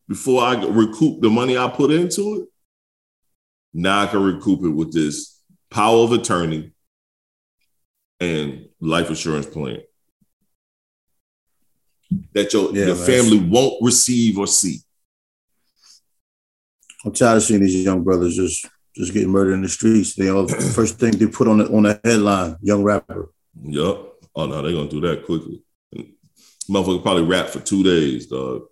before 0.08 0.42
I 0.42 0.64
recoup 0.64 1.20
the 1.20 1.30
money 1.30 1.56
I 1.56 1.68
put 1.68 1.92
into 1.92 2.40
it, 2.40 2.48
now 3.72 4.02
I 4.02 4.06
can 4.08 4.20
recoup 4.20 4.64
it 4.64 4.70
with 4.70 4.92
this 4.92 5.39
power 5.70 5.98
of 6.04 6.12
attorney 6.12 6.72
and 8.20 8.68
life 8.80 9.08
insurance 9.08 9.46
plan 9.46 9.80
that 12.32 12.52
your, 12.52 12.74
yeah, 12.74 12.86
your 12.86 12.96
family 12.96 13.38
won't 13.38 13.82
receive 13.82 14.38
or 14.38 14.46
see. 14.46 14.78
I'm 17.04 17.12
tired 17.12 17.36
of 17.36 17.42
seeing 17.42 17.60
these 17.60 17.84
young 17.84 18.02
brothers 18.02 18.36
just 18.36 18.68
just 18.96 19.12
getting 19.14 19.30
murdered 19.30 19.54
in 19.54 19.62
the 19.62 19.68
streets. 19.68 20.14
They 20.14 20.28
all 20.28 20.48
first 20.74 20.98
thing 20.98 21.12
they 21.12 21.26
put 21.26 21.48
on 21.48 21.58
the 21.58 21.68
on 21.68 21.84
the 21.84 22.00
headline, 22.04 22.56
young 22.60 22.82
rapper. 22.82 23.30
Yup. 23.62 24.16
Oh 24.34 24.46
no, 24.46 24.62
they're 24.62 24.72
gonna 24.72 24.88
do 24.88 25.00
that 25.02 25.24
quickly. 25.24 25.62
Motherfucker 26.68 27.02
probably 27.02 27.24
rap 27.24 27.48
for 27.48 27.60
two 27.60 27.82
days, 27.82 28.26
dog. 28.26 28.62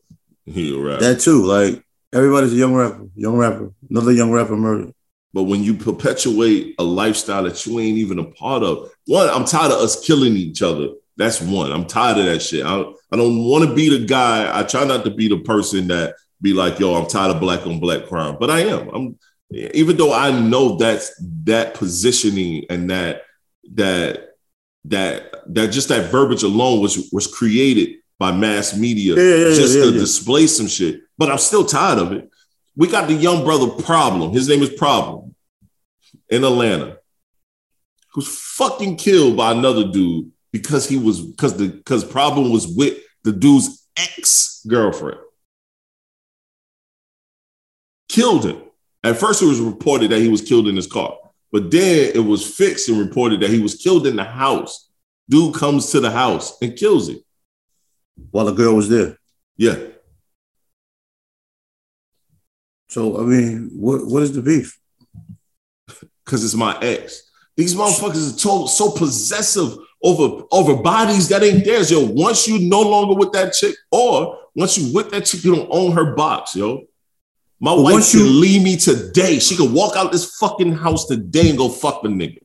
He'll 0.44 0.82
rap. 0.82 1.00
That 1.00 1.20
too, 1.20 1.44
like 1.44 1.82
everybody's 2.12 2.52
a 2.52 2.56
young 2.56 2.74
rapper, 2.74 3.06
young 3.14 3.36
rapper, 3.36 3.72
another 3.88 4.12
young 4.12 4.30
rapper 4.30 4.56
murdered. 4.56 4.94
But 5.32 5.44
when 5.44 5.62
you 5.62 5.74
perpetuate 5.74 6.74
a 6.78 6.82
lifestyle 6.82 7.42
that 7.44 7.64
you 7.66 7.78
ain't 7.80 7.98
even 7.98 8.18
a 8.18 8.24
part 8.24 8.62
of, 8.62 8.90
one, 9.06 9.28
I'm 9.28 9.44
tired 9.44 9.72
of 9.72 9.80
us 9.80 10.04
killing 10.04 10.34
each 10.34 10.62
other. 10.62 10.88
That's 11.16 11.40
one. 11.40 11.70
I'm 11.70 11.86
tired 11.86 12.18
of 12.18 12.24
that 12.26 12.40
shit. 12.40 12.64
I, 12.64 12.80
I 13.12 13.16
don't 13.16 13.44
want 13.44 13.68
to 13.68 13.74
be 13.74 13.88
the 13.90 14.06
guy. 14.06 14.58
I 14.58 14.62
try 14.62 14.84
not 14.84 15.04
to 15.04 15.10
be 15.10 15.28
the 15.28 15.40
person 15.40 15.88
that 15.88 16.14
be 16.40 16.52
like, 16.52 16.78
yo, 16.78 16.94
I'm 16.94 17.08
tired 17.08 17.34
of 17.34 17.40
black 17.40 17.66
on 17.66 17.80
black 17.80 18.06
crime. 18.06 18.36
But 18.38 18.50
I 18.50 18.60
am. 18.60 18.88
I'm 18.88 19.18
even 19.50 19.96
though 19.96 20.12
I 20.12 20.30
know 20.38 20.76
that's 20.76 21.12
that 21.44 21.74
positioning 21.74 22.66
and 22.68 22.90
that 22.90 23.22
that 23.74 24.34
that 24.84 25.34
that 25.54 25.68
just 25.68 25.88
that 25.88 26.10
verbiage 26.10 26.42
alone 26.42 26.80
was 26.80 27.08
was 27.12 27.26
created 27.26 27.96
by 28.18 28.32
mass 28.32 28.76
media 28.76 29.14
Yeah, 29.14 29.48
yeah, 29.48 29.54
just 29.54 29.76
yeah, 29.76 29.84
to 29.84 29.92
display 29.92 30.46
some 30.46 30.66
shit. 30.66 31.00
But 31.16 31.30
I'm 31.30 31.38
still 31.38 31.64
tired 31.64 31.98
of 31.98 32.12
it. 32.12 32.30
We 32.78 32.86
got 32.86 33.08
the 33.08 33.14
young 33.14 33.42
brother 33.42 33.66
problem. 33.82 34.32
His 34.32 34.48
name 34.48 34.62
is 34.62 34.70
Problem 34.70 35.34
in 36.30 36.44
Atlanta, 36.44 36.98
who's 38.12 38.28
fucking 38.28 38.96
killed 38.96 39.36
by 39.36 39.50
another 39.50 39.88
dude 39.88 40.30
because 40.52 40.88
he 40.88 40.96
was 40.96 41.20
because 41.20 41.56
the 41.56 41.66
because 41.66 42.04
Problem 42.04 42.52
was 42.52 42.68
with 42.68 43.00
the 43.24 43.32
dude's 43.32 43.84
ex 43.96 44.64
girlfriend. 44.68 45.18
Killed 48.08 48.44
him. 48.44 48.62
At 49.02 49.16
first, 49.16 49.42
it 49.42 49.46
was 49.46 49.60
reported 49.60 50.12
that 50.12 50.20
he 50.20 50.28
was 50.28 50.42
killed 50.42 50.68
in 50.68 50.76
his 50.76 50.86
car, 50.86 51.18
but 51.50 51.72
then 51.72 52.12
it 52.14 52.24
was 52.24 52.46
fixed 52.48 52.88
and 52.88 53.00
reported 53.00 53.40
that 53.40 53.50
he 53.50 53.58
was 53.58 53.74
killed 53.74 54.06
in 54.06 54.14
the 54.14 54.24
house. 54.24 54.88
Dude 55.28 55.56
comes 55.56 55.90
to 55.90 55.98
the 55.98 56.12
house 56.12 56.56
and 56.62 56.76
kills 56.76 57.08
him. 57.08 57.18
While 58.30 58.44
the 58.44 58.52
girl 58.52 58.76
was 58.76 58.88
there. 58.88 59.18
Yeah. 59.56 59.78
So 62.88 63.18
I 63.20 63.22
mean, 63.22 63.70
what 63.74 64.06
what 64.06 64.22
is 64.22 64.32
the 64.32 64.42
beef? 64.42 64.78
because 66.24 66.44
it's 66.44 66.54
my 66.54 66.78
ex. 66.82 67.22
These 67.56 67.74
motherfuckers 67.74 68.34
are 68.34 68.38
so, 68.38 68.66
so 68.66 68.90
possessive 68.90 69.76
over 70.02 70.44
over 70.52 70.76
bodies 70.76 71.28
that 71.30 71.42
ain't 71.42 71.64
theirs, 71.64 71.90
yo. 71.90 72.04
Once 72.04 72.46
you 72.46 72.68
no 72.68 72.82
longer 72.82 73.14
with 73.14 73.32
that 73.32 73.54
chick, 73.54 73.74
or 73.90 74.38
once 74.54 74.76
you 74.78 74.92
with 74.94 75.10
that 75.10 75.24
chick, 75.24 75.42
you 75.42 75.54
don't 75.56 75.68
own 75.72 75.92
her 75.92 76.14
box, 76.14 76.54
yo. 76.54 76.82
My 77.60 77.74
But 77.74 77.82
wife 77.82 77.92
once 77.94 78.10
can 78.12 78.20
you- 78.20 78.26
leave 78.26 78.62
me 78.62 78.76
today. 78.76 79.38
She 79.40 79.56
could 79.56 79.72
walk 79.72 79.96
out 79.96 80.12
this 80.12 80.36
fucking 80.36 80.72
house 80.74 81.06
today 81.06 81.48
and 81.48 81.58
go 81.58 81.68
fuck 81.68 82.02
the 82.02 82.08
nigga. 82.08 82.38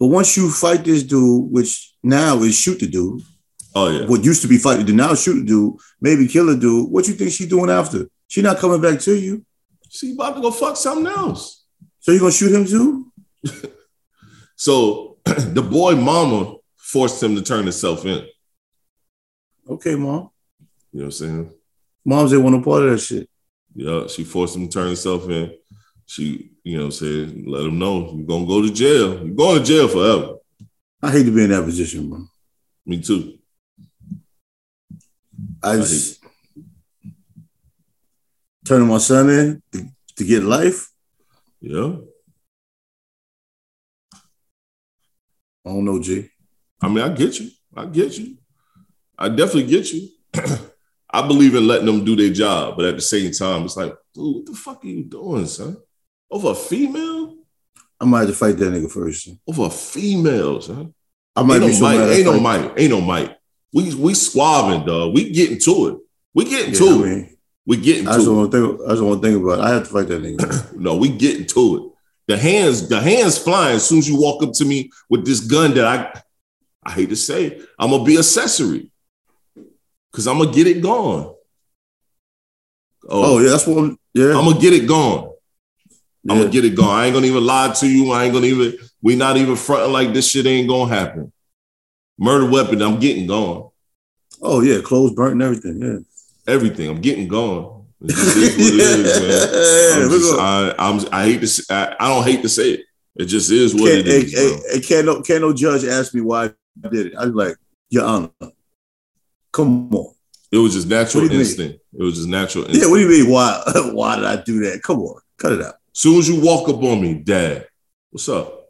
But 0.00 0.08
once 0.08 0.36
you 0.36 0.50
fight 0.50 0.84
this 0.84 1.02
dude, 1.02 1.50
which 1.52 1.94
now 2.02 2.42
is 2.42 2.56
shoot 2.58 2.80
the 2.80 2.86
dude, 2.86 3.22
Oh 3.74 3.88
yeah, 3.90 4.06
what 4.06 4.24
used 4.24 4.40
to 4.42 4.48
be 4.48 4.56
fight 4.58 4.78
the 4.78 4.84
dude, 4.84 4.96
now 4.96 5.14
shoot 5.14 5.34
the 5.40 5.44
dude, 5.44 5.74
maybe 6.00 6.26
kill 6.26 6.46
the 6.46 6.56
dude. 6.56 6.90
What 6.90 7.06
you 7.06 7.14
think 7.14 7.30
she 7.32 7.46
doing 7.46 7.70
after? 7.70 8.08
She 8.28 8.42
not 8.42 8.58
coming 8.58 8.80
back 8.80 9.00
to 9.00 9.14
you. 9.14 9.44
she 9.88 10.12
about 10.12 10.34
to 10.34 10.40
go 10.40 10.50
fuck 10.50 10.76
something 10.76 11.06
else. 11.06 11.64
So 12.00 12.12
you 12.12 12.20
gonna 12.20 12.32
shoot 12.32 12.54
him 12.54 12.66
too? 12.66 13.12
So 14.56 15.18
the 15.24 15.62
boy 15.62 15.94
mama 15.94 16.56
forced 16.76 17.22
him 17.22 17.36
to 17.36 17.42
turn 17.42 17.64
himself 17.64 18.04
in. 18.06 18.26
Okay, 19.68 19.94
mom. 19.94 20.30
You 20.92 21.00
know 21.00 21.04
what 21.04 21.04
I'm 21.04 21.10
saying? 21.10 21.52
Moms 22.04 22.32
ain't 22.32 22.42
want 22.42 22.56
no 22.56 22.62
part 22.62 22.84
of 22.84 22.90
that 22.90 22.98
shit. 22.98 23.28
Yeah, 23.74 24.06
she 24.06 24.24
forced 24.24 24.56
him 24.56 24.68
to 24.68 24.72
turn 24.72 24.86
himself 24.86 25.28
in. 25.28 25.52
She, 26.06 26.52
you 26.64 26.78
know, 26.78 26.84
what 26.84 26.86
I'm 26.86 26.92
saying, 26.92 27.44
let 27.46 27.66
him 27.66 27.78
know 27.78 28.14
you're 28.14 28.26
gonna 28.26 28.46
go 28.46 28.62
to 28.62 28.72
jail. 28.72 29.22
You're 29.24 29.34
going 29.34 29.58
to 29.58 29.64
jail 29.64 29.88
forever. 29.88 30.36
I 31.02 31.10
hate 31.10 31.24
to 31.24 31.34
be 31.34 31.44
in 31.44 31.50
that 31.50 31.64
position, 31.64 32.08
bro. 32.08 32.24
Me 32.86 33.02
too. 33.02 33.38
I 35.62 35.76
just 35.76 36.24
turning 38.66 38.88
my 38.88 38.98
son 38.98 39.30
in 39.30 39.62
to, 39.72 39.88
to 40.16 40.24
get 40.24 40.42
life. 40.42 40.90
Yeah. 41.60 41.96
I 45.64 45.70
don't 45.70 45.84
know, 45.84 46.00
G. 46.00 46.28
I 46.80 46.88
mean, 46.88 46.98
I 46.98 47.08
get 47.08 47.38
you. 47.40 47.50
I 47.74 47.86
get 47.86 48.16
you. 48.18 48.36
I 49.18 49.28
definitely 49.28 49.66
get 49.66 49.92
you. 49.92 50.08
I 51.10 51.26
believe 51.26 51.54
in 51.54 51.66
letting 51.66 51.86
them 51.86 52.04
do 52.04 52.14
their 52.16 52.32
job, 52.32 52.76
but 52.76 52.84
at 52.84 52.96
the 52.96 53.00
same 53.00 53.32
time, 53.32 53.64
it's 53.64 53.76
like, 53.76 53.94
dude, 54.14 54.36
what 54.36 54.46
the 54.46 54.52
fuck 54.52 54.84
are 54.84 54.88
you 54.88 55.04
doing, 55.04 55.46
son? 55.46 55.76
Over 56.30 56.50
a 56.50 56.54
female? 56.54 57.36
I 58.00 58.04
might 58.04 58.20
have 58.20 58.28
to 58.28 58.34
fight 58.34 58.58
that 58.58 58.72
nigga 58.72 58.90
first. 58.90 59.28
Over 59.46 59.66
a 59.66 59.70
female, 59.70 60.60
son. 60.60 60.92
I 61.34 61.42
might 61.42 61.62
Ain't 61.62 61.64
be 61.64 61.68
no 61.68 61.72
so 61.72 61.82
Mike. 61.82 62.16
Ain't 62.16 62.24
no 62.26 62.40
Mike. 62.40 62.72
Ain't 62.76 62.90
no 62.90 63.00
Mike. 63.00 63.38
We 63.72 63.94
we 63.94 64.12
squabbing, 64.12 64.86
dog. 64.86 65.14
We 65.14 65.30
getting 65.30 65.58
to 65.60 65.88
it. 65.88 65.98
We 66.34 66.44
getting 66.44 66.72
Yeah, 66.72 66.78
to 66.78 67.04
I 67.04 67.08
it. 67.08 67.35
We 67.66 67.76
getting 67.76 68.06
I 68.08 68.12
just 68.14 68.26
to 68.26 68.32
it. 68.32 68.36
want 68.36 68.52
to 68.52 68.60
think. 68.76 68.80
I 68.86 68.90
just 68.92 69.02
want 69.02 69.22
to 69.22 69.28
think 69.28 69.42
about. 69.42 69.58
it. 69.58 69.62
I 69.62 69.70
have 69.70 69.82
to 69.84 69.92
fight 69.92 70.08
that 70.08 70.22
nigga. 70.22 70.76
No, 70.78 70.96
we 70.96 71.08
getting 71.08 71.46
to 71.46 71.76
it. 71.76 71.92
The 72.28 72.36
hands, 72.36 72.88
the 72.88 73.00
hands 73.00 73.38
flying 73.38 73.76
as 73.76 73.86
soon 73.86 73.98
as 73.98 74.08
you 74.08 74.20
walk 74.20 74.42
up 74.42 74.52
to 74.54 74.64
me 74.64 74.90
with 75.08 75.24
this 75.24 75.40
gun 75.40 75.74
that 75.74 75.84
I 75.84 76.22
I 76.84 76.92
hate 76.92 77.08
to 77.08 77.16
say, 77.16 77.46
it, 77.46 77.68
I'm 77.78 77.90
gonna 77.90 78.04
be 78.04 78.16
accessory. 78.18 78.90
Cause 80.12 80.26
I'm 80.26 80.38
gonna 80.38 80.52
get 80.52 80.66
it 80.66 80.80
gone. 80.80 81.34
oh 83.08 83.38
yeah, 83.38 83.50
that's 83.50 83.66
what. 83.66 83.78
I'm, 83.78 83.98
yeah, 84.14 84.36
I'm 84.38 84.44
gonna 84.44 84.58
get 84.60 84.72
it 84.72 84.86
gone. 84.86 85.32
I'm 86.28 86.38
gonna 86.38 86.50
get 86.50 86.64
it 86.64 86.74
gone. 86.76 86.88
I 86.88 87.06
ain't 87.06 87.14
gonna 87.14 87.26
even 87.26 87.44
lie 87.44 87.72
to 87.72 87.86
you. 87.88 88.10
I 88.12 88.24
ain't 88.24 88.34
gonna 88.34 88.46
even, 88.46 88.78
we 89.02 89.14
not 89.14 89.36
even 89.36 89.56
fronting 89.56 89.92
like 89.92 90.12
this 90.12 90.30
shit 90.30 90.46
ain't 90.46 90.68
gonna 90.68 90.92
happen. 90.94 91.32
Murder 92.18 92.46
weapon, 92.50 92.80
I'm 92.82 92.98
getting 92.98 93.26
gone. 93.26 93.70
Oh 94.40 94.60
yeah, 94.62 94.80
clothes 94.80 95.12
burnt 95.12 95.34
and 95.34 95.42
everything. 95.42 95.80
Yeah. 95.82 95.98
Everything, 96.46 96.88
I'm 96.88 97.00
getting 97.00 97.28
gone. 97.28 97.86
Is 98.02 98.14
what 98.16 98.36
it 98.36 98.60
is, 98.60 99.20
man. 99.20 99.98
Yeah, 99.98 100.04
I'm 100.04 100.10
we 100.10 100.18
just- 100.18 100.32
go. 100.34 101.08
I, 101.12 101.24
hate 101.24 101.40
to. 101.40 101.46
Say, 101.46 101.74
I, 101.74 101.96
I 101.98 102.08
don't 102.08 102.24
hate 102.24 102.42
to 102.42 102.48
say 102.48 102.70
it. 102.72 102.80
It 103.16 103.24
just 103.26 103.50
is 103.50 103.74
what 103.74 103.84
Can't, 103.90 104.00
it 104.00 104.06
is. 104.06 104.32
hey, 104.34 104.48
bro. 104.48 104.56
hey, 104.56 104.74
hey, 104.74 104.80
can't 104.80 105.06
no 105.06 105.22
can't 105.22 105.40
no 105.40 105.52
judge 105.54 105.84
ask 105.84 106.12
me 106.14 106.20
why 106.20 106.50
I 106.84 106.88
did 106.88 107.06
it. 107.06 107.14
I 107.16 107.24
was 107.24 107.34
like, 107.34 107.56
Your 107.88 108.04
Honor, 108.04 108.30
come 109.52 109.92
on. 109.94 110.14
It 110.52 110.58
was 110.58 110.74
just 110.74 110.86
natural 110.88 111.24
you 111.24 111.30
mean? 111.30 111.40
instinct. 111.40 111.80
It 111.98 112.02
was 112.02 112.16
just 112.16 112.28
natural 112.28 112.64
instinct. 112.64 112.84
Yeah, 112.84 112.90
what 112.90 112.98
do 112.98 113.02
you 113.08 113.24
mean? 113.24 113.32
Why? 113.32 113.62
Why 113.92 114.16
did 114.16 114.26
I 114.26 114.36
do 114.42 114.60
that? 114.70 114.82
Come 114.82 115.00
on, 115.00 115.20
cut 115.38 115.52
it 115.52 115.62
out. 115.62 115.74
Soon 115.92 116.18
as 116.18 116.28
you 116.28 116.40
walk 116.40 116.68
up 116.68 116.82
on 116.82 117.00
me, 117.00 117.14
Dad, 117.14 117.66
what's 118.10 118.28
up? 118.28 118.68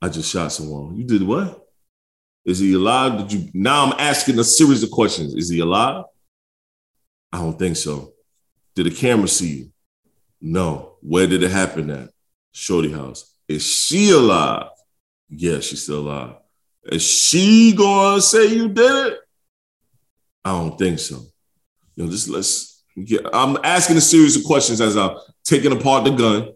I 0.00 0.08
just 0.08 0.28
shot 0.28 0.50
someone. 0.50 0.96
You 0.96 1.04
did 1.04 1.22
what? 1.22 1.64
Is 2.44 2.58
he 2.58 2.74
alive? 2.74 3.18
Did 3.18 3.32
you? 3.32 3.48
Now 3.54 3.86
I'm 3.86 3.94
asking 4.00 4.38
a 4.40 4.44
series 4.44 4.82
of 4.82 4.90
questions. 4.90 5.34
Is 5.34 5.48
he 5.48 5.60
alive? 5.60 6.04
I 7.32 7.38
don't 7.38 7.58
think 7.58 7.76
so. 7.76 8.12
Did 8.74 8.86
the 8.86 8.90
camera 8.90 9.28
see 9.28 9.48
you? 9.48 9.72
No. 10.40 10.96
Where 11.00 11.26
did 11.26 11.42
it 11.42 11.50
happen 11.50 11.90
at? 11.90 12.10
Shorty 12.52 12.92
house. 12.92 13.34
Is 13.48 13.66
she 13.66 14.10
alive? 14.10 14.68
Yeah, 15.28 15.60
she's 15.60 15.82
still 15.82 16.00
alive. 16.00 16.36
Is 16.84 17.02
she 17.02 17.74
gonna 17.74 18.20
say 18.20 18.46
you 18.46 18.68
did 18.68 19.06
it? 19.06 19.18
I 20.44 20.50
don't 20.50 20.76
think 20.76 20.98
so. 20.98 21.22
You 21.94 22.04
know, 22.04 22.10
just 22.10 22.28
let's 22.28 22.82
get. 23.04 23.26
I'm 23.32 23.56
asking 23.62 23.96
a 23.96 24.00
series 24.00 24.36
of 24.36 24.44
questions 24.44 24.80
as 24.80 24.96
I'm 24.96 25.16
taking 25.44 25.72
apart 25.72 26.04
the 26.04 26.10
gun, 26.10 26.52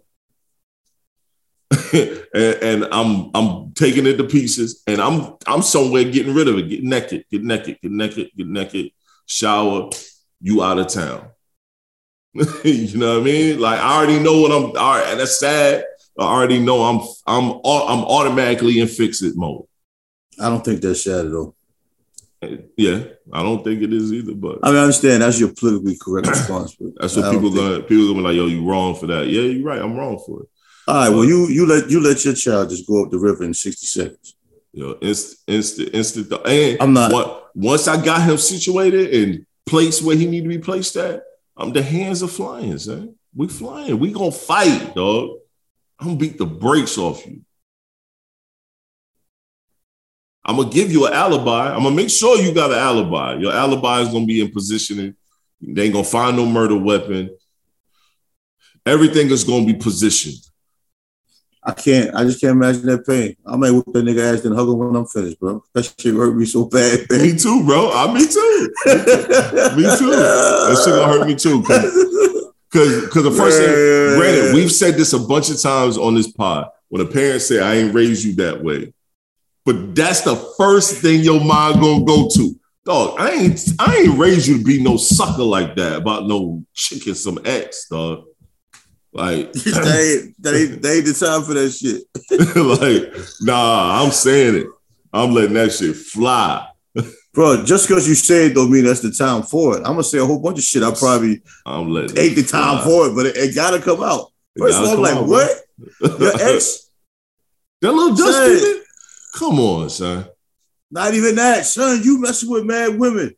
and, 2.34 2.54
and 2.62 2.84
I'm 2.92 3.30
I'm 3.34 3.72
taking 3.72 4.06
it 4.06 4.16
to 4.16 4.24
pieces, 4.24 4.82
and 4.86 5.00
I'm 5.00 5.36
I'm 5.46 5.62
somewhere 5.62 6.04
getting 6.04 6.34
rid 6.34 6.48
of 6.48 6.58
it. 6.58 6.68
Get 6.68 6.82
naked, 6.82 7.24
get 7.30 7.42
naked, 7.44 7.78
get 7.80 7.92
naked, 7.92 8.30
get 8.36 8.46
naked. 8.46 8.90
Shower, 9.26 9.90
you 10.41 10.62
out 10.62 10.78
of 10.78 10.89
town. 10.89 11.28
you 12.64 12.99
know 12.99 13.14
what 13.14 13.22
I 13.22 13.24
mean? 13.24 13.59
Like 13.61 13.80
I 13.80 13.97
already 13.97 14.18
know 14.18 14.41
what 14.43 14.53
I'm. 14.53 14.64
All 14.76 14.99
right, 14.99 15.07
and 15.09 15.20
that's 15.20 15.39
sad. 15.41 15.84
I 16.18 16.22
already 16.22 16.59
know 16.59 16.82
I'm 16.82 17.01
I'm 17.26 17.51
I'm 17.64 18.05
automatically 18.05 18.80
in 18.80 18.89
fix 18.89 19.22
it 19.22 19.37
mode. 19.37 19.64
I 20.41 20.49
don't 20.51 20.64
think 20.64 20.80
that's 20.82 21.05
sad 21.05 21.26
at 21.26 21.32
all. 21.32 21.55
Eh, 22.43 22.57
yeah, 22.76 23.05
I 23.32 23.43
don't 23.43 23.64
think 23.64 23.80
it 23.82 23.93
is 23.93 24.12
either, 24.12 24.34
but 24.34 24.59
I 24.62 24.68
mean, 24.68 24.76
I 24.76 24.82
understand 24.82 25.22
that's 25.22 25.41
your 25.41 25.53
politically 25.55 25.97
correct 26.01 26.26
response. 26.37 26.74
But 26.74 26.91
that's 27.01 27.16
what 27.16 27.22
don't 27.22 27.34
people 27.34 27.55
gonna 27.55 27.82
people 27.82 28.09
gonna 28.09 28.18
be 28.18 28.20
like, 28.22 28.37
yo, 28.37 28.47
you 28.47 28.68
wrong 28.68 28.95
for 28.95 29.07
that. 29.07 29.26
Yeah, 29.28 29.43
you're 29.43 29.64
right. 29.66 29.80
I'm 29.80 29.97
wrong 29.97 30.22
for 30.26 30.43
it. 30.43 30.49
All 30.89 30.95
right, 30.95 31.09
well, 31.09 31.24
you 31.24 31.47
you 31.49 31.66
let 31.66 31.91
you 31.91 32.01
let 32.01 32.22
your 32.24 32.34
child 32.34 32.68
just 32.68 32.87
go 32.87 33.03
up 33.05 33.11
the 33.11 33.18
river 33.18 33.45
in 33.45 33.55
sixty 33.55 33.87
seconds. 33.87 34.37
You 34.72 34.82
know, 34.89 34.99
instant, 35.01 35.41
instant, 35.47 35.95
instant. 35.95 36.32
And 36.47 36.76
I'm 36.82 36.93
not- 36.93 37.11
What, 37.11 37.51
once 37.57 37.89
I 37.89 38.03
got 38.05 38.20
him 38.28 38.37
situated 38.37 39.14
and 39.14 39.47
placed 39.66 40.02
where 40.02 40.16
he 40.16 40.26
need 40.26 40.44
to 40.44 40.48
be 40.48 40.58
placed 40.58 40.96
at, 40.96 41.22
um, 41.56 41.72
the 41.72 41.82
hands 41.82 42.22
are 42.22 42.28
flying, 42.28 42.78
son. 42.78 43.14
We 43.34 43.48
flying. 43.48 43.98
We 43.98 44.12
gonna 44.12 44.30
fight, 44.30 44.94
dog. 44.94 45.38
I'm 45.98 46.06
gonna 46.08 46.18
beat 46.18 46.38
the 46.38 46.46
brakes 46.46 46.96
off 46.96 47.26
you. 47.26 47.42
I'm 50.44 50.56
gonna 50.56 50.70
give 50.70 50.92
you 50.92 51.06
an 51.06 51.12
alibi. 51.12 51.74
I'm 51.74 51.82
gonna 51.82 51.94
make 51.94 52.10
sure 52.10 52.38
you 52.38 52.54
got 52.54 52.70
an 52.70 52.78
alibi. 52.78 53.34
Your 53.34 53.52
alibi 53.52 54.00
is 54.00 54.08
gonna 54.08 54.26
be 54.26 54.40
in 54.40 54.52
positioning. 54.52 55.16
They 55.60 55.84
ain't 55.84 55.92
gonna 55.92 56.04
find 56.04 56.36
no 56.36 56.46
murder 56.46 56.78
weapon. 56.78 57.36
Everything 58.84 59.30
is 59.30 59.42
gonna 59.42 59.66
be 59.66 59.74
positioned. 59.74 60.45
I 61.66 61.72
can't. 61.72 62.14
I 62.14 62.22
just 62.22 62.40
can't 62.40 62.52
imagine 62.52 62.86
that 62.86 63.04
pain. 63.04 63.34
I 63.44 63.56
might 63.56 63.72
whip 63.72 63.86
that 63.86 64.04
nigga 64.04 64.34
ass 64.34 64.44
and 64.44 64.54
hug 64.54 64.68
him 64.68 64.78
when 64.78 64.94
I'm 64.94 65.04
finished, 65.04 65.40
bro. 65.40 65.64
That 65.74 65.92
shit 65.98 66.14
hurt 66.14 66.36
me 66.36 66.44
so 66.46 66.66
bad, 66.66 67.06
man. 67.10 67.22
Me 67.22 67.36
too, 67.36 67.64
bro. 67.64 67.90
I 67.92 68.12
me 68.14 68.20
too. 68.20 68.72
Me 69.74 69.82
too. 69.98 70.10
That 70.10 70.82
shit 70.84 70.94
gonna 70.94 71.12
hurt 71.12 71.26
me 71.26 71.34
too. 71.34 71.62
Cause, 72.72 73.08
cause 73.08 73.24
the 73.24 73.32
first 73.32 73.58
thing, 73.58 74.18
granted, 74.18 74.54
we've 74.54 74.70
said 74.70 74.94
this 74.94 75.12
a 75.12 75.18
bunch 75.18 75.50
of 75.50 75.60
times 75.60 75.98
on 75.98 76.14
this 76.14 76.30
pod. 76.30 76.68
When 76.88 77.04
a 77.04 77.08
parent 77.08 77.42
say, 77.42 77.58
"I 77.58 77.76
ain't 77.76 77.94
raised 77.94 78.24
you 78.24 78.34
that 78.36 78.62
way," 78.62 78.92
but 79.64 79.94
that's 79.94 80.20
the 80.20 80.36
first 80.56 81.00
thing 81.00 81.22
your 81.22 81.42
mind 81.42 81.80
gonna 81.80 82.04
go 82.04 82.28
to. 82.28 82.60
Dog, 82.84 83.18
I 83.18 83.30
ain't, 83.30 83.60
I 83.80 83.96
ain't 83.96 84.18
raised 84.18 84.46
you 84.46 84.58
to 84.58 84.64
be 84.64 84.80
no 84.80 84.96
sucker 84.96 85.42
like 85.42 85.74
that 85.76 85.96
about 85.96 86.26
no 86.26 86.64
chicken 86.74 87.16
some 87.16 87.40
X, 87.44 87.88
dog. 87.88 88.24
Like, 89.16 89.52
they 89.54 89.70
they 89.70 89.70
that, 90.40 90.54
ain't, 90.54 90.82
that 90.82 90.94
ain't 90.94 91.06
the 91.06 91.16
time 91.18 91.42
for 91.42 91.54
that 91.54 91.70
shit. 91.70 92.02
like, 92.56 93.24
nah, 93.40 94.02
I'm 94.04 94.10
saying 94.10 94.56
it. 94.56 94.66
I'm 95.10 95.32
letting 95.32 95.54
that 95.54 95.72
shit 95.72 95.96
fly. 95.96 96.68
Bro, 97.32 97.64
just 97.64 97.88
because 97.88 98.06
you 98.06 98.14
say 98.14 98.46
it 98.46 98.54
don't 98.54 98.70
mean 98.70 98.84
that's 98.84 99.00
the 99.00 99.10
time 99.10 99.42
for 99.42 99.76
it. 99.76 99.78
I'm 99.78 99.92
gonna 99.92 100.04
say 100.04 100.18
a 100.18 100.24
whole 100.24 100.40
bunch 100.40 100.58
of 100.58 100.64
shit 100.64 100.82
I 100.82 100.92
probably 100.92 101.42
I'm 101.64 101.90
letting 101.90 102.18
ain't 102.18 102.36
the 102.36 102.42
time 102.42 102.82
fly. 102.82 102.84
for 102.84 103.06
it, 103.08 103.14
but 103.14 103.26
it, 103.26 103.36
it 103.36 103.54
gotta 103.54 103.80
come 103.80 104.02
out. 104.02 104.32
First 104.58 104.78
of 104.78 104.84
all, 104.84 104.96
I'm 104.96 105.00
like, 105.00 105.14
out, 105.14 105.26
what? 105.26 105.60
bro. 106.00 106.18
Your 106.18 106.32
ex? 106.54 106.90
That 107.80 107.92
little 107.92 108.16
Son. 108.16 108.82
Come 109.38 109.60
on, 109.60 109.90
son. 109.90 110.26
Not 110.90 111.14
even 111.14 111.34
that, 111.36 111.66
son. 111.66 112.00
You 112.02 112.20
messing 112.20 112.50
with 112.50 112.64
mad 112.64 112.98
women. 112.98 113.34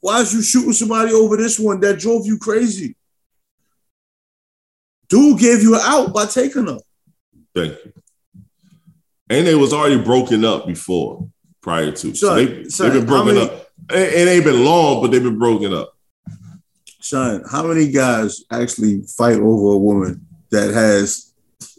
Why 0.00 0.20
is 0.20 0.32
you 0.32 0.42
shooting 0.42 0.72
somebody 0.72 1.12
over 1.12 1.36
this 1.36 1.58
one 1.58 1.80
that 1.80 1.98
drove 1.98 2.26
you 2.26 2.38
crazy? 2.38 2.95
Dude 5.08 5.38
gave 5.38 5.62
you 5.62 5.74
an 5.74 5.80
out 5.84 6.12
by 6.12 6.26
taking 6.26 6.66
her. 6.66 6.78
Thank 7.54 7.72
you. 7.84 7.92
And 9.28 9.46
they 9.46 9.54
was 9.54 9.72
already 9.72 9.98
broken 9.98 10.44
up 10.44 10.66
before, 10.66 11.28
prior 11.60 11.90
to. 11.92 12.14
So 12.14 12.34
they, 12.34 12.68
son, 12.68 12.90
they've 12.90 13.00
been 13.00 13.06
broken 13.06 13.34
many- 13.34 13.46
up. 13.50 13.70
It, 13.90 14.14
it 14.14 14.28
ain't 14.28 14.44
been 14.44 14.64
long, 14.64 15.02
but 15.02 15.10
they've 15.10 15.22
been 15.22 15.38
broken 15.38 15.72
up. 15.72 15.92
Son, 17.00 17.42
how 17.50 17.64
many 17.66 17.90
guys 17.90 18.42
actually 18.50 19.02
fight 19.16 19.36
over 19.38 19.74
a 19.74 19.78
woman 19.78 20.26
that 20.50 20.74
has 20.74 21.25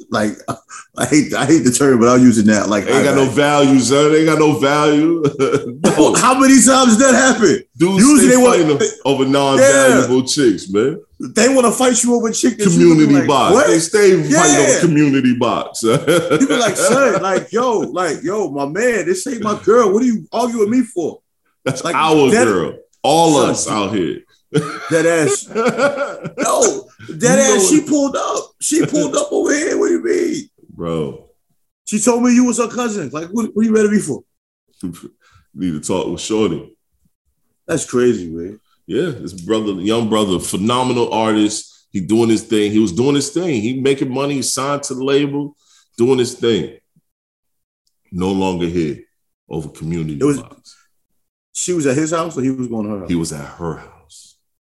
like 0.10 0.32
I 0.98 1.06
hate 1.06 1.34
I 1.34 1.46
hate 1.46 1.60
the 1.64 1.72
term, 1.72 2.00
but 2.00 2.08
I'll 2.10 2.18
use 2.18 2.38
it 2.38 2.46
now. 2.46 2.66
Like 2.68 2.86
They 2.86 2.94
ain't 2.96 3.04
got 3.04 3.16
no 3.16 3.26
value, 3.26 3.80
son. 3.80 4.12
They 4.12 4.20
ain't 4.20 4.28
got 4.28 4.40
no 4.40 4.58
value. 4.60 5.24
no. 5.84 6.14
how 6.16 6.40
many 6.40 6.54
times 6.56 6.98
does 6.98 7.00
that 7.00 7.14
happen? 7.14 7.64
Dudes 7.78 7.98
Usually 8.04 8.28
they 8.30 8.38
want- 8.38 8.82
fighting 8.82 9.00
over 9.06 9.26
non-valuable 9.26 10.24
chicks, 10.28 10.70
man. 10.70 11.02
They 11.20 11.50
want 11.54 11.66
to 11.66 11.72
fight 11.72 12.04
you 12.04 12.14
over 12.16 12.32
chick. 12.32 12.58
that 12.58 12.66
you 12.66 12.72
Community 12.94 13.14
like, 13.16 13.28
box. 13.28 13.54
What? 13.54 13.68
They 13.68 13.80
stay 13.80 14.12
fighting 14.12 14.32
Yeah. 14.32 14.68
over 14.70 14.80
community 14.82 15.36
box. 15.38 15.84
You 15.84 16.48
be 16.48 16.56
like, 16.58 16.76
son, 16.78 17.22
like, 17.24 17.52
yo, 17.52 17.80
like, 17.80 18.22
yo, 18.22 18.50
my 18.52 18.66
man, 18.66 19.06
this 19.08 19.26
ain't 19.28 19.42
my 19.42 19.60
girl. 19.64 19.92
What 19.92 20.04
are 20.04 20.06
you 20.06 20.28
arguing 20.32 20.70
with 20.70 20.78
me 20.80 20.84
for? 20.86 21.22
That's 21.66 21.84
like, 21.84 21.96
our 21.96 22.30
that- 22.32 22.46
girl. 22.46 22.78
All 23.04 23.40
Son, 23.40 23.50
us 23.52 23.70
out 23.70 23.94
here. 23.96 24.22
That 24.52 25.06
ass. 25.06 25.48
No, 26.38 26.88
that 27.10 27.38
You 27.38 27.56
ass, 27.56 27.70
she 27.70 27.82
pulled 27.82 28.16
up. 28.16 28.52
She 28.62 28.86
pulled 28.86 29.16
up 29.16 29.32
over 29.32 29.54
here. 29.54 29.78
What 29.78 29.88
do 29.88 29.94
you 29.94 30.04
mean? 30.04 30.50
Bro, 30.70 31.30
She 31.86 32.00
told 32.00 32.24
me 32.24 32.34
you 32.34 32.46
was 32.46 32.58
her 32.58 32.68
cousin. 32.68 33.10
Like, 33.10 33.30
what, 33.30 33.50
what 33.56 33.64
are 33.64 33.66
you 33.70 33.74
ready 33.76 33.90
to 33.90 34.00
for? 34.00 34.24
need 35.54 35.72
to 35.72 35.80
talk 35.80 36.08
with 36.08 36.22
Shorty. 36.22 36.76
That's 37.66 37.90
crazy, 37.90 38.30
man. 38.30 38.60
Yeah, 38.86 39.10
this 39.12 39.34
brother, 39.34 39.74
young 39.74 40.10
brother, 40.10 40.40
phenomenal 40.40 41.12
artist. 41.14 41.88
He 41.92 42.00
doing 42.02 42.30
his 42.30 42.44
thing. 42.44 42.72
He 42.72 42.80
was 42.80 42.92
doing 42.94 43.16
his 43.16 43.30
thing. 43.30 43.62
He 43.62 43.80
making 43.82 44.14
money. 44.14 44.36
He 44.36 44.42
signed 44.44 44.84
to 44.84 44.94
the 44.96 45.04
label, 45.04 45.56
doing 45.98 46.20
his 46.20 46.36
thing. 46.36 46.78
No 48.12 48.32
longer 48.32 48.68
here 48.68 49.00
over 49.50 49.70
community 49.70 50.18
It 50.20 50.24
was- 50.24 50.42
She 51.54 51.74
was 51.74 51.86
at 51.88 51.98
his 51.98 52.12
house 52.12 52.38
or 52.38 52.42
he 52.44 52.52
was 52.52 52.68
going 52.68 52.86
to 52.86 52.92
her 52.94 53.00
house? 53.02 53.10
He 53.10 53.16
was 53.16 53.34
at 53.34 53.46
her 53.58 53.78
house. 53.78 53.94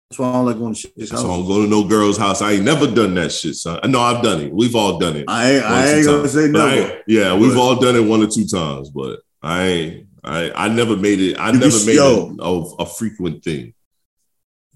That's 0.09 0.19
why 0.19 0.29
I 0.29 0.33
don't 0.33 0.45
like 0.45 0.57
going 0.59 0.73
to 0.75 0.79
shit's 0.79 1.09
So 1.09 1.15
house. 1.15 1.25
I 1.25 1.27
don't 1.27 1.47
go 1.47 1.61
to 1.63 1.67
no 1.67 1.83
girl's 1.87 2.17
house. 2.17 2.41
I 2.41 2.51
ain't 2.53 2.63
never 2.63 2.85
done 2.85 3.15
that 3.15 3.31
shit, 3.31 3.55
son. 3.55 3.79
I 3.81 3.87
know 3.87 3.99
I've 4.01 4.21
done 4.23 4.41
it. 4.41 4.53
We've 4.53 4.75
all 4.75 4.99
done 4.99 5.15
it. 5.15 5.25
I 5.27 5.53
ain't, 5.53 5.65
I 5.65 5.87
ain't 5.93 6.05
gonna 6.05 6.17
times. 6.19 6.31
say 6.33 6.47
no. 6.49 6.99
Yeah, 7.07 7.35
we've 7.35 7.57
all 7.57 7.77
done 7.79 7.95
it 7.95 8.01
one 8.01 8.21
or 8.21 8.27
two 8.27 8.45
times, 8.45 8.89
but 8.91 9.19
I 9.41 9.63
ain't. 9.63 10.07
I 10.23 10.51
I 10.55 10.67
never 10.69 10.95
made 10.95 11.19
it. 11.19 11.37
I 11.37 11.51
You 11.51 11.59
never 11.59 11.85
made 11.85 11.95
yo. 11.95 12.31
it 12.31 12.39
a, 12.39 12.83
a 12.83 12.85
frequent 12.85 13.43
thing. 13.43 13.73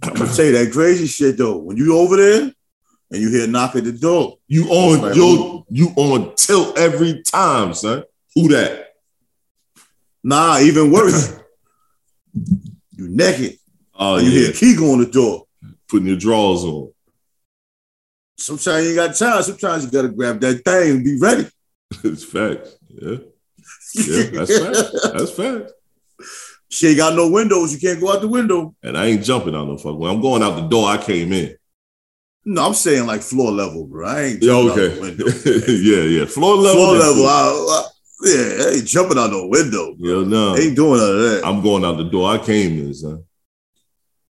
I'm 0.03 0.13
gonna 0.13 0.28
you 0.28 0.51
that 0.53 0.71
crazy 0.73 1.07
shit 1.07 1.38
though. 1.38 1.57
When 1.57 1.78
you 1.78 1.95
over 1.97 2.17
there 2.17 2.41
and 3.11 3.21
you 3.21 3.30
hear 3.30 3.45
a 3.45 3.47
knock 3.47 3.75
at 3.75 3.84
the 3.86 3.91
door, 3.93 4.38
You 4.47 4.65
on 4.69 5.01
like, 5.01 5.15
yo, 5.15 5.65
you 5.69 5.89
on 5.95 6.36
tilt 6.36 6.78
every 6.78 7.21
time, 7.23 7.73
son. 7.73 8.03
Who 8.36 8.49
that? 8.49 8.86
nah, 10.23 10.59
even 10.59 10.91
worse. 10.91 11.34
you 12.34 13.07
naked. 13.07 13.57
Oh 13.98 14.18
you 14.18 14.30
yeah, 14.30 14.39
hear 14.39 14.50
a 14.52 14.54
key 14.54 14.78
on 14.78 15.00
the 15.00 15.06
door. 15.12 15.45
putting 15.89 16.08
your 16.08 16.18
drawers 16.18 16.64
on. 16.64 16.91
Sometimes 18.38 18.84
you 18.84 18.89
ain't 18.91 18.95
got 18.98 19.16
time. 19.16 19.41
Sometimes 19.43 19.86
you 19.86 19.91
gotta 19.91 20.10
grab 20.10 20.39
that 20.41 20.64
thing 20.64 20.91
and 20.98 21.04
be 21.04 21.18
ready. 21.20 21.48
it's 22.04 22.24
facts. 22.24 22.78
Yeah, 22.89 23.18
yeah, 23.95 24.24
that's 24.32 24.60
fact. 24.60 25.14
That's 25.18 25.32
fact. 25.32 25.72
She 26.70 26.89
ain't 26.89 26.98
got 26.98 27.16
no 27.16 27.30
windows. 27.30 27.74
You 27.74 27.80
can't 27.80 28.00
go 28.00 28.12
out 28.14 28.22
the 28.22 28.28
window. 28.28 28.76
And 28.84 28.98
I 28.98 29.06
ain't 29.06 29.24
jumping 29.24 29.56
out 29.56 29.68
no 29.68 29.78
fuck. 29.78 29.98
When 29.98 30.12
I'm 30.12 30.22
going 30.22 30.43
out 30.43 30.56
the 30.58 30.68
door, 30.68 30.88
I 30.89 30.98
came 30.98 31.32
in. 31.34 31.56
No, 32.45 32.66
I'm 32.68 32.74
saying 32.74 33.06
like 33.08 33.22
floor 33.22 33.52
level, 33.52 33.86
bro. 33.88 34.08
I 34.08 34.22
ain't 34.24 34.43
Yeah, 34.43 34.54
okay. 34.54 34.88
the 34.89 35.02
window. 35.02 35.26
yeah, 35.72 36.20
yeah. 36.20 36.26
Floor 36.26 36.56
level. 36.56 36.76
floor 36.86 36.98
level. 36.98 37.26
I, 37.26 37.82
I- 37.82 37.88
yeah, 38.24 38.66
I 38.66 38.70
ain't 38.76 38.86
jumping 38.88 39.18
out 39.18 39.30
no 39.32 39.45
window. 39.48 39.93
Yeah, 40.00 40.24
no. 40.28 40.58
Ain't 40.58 40.76
doing 40.76 41.00
none 41.00 41.10
of 41.10 41.20
that. 41.20 41.41
I'm 41.45 41.62
going 41.62 41.86
out 41.86 41.98
the 41.98 42.06
door. 42.06 42.32
I 42.32 42.39
came 42.39 42.80
in, 42.80 42.93
son. 42.93 43.24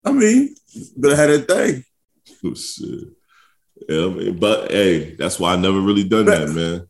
I 0.04 0.12
mean, 0.12 0.54
better 0.96 1.16
have 1.16 1.30
had 1.30 1.46
that 1.46 1.48
thing. 1.48 1.84
Oh, 2.44 2.54
shit. 2.54 3.08
Yeah, 3.88 4.04
I 4.04 4.08
mean, 4.08 4.38
but 4.38 4.70
hey, 4.70 5.14
that's 5.16 5.38
why 5.40 5.52
I 5.52 5.56
never 5.56 5.80
really 5.80 6.04
done 6.04 6.26
that, 6.26 6.48
man. 6.50 6.86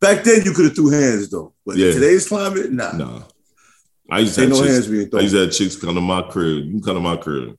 Back 0.00 0.24
then, 0.24 0.42
you 0.44 0.52
could 0.52 0.66
have 0.66 0.74
threw 0.74 0.90
hands 0.90 1.30
though, 1.30 1.54
but 1.64 1.76
Yeah. 1.76 1.88
in 1.88 1.94
today's 1.94 2.28
climate, 2.28 2.72
nah. 2.72 2.92
Nah. 2.92 3.22
I 4.10 4.18
used 4.20 4.34
to 4.34 4.42
have 4.42 4.50
no 4.50 4.56
chicks, 4.60 4.68
hands 4.72 4.86
being 4.88 5.06
I 5.06 5.10
thrown. 5.10 5.22
used 5.22 5.34
to 5.34 5.40
have 5.42 5.52
chicks 5.52 5.76
come 5.76 5.94
to 5.94 6.00
my 6.00 6.22
crib. 6.22 6.64
You 6.64 6.70
can 6.72 6.82
come 6.82 6.94
to 6.96 7.00
my 7.00 7.16
crib. 7.16 7.56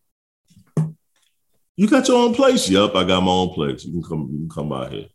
You 1.76 1.88
got 1.88 2.08
your 2.08 2.18
own 2.24 2.34
place? 2.36 2.70
Yep, 2.70 2.96
I 2.96 3.04
got 3.04 3.22
my 3.22 3.32
own 3.32 3.50
place. 3.54 3.84
You 3.86 3.94
can 3.94 4.04
come, 4.04 4.30
you 4.32 4.38
can 4.39 4.50
come 4.50 4.70
by 4.70 4.89
here. 4.89 5.08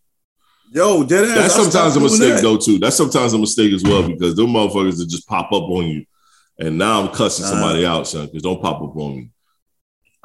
Yo, 0.72 1.04
dead 1.04 1.24
ass. 1.24 1.36
That's 1.36 1.54
sometimes 1.54 1.96
a 1.96 2.00
mistake 2.00 2.34
that. 2.34 2.42
though, 2.42 2.56
too. 2.56 2.78
That's 2.78 2.96
sometimes 2.96 3.32
a 3.32 3.38
mistake 3.38 3.72
as 3.72 3.82
well 3.84 4.06
because 4.06 4.34
them 4.34 4.48
motherfuckers 4.48 4.98
that 4.98 5.08
just 5.08 5.26
pop 5.28 5.46
up 5.52 5.62
on 5.62 5.86
you. 5.86 6.04
And 6.58 6.76
now 6.76 7.00
I'm 7.02 7.08
cussing 7.14 7.44
Nah. 7.44 7.50
somebody 7.52 7.86
out, 7.86 8.06
son, 8.08 8.26
because 8.26 8.42
don't 8.42 8.60
pop 8.60 8.82
up 8.82 8.96
on 8.96 9.16
me. 9.16 9.30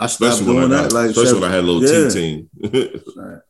I 0.03 0.07
stopped 0.07 0.33
Especially 0.33 0.53
when 0.53 0.69
doing 0.69 0.79
I 0.79 0.81
that 0.83 0.91
got, 0.91 0.95
like 0.99 1.09
especially 1.11 1.25
seven, 1.27 1.41
when 1.41 1.51
I 1.51 1.55
had 1.55 1.63
a 1.63 1.67
little 1.67 2.03
Yeah. 2.03 2.09
team. 2.09 2.49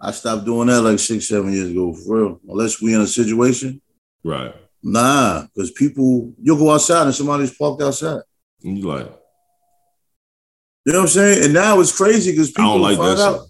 I 0.00 0.10
stopped 0.12 0.44
doing 0.46 0.68
that 0.68 0.80
like 0.80 0.98
six, 0.98 1.28
seven 1.28 1.52
years 1.52 1.70
ago, 1.70 1.92
for 1.92 2.16
real. 2.16 2.40
Unless 2.48 2.80
we 2.80 2.94
in 2.94 3.02
a 3.02 3.06
situation, 3.06 3.82
right. 4.24 4.54
nah, 4.82 5.44
because 5.54 5.70
people, 5.72 6.32
you'll 6.40 6.56
go 6.56 6.70
outside 6.70 7.04
and 7.04 7.14
somebody's 7.14 7.54
parked 7.54 7.82
outside. 7.82 8.22
And 8.64 8.78
you 8.78 8.86
like, 8.88 9.12
You 10.86 10.92
know 10.94 11.00
what 11.00 11.02
I'm 11.02 11.08
saying? 11.08 11.44
And 11.44 11.52
now 11.52 11.78
it's 11.80 11.94
crazy 11.94 12.30
because 12.32 12.48
I 12.48 12.52
people 12.56 12.72
don't 12.72 12.80
like 12.80 12.96
find 12.96 13.18
that 13.18 13.22
out. 13.28 13.46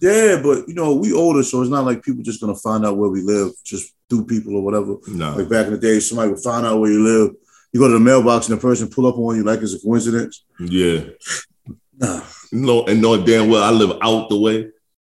Yeah, 0.00 0.40
but 0.42 0.66
you 0.68 0.74
know, 0.74 0.94
we 0.94 1.12
older, 1.12 1.42
so 1.42 1.60
it's 1.60 1.70
not 1.70 1.84
like 1.84 2.02
people 2.02 2.22
just 2.22 2.40
gonna 2.40 2.54
find 2.56 2.86
out 2.86 2.96
where 2.96 3.10
we 3.10 3.20
live 3.20 3.50
just 3.64 3.92
through 4.08 4.24
people 4.24 4.56
or 4.56 4.62
whatever. 4.62 4.96
shit. 5.04 5.14
Nah. 5.14 5.34
Like 5.36 5.50
back 5.50 5.66
in 5.66 5.72
the 5.74 5.78
day, 5.78 6.00
somebody 6.00 6.30
would 6.30 6.40
find 6.42 6.64
out 6.66 6.80
where 6.80 6.90
you 6.90 7.02
live. 7.04 7.34
You 7.74 7.80
go 7.80 7.88
to 7.88 7.94
the 7.94 8.00
mailbox 8.00 8.48
and 8.48 8.56
the 8.56 8.60
person 8.62 8.88
pull 8.88 9.06
up 9.06 9.16
on 9.18 9.36
you 9.36 9.44
like 9.44 9.60
it's 9.60 9.74
a 9.74 9.80
coincidence. 9.80 10.44
Yeah. 10.58 11.04
No, 12.52 12.84
and 12.84 13.00
knowing 13.00 13.24
damn 13.24 13.48
well 13.48 13.62
I 13.62 13.70
live 13.70 13.96
out 14.02 14.28
the 14.28 14.36
way. 14.38 14.68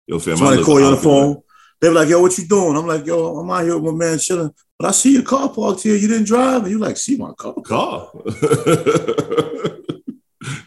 Yo, 0.06 0.18
fam, 0.18 0.34
I 0.34 0.36
Somebody 0.36 0.56
live 0.58 0.66
call 0.66 0.80
you 0.80 0.86
on 0.86 0.90
the 0.92 0.96
way. 0.98 1.02
phone. 1.02 1.42
They 1.80 1.88
be 1.88 1.94
like, 1.94 2.08
yo, 2.08 2.20
what 2.20 2.36
you 2.36 2.46
doing? 2.46 2.76
I'm 2.76 2.86
like, 2.86 3.06
yo, 3.06 3.38
I'm 3.38 3.50
out 3.50 3.64
here 3.64 3.78
with 3.78 3.94
my 3.94 3.98
man 4.06 4.18
chilling. 4.18 4.52
But 4.78 4.88
I 4.88 4.90
see 4.90 5.14
your 5.14 5.22
car 5.22 5.48
parked 5.48 5.82
here. 5.82 5.96
You 5.96 6.08
didn't 6.08 6.26
drive. 6.26 6.62
And 6.62 6.70
you 6.70 6.78
like, 6.78 6.98
see 6.98 7.16
my 7.16 7.32
car. 7.32 7.54
Car. 7.64 8.10
So 8.12 8.22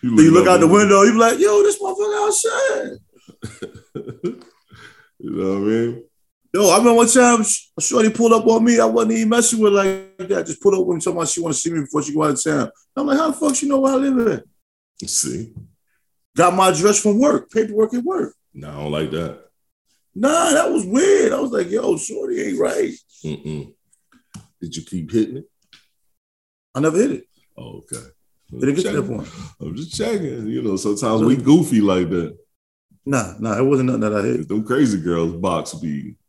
you 0.02 0.32
look 0.32 0.48
out 0.48 0.60
the 0.60 0.68
window, 0.68 1.04
you 1.04 1.12
be 1.12 1.18
like, 1.20 1.38
yo, 1.40 1.62
this 1.62 1.80
motherfucker 1.82 2.26
outside. 2.26 2.98
You 5.20 5.30
know 5.32 5.50
what 5.52 5.58
I 5.58 5.62
mean? 5.62 6.04
Yo, 6.54 6.70
I 6.70 6.78
remember 6.78 6.96
one 6.96 7.08
time 7.08 7.46
a 7.78 7.82
shorty 7.82 8.10
pulled 8.10 8.34
up 8.34 8.46
on 8.46 8.62
me. 8.64 8.78
I 8.78 8.84
wasn't 8.86 9.14
even 9.14 9.30
messing 9.30 9.60
with 9.60 9.74
like 9.74 10.18
that. 10.18 10.46
Just 10.46 10.62
pulled 10.62 10.76
up 10.76 10.86
with 10.86 10.96
me 10.98 11.02
talking 11.02 11.18
about 11.18 11.30
she 11.30 11.40
want 11.40 11.56
to 11.56 11.62
see 11.62 11.72
me 11.72 11.80
before 11.80 12.04
she 12.04 12.14
go 12.14 12.24
out 12.24 12.32
of 12.32 12.44
town. 12.44 12.70
I'm 12.96 13.08
like, 13.08 13.18
how 13.18 13.32
the 13.32 13.38
fuck 13.38 13.56
she 13.56 13.70
know 13.70 13.80
where 13.80 13.94
I 13.94 13.96
live 13.96 14.28
at? 14.28 14.44
See, 15.10 15.54
Got 16.36 16.56
my 16.56 16.70
address 16.70 17.00
from 17.02 17.20
work, 17.20 17.52
paperwork 17.52 17.94
at 17.94 18.04
work. 18.04 18.36
no, 18.54 18.70
I 18.70 18.74
don't 18.74 18.92
like 18.92 19.12
that. 19.12 19.40
Nah, 20.16 20.52
that 20.52 20.72
was 20.72 20.86
weird. 20.86 21.34
I 21.34 21.40
was 21.40 21.52
like, 21.52 21.70
yo, 21.70 21.98
shorty 21.98 22.42
ain't 22.42 22.60
right. 22.60 22.94
Mm-mm. 23.24 23.74
Did 24.62 24.76
you 24.76 24.84
keep 24.84 25.12
hitting 25.12 25.38
it? 25.38 25.46
I 26.76 26.80
never 26.80 26.98
hit 26.98 27.12
it. 27.12 27.28
Oh, 27.58 27.78
okay. 27.84 28.04
Did 28.52 28.70
it 28.70 28.76
get 28.76 28.86
to 28.92 29.02
that 29.02 29.08
point? 29.08 29.28
I'm 29.62 29.76
just 29.76 29.96
checking. 29.96 30.48
You 30.48 30.62
know, 30.62 30.76
sometimes 30.76 31.24
we 31.24 31.36
goofy 31.36 31.82
like 31.82 32.10
that. 32.12 32.38
Nah, 33.06 33.34
nah, 33.40 33.58
it 33.58 33.64
wasn't 33.66 33.88
nothing 33.88 34.02
that 34.02 34.16
I 34.16 34.22
hit. 34.22 34.48
Them 34.48 34.64
crazy 34.64 35.00
girls 35.02 35.34
box 35.36 35.74
be. 35.76 36.16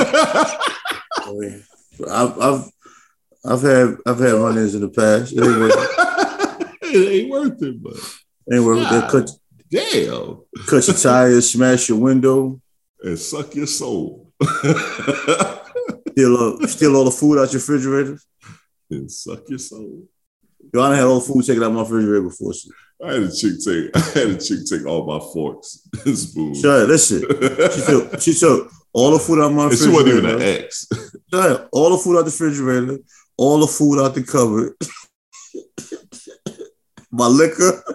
Oh, 0.00 0.60
I 1.26 1.32
mean, 1.32 1.64
I've, 2.08 2.40
I've, 2.40 2.64
I've 3.44 3.62
had, 3.62 3.96
I've 4.06 4.18
had 4.18 4.32
run-ins 4.32 4.74
in 4.76 4.80
the 4.80 4.88
past. 4.88 5.34
It 6.94 7.22
ain't 7.22 7.30
worth, 7.30 7.62
it 7.62 7.66
ain't 7.66 7.82
worth 7.82 7.82
it, 7.82 7.82
but 7.82 8.54
ain't 8.54 8.64
worth 8.64 8.92
it. 8.92 9.10
Cut, 9.10 9.30
damn, 9.70 10.40
cut 10.66 10.86
your 10.86 10.96
tires, 10.96 11.50
smash 11.52 11.88
your 11.88 11.98
window, 11.98 12.60
and 13.02 13.18
suck 13.18 13.54
your 13.54 13.66
soul. 13.66 14.32
steal, 14.42 16.36
all- 16.36 16.58
steal 16.66 16.96
all 16.96 17.04
the 17.04 17.10
food 17.10 17.38
out 17.38 17.52
your 17.52 17.60
refrigerator. 17.60 18.18
and 18.90 19.10
suck 19.10 19.48
your 19.48 19.58
soul. 19.58 20.04
Yo, 20.72 20.82
I 20.82 20.94
had 20.96 21.04
all 21.04 21.20
the 21.20 21.26
food 21.26 21.44
taken 21.44 21.62
out 21.62 21.72
my 21.72 21.80
refrigerator 21.80 22.22
before. 22.22 22.52
So. 22.52 22.70
I 23.04 23.12
had 23.14 23.22
a 23.22 23.32
chick 23.32 23.52
take. 23.64 23.90
I 23.96 24.00
had 24.18 24.30
a 24.30 24.38
chick 24.38 24.58
take 24.68 24.84
all 24.86 25.06
my 25.06 25.18
forks 25.32 25.88
and 26.04 26.18
spoons. 26.18 26.60
Sure, 26.60 26.86
listen. 26.86 27.20
She 27.20 27.86
took, 27.86 28.20
she 28.20 28.34
took 28.34 28.70
all 28.92 29.12
the 29.12 29.18
food 29.18 29.40
out 29.40 29.52
my 29.52 29.64
and 29.68 29.78
she 29.78 29.88
wasn't 29.88 30.08
even 30.08 30.26
an 30.26 30.42
ex. 30.42 30.86
Sure, 31.32 31.68
all 31.72 31.90
the 31.90 31.98
food 31.98 32.18
out 32.18 32.24
the 32.24 32.30
refrigerator, 32.30 32.98
all 33.36 33.60
the 33.60 33.66
food 33.66 34.02
out 34.04 34.14
the 34.14 34.22
cupboard. 34.24 34.74
My 37.10 37.26
liquor. 37.26 37.82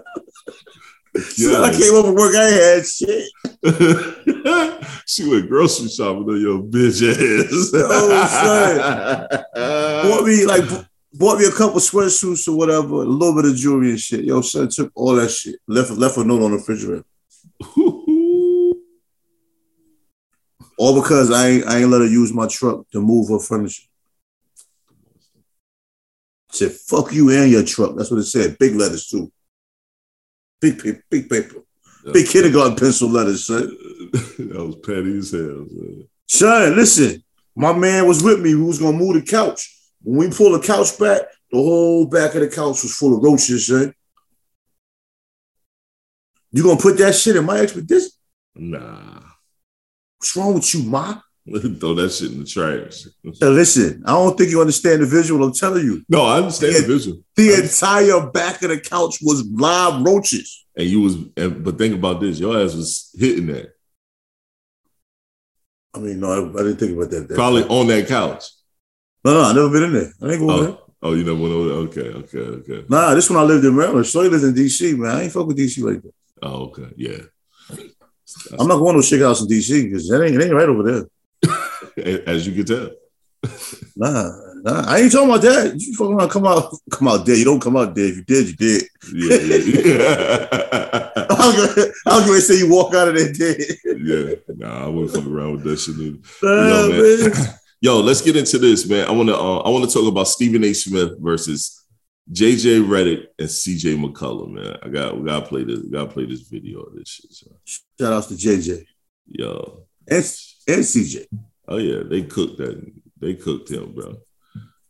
So 1.15 1.63
I 1.63 1.71
came 1.71 1.93
over 1.93 2.11
work, 2.11 2.33
I 2.35 2.45
had 2.45 2.87
shit. 2.87 3.29
she 5.05 5.29
went 5.29 5.47
grocery 5.47 5.87
shopping 5.87 6.23
on 6.23 6.41
your 6.41 6.63
bitch 6.63 7.03
ass. 7.07 7.71
Oh, 7.75 8.25
son. 8.25 10.09
Bought 10.09 10.25
me 10.25 10.43
like 10.47 10.63
bought 11.13 11.37
me 11.37 11.45
a 11.45 11.51
couple 11.51 11.79
sweatsuits 11.79 12.47
or 12.47 12.57
whatever, 12.57 13.03
a 13.03 13.05
little 13.05 13.35
bit 13.35 13.45
of 13.51 13.55
jewelry 13.55 13.91
and 13.91 13.99
shit. 13.99 14.25
Yo, 14.25 14.41
son 14.41 14.69
took 14.69 14.91
all 14.95 15.13
that 15.13 15.29
shit. 15.29 15.59
Left 15.67 15.91
left 15.91 16.17
a 16.17 16.23
note 16.23 16.41
on 16.41 16.49
the 16.49 16.57
refrigerator. 16.57 17.05
All 20.79 20.99
because 20.99 21.29
I 21.29 21.47
ain't 21.49 21.67
I 21.67 21.77
ain't 21.81 21.89
let 21.91 22.01
her 22.01 22.07
use 22.07 22.33
my 22.33 22.47
truck 22.47 22.89
to 22.91 23.01
move 23.01 23.29
her 23.29 23.39
furniture. 23.39 23.83
Said, 26.55 26.71
fuck 26.71 27.11
you 27.11 27.29
and 27.31 27.51
your 27.51 27.63
truck. 27.63 27.95
That's 27.95 28.11
what 28.11 28.19
it 28.19 28.25
said. 28.25 28.57
Big 28.57 28.75
letters 28.75 29.07
too. 29.07 29.31
Big 30.61 30.81
paper, 30.81 31.03
big 31.09 31.29
paper. 31.29 31.63
Big 32.11 32.27
kindergarten 32.27 32.75
pencil 32.75 33.09
letters, 33.09 33.47
son. 33.47 33.61
that 34.11 34.65
was 34.65 34.75
petty 34.77 35.17
as 35.17 35.31
hell. 35.31 35.65
Man. 35.71 36.07
Son, 36.27 36.75
listen, 36.75 37.23
my 37.55 37.73
man 37.73 38.07
was 38.07 38.23
with 38.23 38.41
me. 38.41 38.55
We 38.55 38.63
was 38.63 38.79
gonna 38.79 38.97
move 38.97 39.15
the 39.15 39.21
couch. 39.21 39.69
When 40.01 40.29
we 40.29 40.35
pulled 40.35 40.61
the 40.61 40.65
couch 40.65 40.97
back, 40.99 41.21
the 41.51 41.57
whole 41.57 42.05
back 42.05 42.35
of 42.35 42.41
the 42.41 42.49
couch 42.49 42.83
was 42.83 42.95
full 42.95 43.15
of 43.17 43.23
roaches, 43.23 43.67
son. 43.67 43.93
You 46.51 46.63
gonna 46.63 46.79
put 46.79 46.97
that 46.97 47.15
shit 47.15 47.35
in 47.35 47.45
my 47.45 47.59
expedition? 47.59 48.09
Nah. 48.55 49.21
What's 50.17 50.35
wrong 50.35 50.53
with 50.55 50.73
you, 50.73 50.83
ma? 50.83 51.19
Throw 51.79 51.93
that 51.95 52.09
shit 52.11 52.31
in 52.31 52.39
the 52.39 52.45
trash. 52.45 53.05
Now, 53.41 53.49
listen, 53.49 54.01
I 54.05 54.11
don't 54.11 54.37
think 54.37 54.49
you 54.49 54.61
understand 54.61 55.01
the 55.01 55.05
visual. 55.05 55.45
I'm 55.45 55.53
telling 55.53 55.83
you, 55.83 56.01
No, 56.07 56.21
I 56.21 56.37
understand 56.37 56.73
Yeah. 56.73 56.81
the 56.81 56.87
visual. 56.87 57.17
the 57.35 57.63
entire 57.63 58.29
back 58.31 58.61
of 58.63 58.69
the 58.69 58.79
couch 58.79 59.17
was 59.21 59.45
live 59.47 60.03
roaches. 60.03 60.65
And 60.77 60.87
you 60.87 61.01
was, 61.01 61.17
and, 61.35 61.63
but 61.63 61.77
think 61.77 61.95
about 61.95 62.21
this: 62.21 62.39
your 62.39 62.57
ass 62.59 62.73
was 62.73 63.11
hitting 63.19 63.47
that, 63.47 63.73
I 65.93 65.99
mean, 65.99 66.19
no, 66.19 66.31
I, 66.31 66.59
I 66.59 66.63
didn't 66.63 66.77
think 66.77 66.97
about 66.97 67.11
that. 67.11 67.27
that 67.27 67.35
probably 67.35 67.63
on 67.65 67.87
that 67.87 68.07
couch. 68.07 68.45
No, 69.23 69.33
no, 69.33 69.41
I 69.41 69.53
never 69.53 69.69
been 69.69 69.83
in 69.83 69.93
there. 69.93 70.13
I 70.21 70.31
ain't 70.31 70.39
going 70.39 70.51
oh, 70.51 70.61
there. 70.61 70.71
Oh, 70.71 70.89
oh, 71.03 71.13
you 71.13 71.23
never 71.23 71.37
went 71.37 71.53
over 71.53 71.69
there. 71.69 71.77
Okay, 71.77 72.09
okay, 72.19 72.71
okay. 72.73 72.85
Nah, 72.89 73.13
this 73.13 73.29
when 73.29 73.39
I 73.39 73.43
lived 73.43 73.63
in 73.63 73.75
Maryland. 73.75 74.05
Shorty 74.05 74.29
lived 74.29 74.43
in 74.43 74.53
DC, 74.53 74.97
man. 74.97 75.15
I 75.15 75.21
ain't 75.23 75.31
fuck 75.31 75.45
with 75.45 75.57
DC 75.57 75.83
like 75.83 76.01
that. 76.01 76.13
Oh, 76.41 76.65
okay, 76.65 76.87
yeah. 76.97 77.19
I'm 78.59 78.67
not 78.67 78.77
going 78.77 78.93
to 78.95 78.99
a 78.99 79.03
shit 79.03 79.21
house 79.21 79.41
in 79.41 79.47
DC 79.47 79.83
because 79.83 80.09
that 80.09 80.23
ain't, 80.23 80.35
it 80.35 80.43
ain't 80.43 80.53
right 80.53 80.67
over 80.67 80.83
there. 80.83 81.05
As 81.97 82.47
you 82.47 82.53
can 82.53 82.65
tell. 82.65 82.89
Nah, 83.95 84.31
nah, 84.63 84.85
I 84.87 85.01
ain't 85.01 85.11
talking 85.11 85.29
about 85.29 85.41
that. 85.41 85.75
You 85.77 85.93
fucking 85.93 86.15
around, 86.15 86.29
come 86.29 86.47
out, 86.47 86.73
come 86.91 87.07
out 87.07 87.25
dead. 87.25 87.37
You 87.37 87.45
don't 87.45 87.61
come 87.61 87.77
out 87.77 87.93
dead. 87.93 88.09
If 88.09 88.15
you 88.15 88.23
did, 88.23 88.47
you 88.47 88.55
did. 88.55 88.83
Yeah, 89.13 89.37
yeah, 89.93 90.47
I 91.29 91.45
was 91.45 91.75
gonna, 91.75 91.87
I 92.07 92.17
was 92.17 92.25
gonna 92.25 92.41
say 92.41 92.57
you 92.57 92.73
walk 92.73 92.95
out 92.95 93.09
of 93.09 93.15
there 93.15 93.31
dead. 93.31 93.57
yeah. 93.85 94.35
Nah, 94.55 94.85
I 94.85 94.87
wouldn't 94.87 95.13
fuck 95.13 95.27
around 95.27 95.51
with 95.51 95.63
that 95.65 95.77
shit 95.77 95.95
either. 95.95 96.17
Nah, 96.41 96.87
man. 96.87 97.31
man. 97.31 97.53
Yo, 97.81 97.99
let's 97.99 98.21
get 98.21 98.35
into 98.35 98.57
this, 98.57 98.87
man. 98.89 99.07
I 99.07 99.11
want 99.11 99.29
to 99.29 99.37
uh, 99.37 99.57
I 99.59 99.69
want 99.69 99.87
to 99.87 99.93
talk 99.93 100.07
about 100.07 100.27
Stephen 100.27 100.63
A. 100.63 100.73
Smith 100.73 101.11
versus 101.19 101.85
JJ 102.31 102.87
Redick 102.87 103.25
and 103.37 103.49
CJ 103.49 104.03
McCollum, 104.03 104.53
man. 104.53 104.77
I 104.81 104.87
got 104.87 105.17
we 105.19 105.25
gotta 105.25 105.45
play 105.45 105.65
this. 105.65 105.79
We 105.79 105.89
gotta 105.89 106.11
play 106.11 106.25
this 106.25 106.41
video 106.41 106.79
of 106.79 106.95
this 106.95 107.09
shit. 107.09 107.31
So. 107.31 107.51
Shout 107.65 108.13
out 108.13 108.23
to 108.23 108.33
JJ 108.33 108.85
Yo, 109.27 109.83
and, 110.07 110.17
and 110.17 110.83
CJ. 110.83 111.27
Oh 111.73 111.77
yeah, 111.77 112.03
they 112.05 112.21
cooked 112.21 112.57
that. 112.59 112.79
They 113.19 113.33
cooked 113.33 113.71
him, 113.71 113.93
bro. 113.95 114.17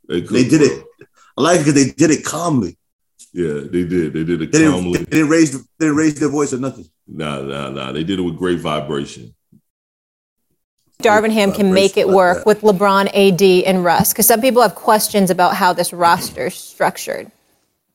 They, 0.09 0.19
cooked, 0.19 0.33
They 0.33 0.43
did 0.49 0.59
bro. 0.59 0.77
it. 0.79 0.85
I 1.37 1.41
like 1.41 1.55
it 1.55 1.65
because 1.65 1.73
they 1.75 1.91
did 1.91 2.11
it 2.11 2.25
calmly. 2.25 2.77
Yeah, 3.31 3.61
they 3.71 3.85
did. 3.85 4.11
They 4.11 4.25
did 4.25 4.41
it 4.41 4.51
They 4.51 4.59
didn't, 4.59 4.73
calmly. 4.73 4.99
they 4.99 5.05
didn't 5.05 5.29
raise 5.29 5.51
they 5.53 5.67
didn't 5.79 5.95
raise 5.95 6.19
their 6.19 6.27
voice 6.27 6.51
or 6.51 6.57
nothing. 6.57 6.85
Nah, 7.07 7.39
nah, 7.41 7.69
nah. 7.69 7.93
They 7.93 8.03
did 8.03 8.19
it 8.19 8.21
with 8.21 8.37
great 8.37 8.59
vibration. 8.59 9.33
Darvin 11.01 11.31
Ham 11.31 11.53
can 11.53 11.73
make 11.73 11.95
it 11.95 12.09
work 12.09 12.45
with 12.45 12.61
LeBron, 12.61 13.07
AD, 13.13 13.41
and 13.65 13.85
Russ? 13.85 14.11
Because 14.11 14.27
some 14.27 14.41
people 14.41 14.61
have 14.61 14.75
questions 14.75 15.29
about 15.29 15.55
how 15.55 15.71
this 15.71 15.93
roster 15.93 16.47
is 16.47 16.55
structured. 16.55 17.31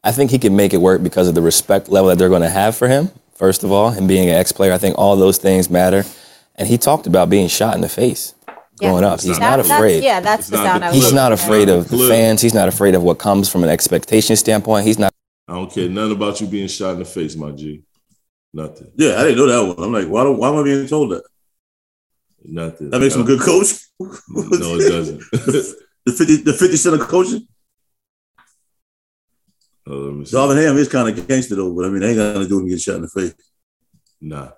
I 0.02 0.12
think 0.12 0.30
he 0.30 0.38
can 0.38 0.56
make 0.56 0.72
it 0.72 0.80
work 0.80 1.02
because 1.02 1.28
of 1.28 1.34
the 1.34 1.42
respect 1.42 1.90
level 1.90 2.08
that 2.08 2.16
they're 2.16 2.28
going 2.30 2.42
to 2.42 2.48
have 2.48 2.74
for 2.74 2.88
him. 2.88 3.10
First 3.34 3.64
of 3.64 3.70
all, 3.70 3.88
and 3.90 4.08
being 4.08 4.30
an 4.30 4.34
ex-player, 4.34 4.72
I 4.72 4.78
think 4.78 4.96
all 4.96 5.14
those 5.16 5.36
things 5.36 5.68
matter. 5.68 6.04
And 6.54 6.68
he 6.68 6.78
talked 6.78 7.06
about 7.06 7.28
being 7.28 7.48
shot 7.48 7.74
in 7.74 7.82
the 7.82 7.88
face 7.88 8.34
growing 8.78 9.04
up. 9.04 9.20
He's 9.20 9.38
not- 9.38 9.40
not 9.40 9.56
That- 9.58 9.62
that's- 9.64 9.78
afraid. 9.78 10.02
Yeah, 10.04 10.20
that's 10.20 10.40
It's 10.42 10.50
the 10.50 10.56
not 10.56 10.64
sound 10.64 10.82
the 10.82 10.86
I 10.86 10.90
was 10.90 11.02
He's 11.04 11.12
not 11.12 11.32
afraid 11.32 11.68
of 11.68 11.88
the 11.88 12.08
fans. 12.08 12.40
He's 12.42 12.54
not 12.54 12.68
afraid 12.68 12.94
of 12.94 13.02
what 13.02 13.18
comes 13.18 13.48
from 13.48 13.62
an 13.64 13.70
expectation 13.70 14.36
standpoint. 14.36 14.86
He's 14.86 14.98
not 14.98 15.12
I 15.46 15.54
don't 15.54 15.72
care 15.72 15.88
nothing 15.88 16.12
about 16.12 16.40
you 16.40 16.46
being 16.46 16.68
shot 16.68 16.92
in 16.92 16.98
the 16.98 17.04
face, 17.06 17.34
my 17.34 17.50
G. 17.52 17.82
Nothing. 18.52 18.90
Yeah, 18.96 19.18
I 19.18 19.24
didn't 19.24 19.38
know 19.38 19.46
that 19.46 19.76
one. 19.76 19.84
I'm 19.86 19.92
like, 19.92 20.06
why, 20.08 20.22
don't, 20.24 20.38
why 20.38 20.48
am 20.50 20.56
I 20.58 20.62
being 20.62 20.86
told 20.86 21.10
that? 21.12 21.22
Nothing. 22.44 22.90
That 22.90 23.00
makes 23.00 23.14
him 23.14 23.22
a 23.22 23.24
good 23.24 23.40
coach. 23.40 23.74
No, 24.00 24.76
it 24.76 24.90
doesn't. 24.90 25.22
the 25.32 26.12
50 26.12 26.36
the 26.36 26.52
50 26.52 26.76
cent 26.76 27.00
of 27.00 27.08
coaching. 27.08 27.46
Uh, 29.88 29.94
let 29.94 30.14
me 30.14 30.24
see. 30.24 30.36
Darvin 30.36 30.62
Ham 30.62 30.76
is 30.76 30.88
kind 30.88 31.08
of 31.18 31.26
gangster 31.28 31.56
though, 31.56 31.74
but 31.74 31.86
I 31.86 31.88
mean, 31.88 32.00
they 32.00 32.10
ain't 32.10 32.34
gonna 32.34 32.46
do 32.46 32.58
him 32.60 32.68
get 32.68 32.80
shot 32.80 32.96
in 32.96 33.02
the 33.02 33.08
face. 33.08 33.34
Nah. 34.20 34.50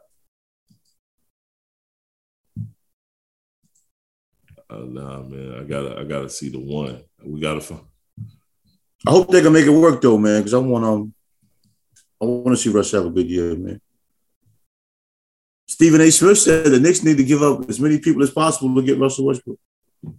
Uh, 4.70 4.84
nah, 4.86 5.22
man. 5.22 5.54
I 5.58 5.64
gotta, 5.64 5.98
I 5.98 6.04
gotta 6.04 6.30
see 6.30 6.48
the 6.48 6.60
one. 6.60 7.02
We 7.24 7.40
gotta 7.40 7.60
find. 7.60 7.82
I 9.06 9.10
hope 9.10 9.28
they 9.30 9.42
can 9.42 9.52
make 9.52 9.66
it 9.66 9.70
work 9.70 10.00
though, 10.00 10.18
man, 10.18 10.40
because 10.40 10.54
I 10.54 10.58
want 10.58 10.84
um, 10.84 11.14
I 12.20 12.26
want 12.26 12.48
to 12.48 12.56
see 12.56 12.70
Russ 12.70 12.92
have 12.92 13.06
a 13.06 13.10
good 13.10 13.28
year, 13.28 13.56
man. 13.56 13.80
Stephen 15.66 16.00
A. 16.00 16.10
Smith 16.10 16.38
said 16.38 16.66
the 16.66 16.78
Knicks 16.78 17.02
need 17.02 17.16
to 17.16 17.24
give 17.24 17.42
up 17.42 17.68
as 17.68 17.80
many 17.80 17.98
people 17.98 18.22
as 18.22 18.30
possible 18.30 18.74
to 18.74 18.82
get 18.82 18.98
Russell 18.98 19.26
Westbrook. 19.26 19.58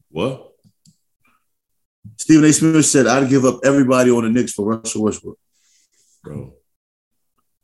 What? 0.09 0.53
Stephen 2.17 2.45
A. 2.45 2.53
Smith 2.53 2.85
said 2.85 3.07
I'd 3.07 3.29
give 3.29 3.45
up 3.45 3.59
everybody 3.63 4.11
on 4.11 4.23
the 4.23 4.29
Knicks 4.29 4.53
for 4.53 4.65
Russell 4.65 5.03
Westbrook. 5.03 5.37
Bro, 6.23 6.53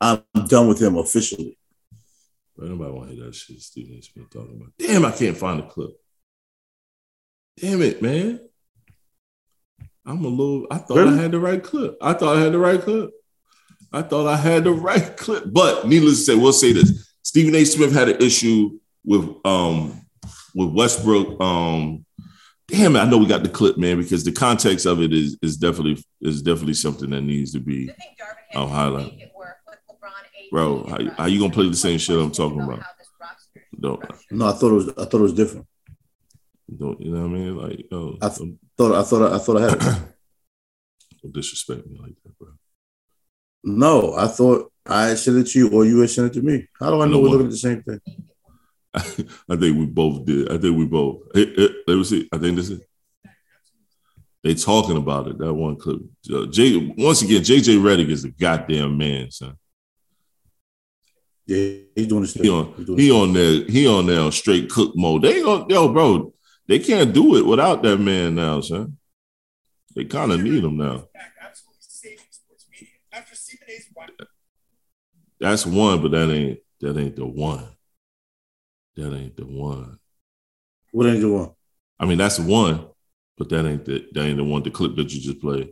I'm 0.00 0.22
done 0.46 0.68
with 0.68 0.80
him 0.80 0.96
officially. 0.96 1.58
bro 2.56 2.68
nobody 2.68 2.92
want 2.92 3.10
to 3.10 3.16
hear 3.16 3.24
that 3.26 3.34
shit 3.34 3.60
Stephen 3.60 3.98
A. 3.98 4.02
Smith 4.02 4.30
talking 4.30 4.56
about. 4.56 4.72
Damn, 4.78 5.04
I 5.04 5.10
can't 5.10 5.36
find 5.36 5.58
the 5.58 5.64
clip. 5.64 5.90
Damn 7.60 7.82
it, 7.82 8.02
man. 8.02 8.40
I'm 10.06 10.24
a 10.24 10.28
little. 10.28 10.66
I 10.70 10.78
thought 10.78 10.98
Really? 10.98 11.18
I 11.18 11.22
had 11.22 11.32
the 11.32 11.40
right 11.40 11.62
clip. 11.62 11.96
I 12.00 12.12
thought 12.14 12.36
I 12.36 12.40
had 12.40 12.52
the 12.52 12.58
right 12.58 12.80
clip. 12.80 13.10
I 13.92 14.02
thought 14.02 14.26
I 14.26 14.36
had 14.36 14.64
the 14.64 14.72
right 14.88 15.16
clip. 15.16 15.44
But 15.46 15.86
needless 15.86 16.18
to 16.18 16.32
say, 16.32 16.34
we'll 16.34 16.52
say 16.52 16.72
this: 16.72 17.08
Stephen 17.22 17.54
A. 17.54 17.64
Smith 17.64 17.92
had 17.92 18.08
an 18.08 18.22
issue 18.22 18.78
with 19.04 19.28
um 19.44 20.06
with 20.54 20.70
Westbrook. 20.70 21.40
Um, 21.40 22.04
damn 22.68 22.96
it, 22.96 23.00
I 23.00 23.06
know 23.06 23.18
we 23.18 23.26
got 23.26 23.42
the 23.42 23.48
clip, 23.48 23.76
man, 23.76 23.98
because 23.98 24.24
the 24.24 24.32
context 24.32 24.86
of 24.86 25.02
it 25.02 25.12
is 25.12 25.36
is 25.42 25.56
definitely 25.56 26.02
is 26.20 26.42
definitely 26.42 26.74
something 26.74 27.10
that 27.10 27.22
needs 27.22 27.52
to 27.52 27.60
be. 27.60 27.90
I'll 28.54 28.68
highlight. 28.68 29.12
Bro, 30.50 30.84
how, 30.84 30.98
how 31.16 31.26
you 31.26 31.38
gonna 31.38 31.52
play 31.52 31.68
the 31.68 31.76
same 31.76 31.98
shit 31.98 32.18
I'm 32.18 32.30
talking 32.32 32.62
about? 32.62 32.82
Don't, 33.78 34.02
No, 34.30 34.48
I 34.48 34.52
thought 34.52 34.70
it 34.70 34.74
was 34.74 34.88
I 34.90 35.04
thought 35.04 35.14
it 35.14 35.20
was 35.20 35.34
different. 35.34 35.66
Don't 36.76 37.00
you 37.00 37.12
know 37.12 37.22
what 37.22 37.30
I 37.30 37.32
mean? 37.32 37.56
Like, 37.56 37.86
yo, 37.90 38.18
I 38.20 38.28
th- 38.28 38.50
Thought 38.76 38.94
I 38.94 39.02
thought 39.02 39.32
I 39.32 39.38
thought 39.38 39.56
I 39.56 39.60
had 39.62 39.72
it. 39.74 39.80
don't 41.22 41.32
disrespect 41.32 41.86
me 41.86 41.98
like 42.00 42.14
that, 42.24 42.38
bro. 42.38 42.48
No, 43.64 44.14
I 44.14 44.26
thought 44.28 44.70
I 44.86 45.14
sent 45.14 45.38
it 45.38 45.46
to 45.48 45.58
you 45.58 45.70
or 45.70 45.84
you 45.84 45.98
had 46.00 46.10
sent 46.10 46.28
it 46.28 46.34
to 46.40 46.42
me. 46.42 46.66
How 46.78 46.90
do 46.90 47.00
I 47.00 47.06
know 47.06 47.12
No 47.12 47.20
we're 47.20 47.28
one. 47.28 47.30
looking 47.38 47.46
at 47.46 47.50
the 47.52 47.56
same 47.58 47.82
thing? 47.82 48.00
I 49.48 49.56
think 49.56 49.76
we 49.78 49.86
both 49.86 50.24
did. 50.24 50.50
I 50.52 50.58
think 50.58 50.76
we 50.76 50.84
both. 50.86 51.22
Hey, 51.34 51.52
hey, 51.56 51.68
let 51.86 51.96
me 51.96 52.04
see. 52.04 52.28
I 52.32 52.38
think 52.38 52.56
this 52.56 52.70
is. 52.70 52.80
They 54.44 54.54
talking 54.54 54.96
about 54.96 55.26
it. 55.26 55.38
That 55.38 55.52
one 55.52 55.76
clip. 55.76 55.98
Uh, 56.32 56.46
J, 56.46 56.94
once 56.96 57.22
again, 57.22 57.42
JJ 57.42 57.80
Redick 57.80 58.08
is 58.08 58.24
a 58.24 58.30
goddamn 58.30 58.96
man, 58.96 59.30
son. 59.30 59.56
Yeah, 61.46 61.80
he's 61.96 62.06
doing 62.06 62.22
his 62.22 62.34
thing. 62.34 62.44
He 62.44 62.50
on 62.50 62.74
he 62.96 63.10
on 63.10 63.32
there 63.32 63.64
he 63.64 63.86
on 63.88 64.06
there 64.06 64.20
on 64.20 64.32
straight 64.32 64.70
cook 64.70 64.92
mode. 64.94 65.22
They 65.22 65.42
on 65.42 65.68
yo, 65.68 65.92
bro. 65.92 66.32
They 66.68 66.78
can't 66.78 67.14
do 67.14 67.36
it 67.36 67.46
without 67.46 67.82
that 67.82 67.96
man 67.96 68.34
now, 68.34 68.60
son. 68.60 68.98
They 69.96 70.04
kind 70.04 70.30
of 70.30 70.40
need 70.42 70.62
him 70.62 70.76
now. 70.76 71.08
That's 75.40 75.64
one, 75.64 76.02
but 76.02 76.10
that 76.10 76.30
ain't 76.30 76.58
that 76.80 76.96
ain't 76.96 77.16
the 77.16 77.26
one. 77.26 77.64
That 78.96 79.14
ain't 79.14 79.36
the 79.36 79.46
one. 79.46 79.98
What 80.92 81.06
ain't 81.06 81.20
the 81.20 81.32
one? 81.32 81.50
I 81.98 82.04
mean, 82.06 82.18
that's 82.18 82.38
one, 82.38 82.88
but 83.36 83.48
that 83.48 83.64
ain't 83.64 83.84
the 83.84 84.06
that 84.12 84.24
ain't 84.24 84.36
the 84.36 84.44
one. 84.44 84.62
The 84.62 84.70
clip 84.70 84.96
that 84.96 85.12
you 85.12 85.20
just 85.20 85.40
played. 85.40 85.70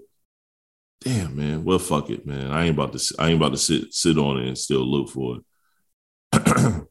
Damn, 1.03 1.37
man. 1.37 1.65
Well, 1.65 1.79
fuck 1.79 2.09
it, 2.11 2.27
man. 2.27 2.51
I 2.51 2.65
ain't 2.65 2.75
about 2.75 2.93
to. 2.97 3.15
I 3.19 3.29
ain't 3.29 3.37
about 3.37 3.53
to 3.53 3.59
sit 3.59 3.93
sit 3.93 4.17
on 4.19 4.39
it 4.39 4.49
and 4.49 4.57
still 4.57 4.85
look 4.85 5.11
for 5.11 5.37
it. 5.37 5.43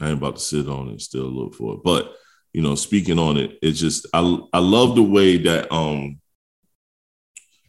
I 0.00 0.08
ain't 0.08 0.18
about 0.18 0.36
to 0.36 0.42
sit 0.42 0.68
on 0.68 0.88
it 0.88 0.92
and 0.92 1.02
still 1.02 1.24
look 1.24 1.54
for 1.54 1.74
it. 1.74 1.80
But 1.82 2.14
you 2.52 2.62
know, 2.62 2.74
speaking 2.74 3.18
on 3.18 3.36
it, 3.36 3.58
it's 3.62 3.80
just 3.80 4.06
I 4.12 4.38
I 4.52 4.58
love 4.58 4.94
the 4.94 5.02
way 5.02 5.38
that 5.38 5.72
um 5.72 6.20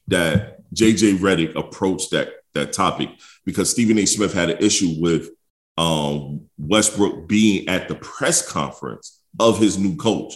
that 0.08 0.60
JJ 0.74 1.18
Redick 1.18 1.56
approached 1.56 2.12
that 2.12 2.30
that 2.54 2.74
topic 2.74 3.10
because 3.46 3.70
Stephen 3.70 3.98
A. 3.98 4.06
Smith 4.06 4.34
had 4.34 4.50
an 4.50 4.58
issue 4.58 4.96
with 5.00 5.30
um 5.78 6.42
Westbrook 6.58 7.28
being 7.28 7.68
at 7.68 7.88
the 7.88 7.96
press 7.96 8.48
conference 8.48 9.22
of 9.40 9.58
his 9.58 9.78
new 9.78 9.96
coach. 9.96 10.36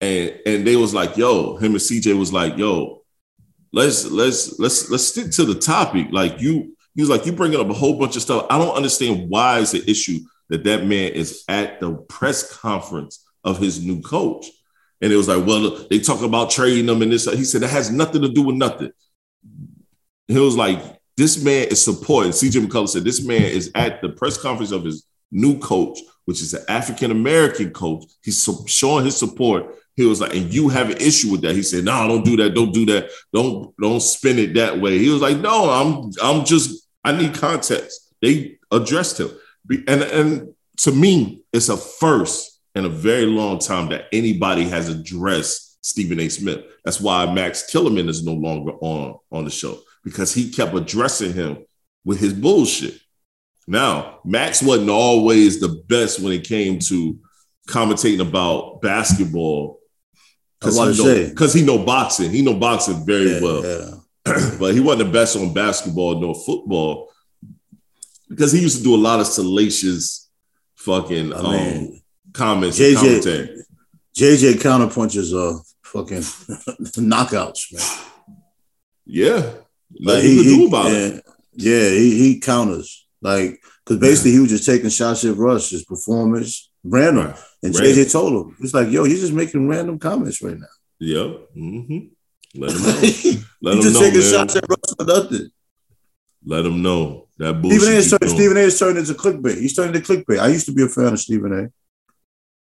And 0.00 0.38
and 0.46 0.66
they 0.66 0.76
was 0.76 0.92
like, 0.92 1.16
yo, 1.16 1.56
him 1.56 1.72
and 1.72 1.80
CJ 1.80 2.18
was 2.18 2.32
like, 2.32 2.58
yo, 2.58 3.02
let's 3.72 4.04
let's 4.04 4.58
let's 4.58 4.90
let's 4.90 5.06
stick 5.06 5.30
to 5.32 5.44
the 5.44 5.54
topic. 5.54 6.08
Like 6.10 6.40
you, 6.40 6.76
he 6.94 7.00
was 7.00 7.10
like, 7.10 7.24
you 7.24 7.32
bringing 7.32 7.60
up 7.60 7.70
a 7.70 7.74
whole 7.74 7.98
bunch 7.98 8.16
of 8.16 8.22
stuff. 8.22 8.46
I 8.50 8.58
don't 8.58 8.76
understand 8.76 9.30
why 9.30 9.58
is 9.58 9.72
the 9.72 9.88
issue 9.90 10.20
that 10.50 10.64
that 10.64 10.84
man 10.84 11.12
is 11.12 11.44
at 11.48 11.80
the 11.80 11.94
press 11.94 12.56
conference 12.56 13.23
of 13.44 13.58
his 13.58 13.84
new 13.84 14.00
coach. 14.00 14.46
And 15.00 15.12
it 15.12 15.16
was 15.16 15.28
like, 15.28 15.46
well, 15.46 15.86
they 15.90 15.98
talk 16.00 16.22
about 16.22 16.50
trading 16.50 16.86
them 16.86 17.02
and 17.02 17.12
this. 17.12 17.30
He 17.30 17.44
said 17.44 17.62
that 17.62 17.68
has 17.68 17.90
nothing 17.90 18.22
to 18.22 18.28
do 18.28 18.42
with 18.42 18.56
nothing. 18.56 18.90
He 20.28 20.38
was 20.38 20.56
like, 20.56 20.80
this 21.16 21.42
man 21.42 21.68
is 21.68 21.84
supporting. 21.84 22.32
CJ 22.32 22.66
McCollum 22.66 22.88
said 22.88 23.04
this 23.04 23.24
man 23.24 23.42
is 23.42 23.70
at 23.74 24.00
the 24.02 24.08
press 24.08 24.36
conference 24.36 24.72
of 24.72 24.84
his 24.84 25.06
new 25.30 25.58
coach, 25.58 25.98
which 26.24 26.40
is 26.40 26.54
an 26.54 26.64
African 26.68 27.10
American 27.10 27.70
coach. 27.70 28.04
He's 28.22 28.48
showing 28.66 29.04
his 29.04 29.16
support. 29.16 29.76
He 29.96 30.06
was 30.06 30.20
like, 30.20 30.34
and 30.34 30.52
you 30.52 30.68
have 30.70 30.90
an 30.90 30.96
issue 30.96 31.30
with 31.30 31.42
that. 31.42 31.54
He 31.54 31.62
said, 31.62 31.84
no, 31.84 32.08
don't 32.08 32.24
do 32.24 32.36
that. 32.38 32.54
Don't 32.54 32.72
do 32.72 32.86
that. 32.86 33.10
Don't 33.32 33.74
don't 33.80 34.00
spin 34.00 34.38
it 34.38 34.54
that 34.54 34.80
way. 34.80 34.98
He 34.98 35.08
was 35.08 35.22
like, 35.22 35.38
no, 35.38 35.70
I'm 35.70 36.10
I'm 36.22 36.44
just 36.44 36.88
I 37.04 37.12
need 37.12 37.34
context. 37.34 38.14
They 38.20 38.58
addressed 38.72 39.20
him, 39.20 39.30
and 39.86 40.02
and 40.02 40.54
to 40.78 40.92
me, 40.92 41.42
it's 41.52 41.68
a 41.68 41.76
first 41.76 42.53
in 42.74 42.84
a 42.84 42.88
very 42.88 43.26
long 43.26 43.58
time 43.58 43.88
that 43.90 44.06
anybody 44.12 44.68
has 44.68 44.88
addressed 44.88 45.84
Stephen 45.84 46.20
A. 46.20 46.28
Smith. 46.28 46.64
That's 46.84 47.00
why 47.00 47.32
Max 47.32 47.70
Kellerman 47.70 48.08
is 48.08 48.24
no 48.24 48.32
longer 48.32 48.72
on 48.80 49.18
on 49.30 49.44
the 49.44 49.50
show 49.50 49.78
because 50.02 50.34
he 50.34 50.50
kept 50.50 50.74
addressing 50.74 51.32
him 51.32 51.64
with 52.04 52.20
his 52.20 52.32
bullshit. 52.32 52.98
Now, 53.66 54.20
Max 54.24 54.62
wasn't 54.62 54.90
always 54.90 55.60
the 55.60 55.82
best 55.88 56.20
when 56.20 56.32
it 56.32 56.46
came 56.46 56.78
to 56.80 57.18
commentating 57.68 58.20
about 58.20 58.82
basketball 58.82 59.80
I 60.62 60.66
was 60.66 60.76
about 61.00 61.30
because 61.30 61.54
he, 61.54 61.62
know- 61.62 61.72
he 61.72 61.78
know 61.78 61.84
boxing. 61.84 62.30
He 62.30 62.42
know 62.42 62.54
boxing 62.54 63.04
very 63.06 63.32
Yeah, 63.32 63.40
well 63.40 63.64
yeah. 63.64 63.94
but 64.58 64.74
he 64.74 64.80
wasn't 64.80 65.06
the 65.06 65.12
best 65.12 65.36
on 65.36 65.52
basketball 65.52 66.20
nor 66.20 66.34
football 66.34 67.10
because 68.28 68.52
he 68.52 68.60
used 68.60 68.78
to 68.78 68.84
do 68.84 68.94
a 68.94 68.96
lot 68.96 69.20
of 69.20 69.26
salacious 69.26 70.30
fucking 70.76 71.32
I 71.32 71.36
um, 71.36 71.52
mean, 71.52 72.02
comments 72.34 72.78
JJ. 72.78 73.62
JJ 74.16 74.54
counterpunches 74.54 75.32
are 75.34 75.60
fucking 75.82 76.18
knockouts, 77.10 77.72
man. 77.72 78.36
Yeah, 79.06 79.36
Like 80.00 80.22
nothing 80.22 80.30
you 80.30 80.42
can 80.42 80.58
do 80.60 80.66
about 80.68 80.92
it. 80.92 81.22
yeah, 81.54 81.72
Yeah, 81.82 81.88
he, 81.90 82.18
he 82.18 82.40
counters 82.40 83.06
like 83.22 83.60
because 83.84 84.00
basically 84.00 84.32
he 84.32 84.40
was 84.40 84.50
just 84.50 84.66
taking 84.66 84.88
shots 84.90 85.24
at 85.24 85.36
Russ, 85.36 85.70
his 85.70 85.84
performance, 85.84 86.70
random, 86.84 87.26
Right. 87.26 87.38
and 87.62 87.74
Random. 87.74 87.92
JJ 88.04 88.12
told 88.12 88.32
him, 88.48 88.56
"It's 88.60 88.72
like, 88.74 88.90
yo, 88.90 89.04
you're 89.04 89.18
just 89.18 89.32
making 89.32 89.68
random 89.68 89.98
comments 89.98 90.42
right 90.42 90.58
now. 90.58 90.66
Yep. 91.00 91.40
hmm 91.54 91.98
Let 92.54 92.70
him 92.72 92.82
know. 92.82 93.40
Let 93.62 93.74
him 93.76 93.82
just 93.82 93.94
know, 93.94 94.00
taking 94.00 94.20
man. 94.20 94.30
shots 94.30 94.56
at 94.56 94.64
Russ 94.68 94.94
for 94.98 95.04
nothing." 95.06 95.50
Let 96.46 96.66
him 96.66 96.82
know 96.82 97.28
that 97.38 97.60
bullshit. 97.62 97.80
Stephen 97.80 97.94
A. 97.94 97.96
is 97.98 98.10
turning. 98.10 98.34
Stephen 98.36 98.56
A. 98.56 98.60
is 98.60 98.78
turning 98.78 98.96
into 98.98 99.14
clickbait. 99.14 99.58
He's 99.60 99.74
turning 99.74 99.94
into 99.94 100.06
clickbait. 100.12 100.38
I 100.40 100.48
used 100.48 100.66
to 100.66 100.72
be 100.72 100.82
a 100.82 100.88
fan 100.88 101.12
of 101.14 101.20
Stephen 101.20 101.52
A. 101.52 101.62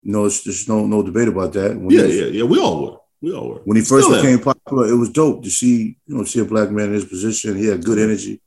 No, 0.02 0.26
it's, 0.26 0.42
there's 0.44 0.68
no 0.68 0.86
no 0.86 1.02
debate 1.02 1.28
about 1.28 1.52
that. 1.54 1.76
When 1.76 1.90
Yeah, 1.90 2.04
yeah, 2.04 2.26
yeah. 2.26 2.44
We 2.44 2.58
all 2.58 2.82
were. 2.82 2.96
We 3.20 3.34
all 3.34 3.48
were. 3.50 3.60
When 3.64 3.76
he 3.76 3.82
first 3.82 4.06
Still 4.06 4.18
am. 4.18 4.22
became 4.24 4.40
popular, 4.40 4.88
it 4.88 4.96
was 4.96 5.10
dope 5.10 5.42
to 5.44 5.50
see 5.50 5.98
you 6.06 6.16
know 6.16 6.24
see 6.24 6.40
a 6.40 6.44
black 6.44 6.70
man 6.70 6.86
in 6.88 6.94
his 6.94 7.04
position. 7.04 7.56
He 7.56 7.66
had 7.66 7.84
good 7.84 7.98
mm-hmm. 7.98 8.10
energy. 8.10 8.42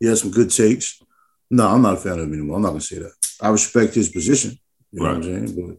He 0.00 0.06
had 0.06 0.18
some 0.18 0.30
good 0.30 0.50
takes. 0.50 1.02
No, 1.50 1.68
I'm 1.68 1.82
not 1.82 1.94
a 1.94 1.96
fan 1.96 2.14
of 2.14 2.20
him 2.20 2.32
anymore. 2.32 2.56
I'm 2.56 2.62
not 2.62 2.70
gonna 2.70 2.80
say 2.80 2.98
that. 2.98 3.12
I 3.40 3.48
respect 3.50 3.94
his 3.94 4.08
position. 4.08 4.58
You 4.92 5.02
know 5.02 5.08
what 5.08 5.16
I'm 5.16 5.22
saying? 5.22 5.54
But 5.54 5.76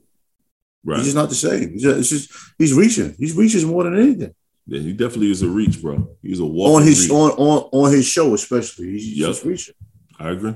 right. 0.86 0.98
he's 0.98 1.08
just 1.08 1.16
not 1.16 1.30
the 1.30 1.36
same. 1.36 1.72
He's 1.72 1.84
just, 1.84 2.00
it's 2.00 2.10
just 2.10 2.54
he's 2.58 2.74
reaching. 2.74 3.16
He's 3.18 3.36
reaches 3.36 3.66
more 3.66 3.84
than 3.84 4.00
anything 4.00 4.34
Yeah, 4.66 4.80
he 4.82 4.94
definitely 4.94 5.32
is 5.32 5.42
a 5.42 5.50
reach, 5.50 5.82
bro. 5.82 6.10
He's 6.22 6.40
a 6.40 6.46
walk 6.46 6.78
on 6.78 6.84
his 6.84 7.02
reach. 7.02 7.12
on, 7.12 7.32
on 7.32 7.70
on 7.74 7.92
his 7.92 8.06
show, 8.08 8.34
especially. 8.34 8.92
He's 8.92 9.18
Yep. 9.18 9.28
just 9.28 9.44
reaching. 9.44 9.76
I 10.20 10.30
agree. 10.30 10.56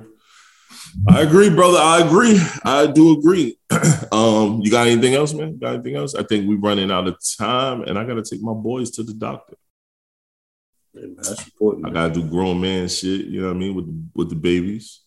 I 1.07 1.21
agree, 1.21 1.49
brother. 1.49 1.77
I 1.77 2.05
agree. 2.05 2.39
I 2.63 2.87
do 2.87 3.17
agree. 3.17 3.57
um, 4.11 4.61
you 4.61 4.71
got 4.71 4.87
anything 4.87 5.13
else, 5.13 5.33
man? 5.33 5.57
Got 5.57 5.75
anything 5.75 5.95
else? 5.95 6.15
I 6.15 6.23
think 6.23 6.47
we're 6.47 6.59
running 6.59 6.91
out 6.91 7.07
of 7.07 7.17
time, 7.37 7.83
and 7.83 7.97
I 7.97 8.03
gotta 8.05 8.23
take 8.23 8.41
my 8.41 8.53
boys 8.53 8.91
to 8.91 9.03
the 9.03 9.13
doctor. 9.13 9.55
Man, 10.93 11.15
that's 11.15 11.45
important. 11.45 11.87
I 11.87 11.91
gotta 11.91 12.13
do 12.13 12.23
grown 12.23 12.59
man 12.59 12.87
shit. 12.87 13.25
You 13.27 13.41
know 13.41 13.47
what 13.47 13.55
I 13.55 13.59
mean 13.59 13.75
with 13.75 13.85
the, 13.87 14.03
with 14.15 14.29
the 14.29 14.35
babies. 14.35 15.01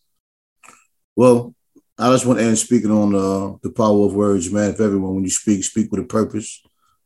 Well, 1.16 1.54
I 1.98 2.10
just 2.10 2.26
want 2.26 2.40
to 2.40 2.44
end 2.44 2.58
speaking 2.58 2.90
on 2.90 3.14
uh, 3.14 3.56
the 3.62 3.70
power 3.70 4.06
of 4.06 4.14
words, 4.14 4.50
man. 4.50 4.70
If 4.70 4.80
everyone, 4.80 5.14
when 5.14 5.24
you 5.24 5.30
speak, 5.30 5.62
speak 5.62 5.90
with 5.90 6.00
a 6.00 6.04
purpose. 6.04 6.62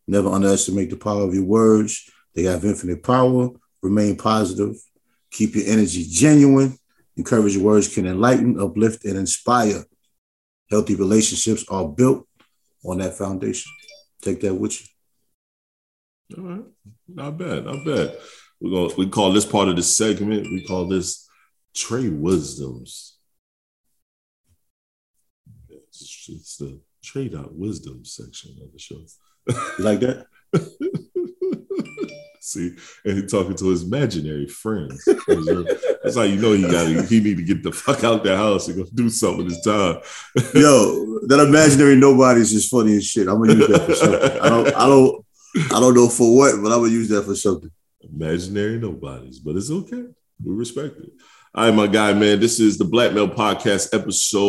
Never 0.07 0.31
underestimate 0.31 0.89
the 0.89 0.97
power 0.97 1.23
of 1.23 1.35
your 1.35 1.45
words. 1.45 2.11
They 2.35 2.45
have 2.45 2.65
infinite 2.65 3.03
power. 3.03 3.51
Remain 3.83 4.17
positive. 4.17 4.77
Keep 5.31 5.57
your 5.57 5.67
energy 5.67 6.07
genuine. 6.09 6.79
Encourage 7.19 7.57
words 7.57 7.93
can 7.93 8.07
enlighten, 8.07 8.61
uplift, 8.61 9.05
and 9.05 9.19
inspire. 9.19 9.85
Healthy 10.71 10.95
relationships 10.95 11.65
are 11.69 11.89
built 11.89 12.27
on 12.85 12.99
that 12.99 13.19
foundation. 13.19 13.73
Take 14.23 14.41
that 14.43 14.55
with 14.55 14.81
you. 14.81 14.87
All 16.39 16.45
right, 16.45 16.65
not 17.09 17.37
bad, 17.37 17.65
not 17.65 17.85
bad. 17.85 18.17
We're 18.61 18.71
gonna 18.71 18.95
we 18.97 19.09
call 19.09 19.33
this 19.33 19.47
part 19.47 19.69
of 19.69 19.77
the 19.77 19.83
segment. 19.83 20.45
We 20.45 20.65
call 20.65 20.87
this 20.87 21.29
Tre 21.75 22.09
Wisdoms. 22.09 23.19
It's, 25.69 26.29
it's 26.29 26.57
the 26.59 26.81
Tre-Dot 27.03 27.55
wisdom 27.55 28.05
section 28.05 28.57
of 28.63 28.73
the 28.73 28.79
show. 28.79 29.03
You 29.79 29.85
like 29.85 30.01
that? 30.01 30.27
See, 32.49 32.75
and 33.05 33.19
he 33.19 33.27
talking 33.27 33.55
to 33.57 33.69
his 33.69 33.83
imaginary 33.83 34.47
friends. 34.47 35.05
That's 35.05 36.17
how 36.17 36.23
you 36.23 36.37
know 36.37 36.53
he 36.53 36.63
got 36.63 36.87
he 37.07 37.21
need 37.21 37.37
to 37.37 37.43
get 37.43 37.63
the 37.63 37.73
fuck 37.73 38.05
out 38.05 38.25
the 38.25 38.35
house 38.35 38.69
and 38.69 38.79
go 38.79 38.89
do 38.95 39.11
something 39.11 39.47
this 39.47 39.63
time. 39.63 39.99
Yo, 40.55 41.21
that 41.27 41.45
imaginary 41.47 41.97
nobody's 41.97 42.55
is 42.55 42.67
funny 42.67 42.97
as 42.97 43.07
shit. 43.07 43.29
I'm 43.29 43.39
gonna 43.39 43.53
use 43.53 43.69
that 43.69 43.85
for 43.85 43.95
something. 43.95 44.41
I 44.41 44.49
don't, 44.49 44.69
I 44.69 44.87
don't, 44.87 45.27
I 45.57 45.81
don't 45.81 45.95
know 45.95 46.09
for 46.09 46.35
what, 46.35 46.55
but 46.63 46.73
I'm 46.73 46.81
gonna 46.81 46.89
use 46.89 47.11
that 47.11 47.25
for 47.25 47.35
something. 47.35 47.71
Imaginary 48.01 48.79
nobodies, 48.79 49.41
but 49.41 49.55
it's 49.55 49.71
okay. 49.71 50.05
We 50.43 50.55
respect 50.55 50.99
it. 51.01 51.11
All 51.55 51.67
right, 51.67 51.75
my 51.75 51.87
guy, 51.87 52.15
man. 52.15 52.41
This 52.41 52.61
is 52.61 52.79
the 52.79 52.87
Black 52.87 53.13
Male 53.13 53.29
Podcast 53.29 53.93
episode. 53.93 54.41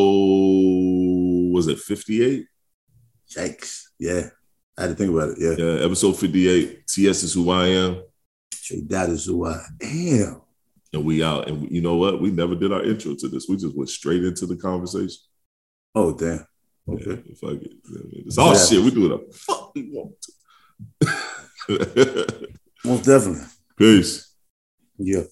Was 1.54 1.68
it 1.68 1.80
58? 1.80 2.45
Yikes! 3.36 3.84
Yeah, 4.00 4.30
I 4.80 4.84
had 4.84 4.88
to 4.92 4.96
think 4.96 5.12
about 5.14 5.30
it. 5.32 5.38
Yeah, 5.40 5.56
Yeah, 5.58 5.86
episode 5.86 6.14
58. 6.18 6.88
TS 6.88 7.24
is 7.24 7.34
who 7.34 7.50
I 7.52 7.68
am. 7.68 8.02
Straight 8.54 8.88
that 8.90 9.10
is 9.10 9.26
who 9.26 9.46
I 9.46 9.62
am. 9.82 10.42
And 10.94 11.04
we 11.06 11.22
out. 11.24 11.50
And 11.50 11.70
you 11.70 11.82
know 11.82 11.96
what? 11.98 12.22
We 12.22 12.32
never 12.32 12.56
did 12.56 12.72
our 12.72 12.84
intro 12.84 13.14
to 13.16 13.28
this. 13.28 13.48
We 13.50 13.58
just 13.58 13.76
went 13.78 13.90
straight 13.90 14.24
into 14.24 14.46
the 14.46 14.56
conversation. 14.56 15.18
Oh 15.94 16.14
damn. 16.18 16.46
Okay. 16.88 17.22
Yeah, 17.26 17.36
fuck 17.40 17.62
it. 17.62 17.74
It's 18.26 18.38
all 18.38 18.54
Yeah. 18.54 18.66
shit. 18.66 18.84
We 18.84 18.92
do 18.92 19.14
it 19.14 19.32
the 19.32 19.38
fuck 19.38 19.76
we 19.76 19.90
want 19.92 20.16
to. 21.02 22.50
Most 22.86 23.04
definitely. 23.06 23.46
Peace. 23.78 24.34
Yeah. 24.98 25.24